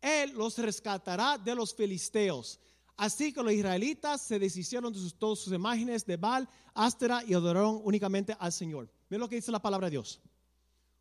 Él 0.00 0.32
los 0.32 0.56
rescatará 0.58 1.36
de 1.36 1.54
los 1.54 1.74
filisteos 1.74 2.60
Así 2.96 3.32
que 3.32 3.42
los 3.42 3.52
israelitas 3.52 4.22
se 4.22 4.38
deshicieron 4.38 4.92
de 4.92 4.98
sus, 5.00 5.14
todas 5.14 5.40
sus 5.40 5.52
imágenes 5.52 6.06
de 6.06 6.16
Baal, 6.16 6.48
Astera 6.74 7.24
y 7.26 7.34
adoraron 7.34 7.80
únicamente 7.82 8.36
al 8.38 8.52
Señor. 8.52 8.88
Miren 9.08 9.20
lo 9.20 9.28
que 9.28 9.36
dice 9.36 9.50
la 9.50 9.60
palabra 9.62 9.88
de 9.88 9.92
Dios. 9.92 10.20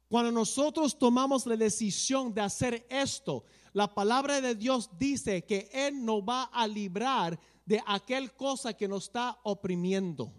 Cuando 0.09 0.31
nosotros 0.31 0.97
tomamos 0.97 1.45
la 1.45 1.55
decisión 1.55 2.33
de 2.33 2.41
hacer 2.41 2.85
esto, 2.89 3.45
la 3.73 3.93
palabra 3.93 4.41
de 4.41 4.55
Dios 4.55 4.89
dice 4.97 5.43
que 5.43 5.69
Él 5.71 6.03
nos 6.03 6.21
va 6.21 6.43
a 6.43 6.67
librar 6.67 7.39
de 7.65 7.81
aquel 7.85 8.33
cosa 8.33 8.73
que 8.73 8.87
nos 8.87 9.05
está 9.05 9.39
oprimiendo. 9.43 10.31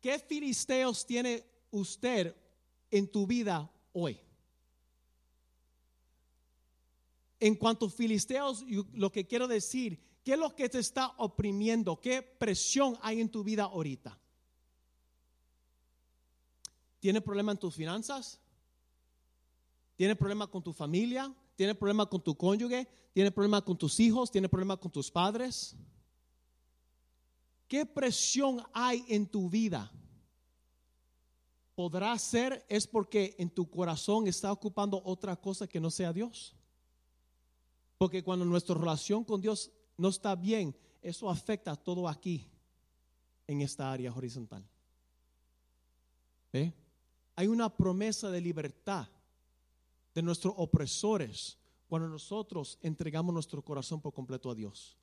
¿Qué 0.00 0.18
filisteos 0.18 1.06
tiene 1.06 1.46
usted 1.70 2.36
en 2.90 3.10
tu 3.10 3.26
vida 3.26 3.70
hoy? 3.92 4.20
En 7.44 7.56
cuanto 7.56 7.84
a 7.84 7.90
filisteos, 7.90 8.64
lo 8.94 9.12
que 9.12 9.26
quiero 9.26 9.46
decir, 9.46 10.02
¿qué 10.24 10.32
es 10.32 10.38
lo 10.38 10.56
que 10.56 10.66
te 10.70 10.78
está 10.78 11.12
oprimiendo? 11.18 12.00
¿Qué 12.00 12.22
presión 12.22 12.96
hay 13.02 13.20
en 13.20 13.28
tu 13.28 13.44
vida 13.44 13.64
ahorita? 13.64 14.18
¿Tienes 17.00 17.22
problema 17.22 17.52
en 17.52 17.58
tus 17.58 17.74
finanzas? 17.74 18.40
¿Tienes 19.94 20.16
problema 20.16 20.46
con 20.46 20.62
tu 20.62 20.72
familia? 20.72 21.34
¿Tienes 21.54 21.76
problema 21.76 22.06
con 22.06 22.22
tu 22.22 22.34
cónyuge? 22.34 22.88
¿Tienes 23.12 23.30
problema 23.30 23.62
con 23.62 23.76
tus 23.76 24.00
hijos? 24.00 24.30
¿Tienes 24.30 24.50
problema 24.50 24.78
con 24.78 24.90
tus 24.90 25.10
padres? 25.10 25.76
¿Qué 27.68 27.84
presión 27.84 28.62
hay 28.72 29.04
en 29.06 29.26
tu 29.26 29.50
vida? 29.50 29.92
Podrá 31.74 32.18
ser 32.18 32.64
es 32.70 32.86
porque 32.86 33.36
en 33.38 33.50
tu 33.50 33.68
corazón 33.68 34.28
está 34.28 34.50
ocupando 34.50 35.02
otra 35.04 35.36
cosa 35.36 35.66
que 35.66 35.78
no 35.78 35.90
sea 35.90 36.10
Dios. 36.10 36.56
Porque 38.04 38.22
cuando 38.22 38.44
nuestra 38.44 38.74
relación 38.74 39.24
con 39.24 39.40
Dios 39.40 39.72
no 39.96 40.10
está 40.10 40.36
bien, 40.36 40.76
eso 41.00 41.30
afecta 41.30 41.74
todo 41.74 42.06
aquí, 42.06 42.46
en 43.46 43.62
esta 43.62 43.90
área 43.90 44.12
horizontal. 44.12 44.62
Hay 46.52 47.46
una 47.46 47.74
promesa 47.74 48.30
de 48.30 48.42
libertad 48.42 49.08
de 50.14 50.20
nuestros 50.20 50.52
opresores 50.58 51.56
cuando 51.88 52.06
nosotros 52.06 52.78
entregamos 52.82 53.32
nuestro 53.32 53.64
corazón 53.64 54.02
por 54.02 54.12
completo 54.12 54.50
a 54.50 54.54
Dios. 54.54 54.98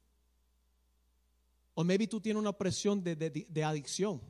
O 1.73 1.83
maybe 1.83 2.05
tú 2.05 2.21
tienes 2.21 2.39
una 2.39 2.53
presión 2.53 3.03
de, 3.03 3.15
de 3.15 3.63
adicción. 3.63 4.21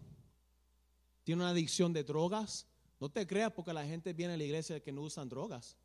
Tienes 1.25 1.41
una 1.41 1.51
adicción 1.51 1.91
de 1.91 2.05
drogas. 2.05 2.65
No 3.01 3.09
te 3.09 3.27
creas 3.27 3.51
porque 3.51 3.73
la 3.73 3.85
gente 3.85 4.13
viene 4.13 4.35
a 4.35 4.37
la 4.37 4.45
iglesia 4.45 4.79
que 4.79 4.93
no 4.93 5.01
usan 5.01 5.27
drogas. 5.27 5.75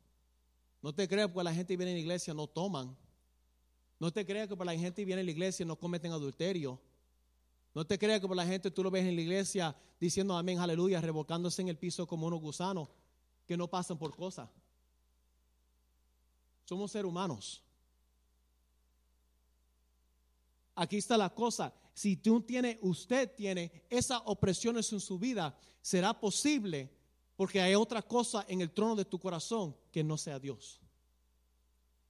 No 0.87 0.93
te 0.93 1.05
creas 1.05 1.29
que 1.29 1.43
la 1.43 1.53
gente 1.53 1.75
viene 1.75 1.91
a 1.91 1.95
la 1.95 1.99
iglesia 1.99 2.33
no 2.33 2.47
toman. 2.47 2.95
No 3.99 4.09
te 4.09 4.25
creas 4.25 4.47
que 4.47 4.55
por 4.55 4.65
la 4.65 4.73
gente 4.73 5.03
viene 5.03 5.19
a 5.19 5.25
la 5.25 5.31
iglesia 5.31 5.65
no 5.65 5.77
cometen 5.77 6.13
adulterio. 6.13 6.79
No 7.73 7.85
te 7.85 7.99
creas 7.99 8.21
que 8.21 8.27
por 8.29 8.37
la 8.37 8.45
gente 8.45 8.71
tú 8.71 8.83
lo 8.83 8.89
ves 8.89 9.03
en 9.03 9.17
la 9.17 9.21
iglesia 9.21 9.75
diciendo 9.99 10.37
amén, 10.37 10.59
aleluya, 10.59 11.01
revocándose 11.01 11.61
en 11.61 11.67
el 11.67 11.77
piso 11.77 12.07
como 12.07 12.27
unos 12.27 12.39
gusanos 12.39 12.87
que 13.45 13.57
no 13.57 13.67
pasan 13.67 13.97
por 13.97 14.15
cosas. 14.15 14.49
Somos 16.63 16.89
seres 16.89 17.09
humanos. 17.09 17.61
Aquí 20.73 20.95
está 20.95 21.17
la 21.17 21.35
cosa. 21.35 21.73
Si 21.93 22.15
tú 22.15 22.39
tienes, 22.39 22.77
usted 22.79 23.35
tiene 23.35 23.83
esas 23.89 24.21
opresiones 24.23 24.93
en 24.93 25.01
su 25.01 25.19
vida, 25.19 25.53
será 25.81 26.17
posible 26.17 26.96
porque 27.37 27.61
hay 27.61 27.75
otra 27.75 28.01
cosa 28.01 28.43
en 28.49 28.59
el 28.61 28.71
trono 28.71 28.95
de 28.95 29.05
tu 29.05 29.19
corazón 29.19 29.73
que 29.91 30.03
no 30.03 30.17
sea 30.17 30.39
Dios. 30.39 30.81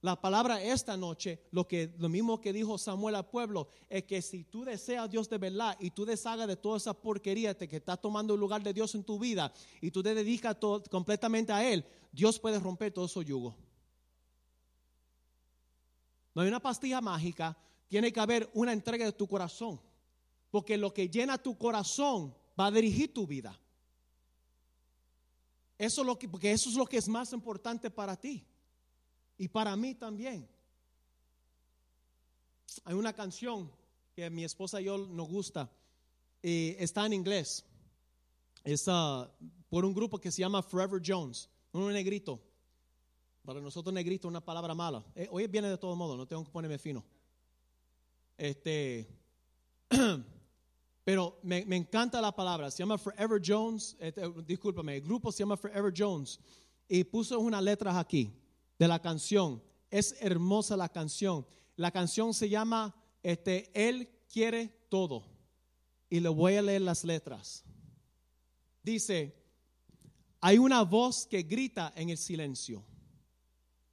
La 0.00 0.20
palabra 0.20 0.62
esta 0.62 0.96
noche, 0.96 1.40
lo, 1.50 1.66
que, 1.66 1.92
lo 1.98 2.08
mismo 2.08 2.40
que 2.40 2.52
dijo 2.52 2.78
Samuel 2.78 3.16
al 3.16 3.28
pueblo, 3.28 3.68
es 3.88 4.04
que 4.04 4.22
si 4.22 4.44
tú 4.44 4.64
deseas 4.64 5.04
a 5.04 5.08
Dios 5.08 5.28
de 5.28 5.38
verdad 5.38 5.76
y 5.80 5.90
tú 5.90 6.06
deshagas 6.06 6.46
de 6.46 6.56
toda 6.56 6.78
esa 6.78 6.94
porquería 6.94 7.56
que 7.56 7.76
estás 7.76 8.00
tomando 8.00 8.34
el 8.34 8.40
lugar 8.40 8.62
de 8.62 8.72
Dios 8.72 8.94
en 8.94 9.04
tu 9.04 9.18
vida 9.18 9.52
y 9.80 9.90
tú 9.90 10.02
te 10.02 10.14
dedicas 10.14 10.56
completamente 10.90 11.52
a 11.52 11.68
Él, 11.68 11.84
Dios 12.10 12.38
puede 12.38 12.58
romper 12.58 12.92
todo 12.92 13.06
su 13.06 13.22
yugo. 13.22 13.56
No 16.32 16.42
hay 16.42 16.48
una 16.48 16.60
pastilla 16.60 17.00
mágica, 17.00 17.58
tiene 17.88 18.12
que 18.12 18.20
haber 18.20 18.48
una 18.54 18.72
entrega 18.72 19.04
de 19.04 19.12
tu 19.12 19.26
corazón, 19.26 19.80
porque 20.50 20.78
lo 20.78 20.94
que 20.94 21.08
llena 21.08 21.36
tu 21.36 21.58
corazón 21.58 22.34
va 22.58 22.66
a 22.66 22.70
dirigir 22.70 23.12
tu 23.12 23.26
vida. 23.26 23.60
Eso 25.78 26.00
es 26.00 26.06
lo 26.06 26.18
que, 26.18 26.28
porque 26.28 26.50
eso 26.50 26.68
es 26.68 26.74
lo 26.74 26.86
que 26.86 26.96
es 26.96 27.08
más 27.08 27.32
importante 27.32 27.90
para 27.90 28.16
ti. 28.16 28.44
Y 29.38 29.48
para 29.48 29.76
mí 29.76 29.94
también. 29.94 30.48
Hay 32.84 32.94
una 32.94 33.12
canción 33.12 33.70
que 34.14 34.28
mi 34.28 34.44
esposa 34.44 34.80
y 34.80 34.84
yo 34.84 34.98
nos 34.98 35.28
gusta. 35.28 35.70
Y 36.42 36.74
está 36.78 37.06
en 37.06 37.12
inglés. 37.12 37.64
Es 38.64 38.88
uh, 38.88 39.28
por 39.68 39.84
un 39.84 39.94
grupo 39.94 40.18
que 40.18 40.32
se 40.32 40.40
llama 40.40 40.62
Forever 40.62 41.00
Jones. 41.04 41.48
Un 41.72 41.92
negrito. 41.92 42.40
Para 43.44 43.60
nosotros 43.60 43.94
negrito 43.94 44.26
es 44.26 44.30
una 44.30 44.44
palabra 44.44 44.74
mala. 44.74 45.04
Eh, 45.14 45.28
hoy 45.30 45.46
viene 45.46 45.70
de 45.70 45.78
todo 45.78 45.94
modo, 45.94 46.16
no 46.16 46.26
tengo 46.26 46.44
que 46.44 46.50
ponerme 46.50 46.78
fino. 46.78 47.04
Este, 48.36 49.08
pero 51.08 51.40
me, 51.42 51.64
encanta 51.74 52.20
la 52.20 52.36
palabra. 52.36 52.70
Se 52.70 52.80
llama 52.80 52.98
Forever 52.98 53.40
Jones. 53.42 53.96
Este, 53.98 54.30
discúlpame, 54.46 54.96
el 54.96 55.00
grupo 55.00 55.32
se 55.32 55.38
llama 55.38 55.56
Forever 55.56 55.90
Jones. 55.96 56.38
Y 56.86 57.02
puso 57.02 57.40
unas 57.40 57.62
letras 57.62 57.96
aquí 57.96 58.30
de 58.78 58.86
la 58.86 59.00
canción. 59.00 59.62
Es 59.90 60.14
hermosa 60.20 60.76
la 60.76 60.90
canción. 60.90 61.46
La 61.76 61.90
canción 61.90 62.34
se 62.34 62.50
llama 62.50 62.94
este, 63.22 63.70
Él 63.72 64.10
quiere 64.30 64.68
todo. 64.90 65.24
Y 66.10 66.20
le 66.20 66.28
voy 66.28 66.56
a 66.56 66.60
leer 66.60 66.82
las 66.82 67.04
letras. 67.04 67.64
Dice, 68.82 69.34
hay 70.42 70.58
una 70.58 70.82
voz 70.82 71.26
que 71.26 71.42
grita 71.42 71.90
en 71.96 72.10
el 72.10 72.18
silencio, 72.18 72.84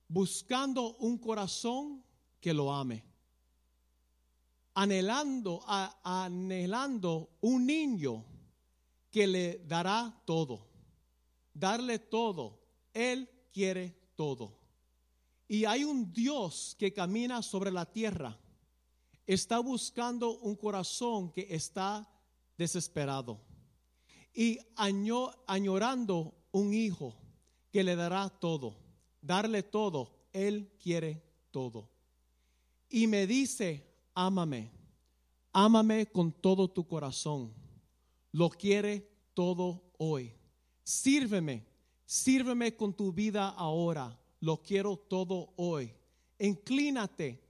buscando 0.09 0.97
un 0.97 1.17
corazón 1.17 2.03
que 2.41 2.53
lo 2.53 2.73
ame. 2.73 3.05
Anhelando, 4.75 5.63
anhelando 6.03 7.37
un 7.41 7.65
niño 7.65 8.23
que 9.09 9.25
le 9.25 9.59
dará 9.65 10.21
todo. 10.25 10.67
Darle 11.53 11.99
todo. 11.99 12.59
Él 12.93 13.29
quiere 13.53 13.95
todo. 14.15 14.53
Y 15.47 15.63
hay 15.65 15.85
un 15.85 16.11
Dios 16.11 16.75
que 16.77 16.91
camina 16.93 17.41
sobre 17.41 17.71
la 17.71 17.85
tierra. 17.85 18.37
Está 19.25 19.59
buscando 19.59 20.37
un 20.39 20.55
corazón 20.55 21.31
que 21.31 21.47
está 21.49 22.07
desesperado. 22.57 23.39
Y 24.33 24.59
añorando 24.75 26.35
un 26.51 26.73
hijo 26.73 27.15
que 27.71 27.83
le 27.83 27.95
dará 27.95 28.29
todo. 28.29 28.75
Darle 29.21 29.63
todo. 29.63 30.11
Él 30.33 30.73
quiere 30.77 31.23
todo. 31.51 31.89
Y 32.89 33.07
me 33.07 33.25
dice, 33.25 33.94
ámame. 34.15 34.71
Ámame 35.53 36.07
con 36.07 36.31
todo 36.31 36.67
tu 36.67 36.87
corazón. 36.87 37.53
Lo 38.31 38.49
quiere 38.49 39.07
todo 39.33 39.83
hoy. 39.97 40.33
Sírveme. 40.83 41.65
Sírveme 42.05 42.75
con 42.75 42.93
tu 42.93 43.11
vida 43.13 43.49
ahora 43.49 44.17
lo 44.45 44.61
quiero 44.61 44.95
todo 44.97 45.53
hoy. 45.55 45.91
Inclínate, 46.37 47.41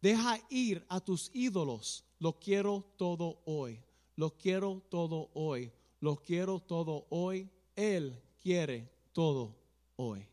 deja 0.00 0.38
ir 0.48 0.86
a 0.88 1.00
tus 1.00 1.28
ídolos, 1.34 2.04
lo 2.20 2.38
quiero 2.38 2.84
todo 2.96 3.42
hoy. 3.46 3.82
Lo 4.14 4.30
quiero 4.36 4.82
todo 4.88 5.30
hoy. 5.34 5.72
Lo 6.00 6.16
quiero 6.16 6.60
todo 6.60 7.06
hoy. 7.10 7.50
Él 7.74 8.22
quiere 8.40 8.88
todo 9.12 9.56
hoy. 9.96 10.26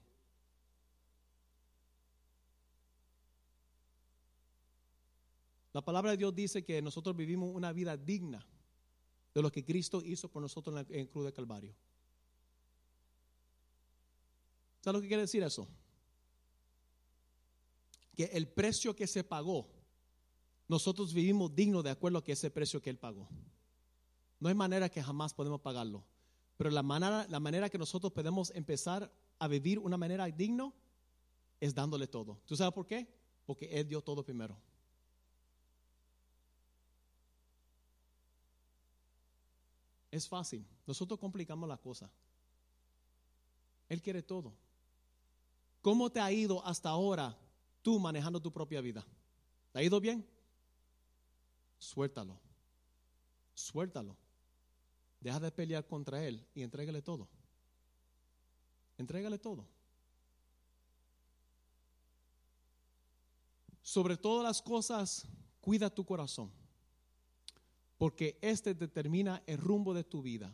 La 5.73 5.81
palabra 5.81 6.11
de 6.11 6.17
Dios 6.17 6.33
dice 6.33 6.63
que 6.63 6.81
nosotros 6.81 7.15
vivimos 7.15 7.49
una 7.53 7.73
vida 7.73 7.97
digna 7.97 8.45
de 9.33 9.41
lo 9.41 9.51
que 9.51 9.65
Cristo 9.65 10.01
hizo 10.03 10.29
por 10.29 10.41
nosotros 10.41 10.85
en 10.89 10.99
el 10.99 11.09
cruz 11.09 11.25
de 11.25 11.33
Calvario. 11.33 11.75
¿Sabes 14.81 14.95
lo 14.95 15.01
que 15.01 15.07
quiere 15.07 15.23
decir 15.23 15.43
eso? 15.43 15.67
que 18.15 18.25
el 18.25 18.47
precio 18.47 18.95
que 18.95 19.07
se 19.07 19.23
pagó, 19.23 19.67
nosotros 20.67 21.13
vivimos 21.13 21.53
dignos 21.53 21.83
de 21.83 21.89
acuerdo 21.89 22.19
a 22.19 22.23
que 22.23 22.33
ese 22.33 22.51
precio 22.51 22.81
que 22.81 22.89
Él 22.89 22.97
pagó. 22.97 23.27
No 24.39 24.49
hay 24.49 24.55
manera 24.55 24.89
que 24.89 25.01
jamás 25.01 25.33
podemos 25.33 25.61
pagarlo. 25.61 26.03
Pero 26.57 26.69
la 26.69 26.83
manera, 26.83 27.25
la 27.29 27.39
manera 27.39 27.69
que 27.69 27.77
nosotros 27.77 28.11
podemos 28.11 28.51
empezar 28.51 29.11
a 29.39 29.47
vivir 29.47 29.79
una 29.79 29.97
manera 29.97 30.25
digna 30.27 30.71
es 31.59 31.73
dándole 31.73 32.07
todo. 32.07 32.39
¿Tú 32.45 32.55
sabes 32.55 32.73
por 32.73 32.85
qué? 32.85 33.07
Porque 33.45 33.65
Él 33.65 33.87
dio 33.87 34.01
todo 34.01 34.23
primero. 34.23 34.57
Es 40.13 40.27
fácil. 40.27 40.63
Nosotros 40.85 41.19
complicamos 41.19 41.67
la 41.67 41.77
cosa. 41.77 42.07
Él 43.89 43.99
quiere 43.99 44.21
todo. 44.21 44.53
¿Cómo 45.81 46.11
te 46.11 46.19
ha 46.19 46.31
ido 46.31 46.63
hasta 46.63 46.89
ahora 46.89 47.35
tú 47.83 47.99
manejando 47.99 48.41
tu 48.41 48.51
propia 48.51 48.81
vida. 48.81 49.05
¿Te 49.71 49.79
ha 49.79 49.83
ido 49.83 49.99
bien? 49.99 50.23
Suéltalo. 51.77 52.39
Suéltalo. 53.53 54.15
Deja 55.19 55.39
de 55.39 55.51
pelear 55.51 55.85
contra 55.85 56.23
él 56.25 56.47
y 56.55 56.63
entrégale 56.63 57.01
todo. 57.01 57.27
Entrégale 58.97 59.37
todo. 59.37 59.67
Sobre 63.81 64.15
todas 64.15 64.43
las 64.43 64.61
cosas, 64.61 65.27
cuida 65.59 65.89
tu 65.89 66.05
corazón, 66.05 66.51
porque 68.03 68.37
este 68.41 68.73
determina 68.73 69.41
el 69.47 69.57
rumbo 69.57 69.93
de 69.93 70.03
tu 70.03 70.21
vida. 70.21 70.53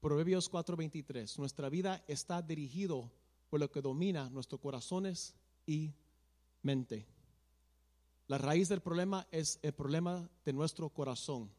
Proverbios 0.00 0.50
4:23. 0.50 1.38
Nuestra 1.38 1.68
vida 1.68 2.02
está 2.08 2.42
dirigido 2.42 3.12
por 3.48 3.60
lo 3.60 3.70
que 3.70 3.80
domina 3.80 4.28
nuestros 4.30 4.60
corazones 4.60 5.36
y 5.64 5.94
mente. 6.62 7.06
La 8.26 8.38
raíz 8.38 8.68
del 8.68 8.80
problema 8.80 9.28
es 9.30 9.60
el 9.62 9.74
problema 9.74 10.28
de 10.44 10.52
nuestro 10.52 10.90
corazón. 10.90 11.52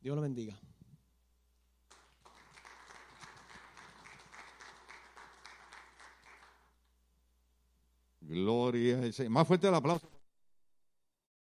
Dios 0.00 0.16
lo 0.16 0.22
bendiga. 0.22 0.58
Gloria. 8.22 9.02
Más 9.28 9.46
fuerte 9.46 9.68
el 9.68 9.74
aplauso. 9.74 10.17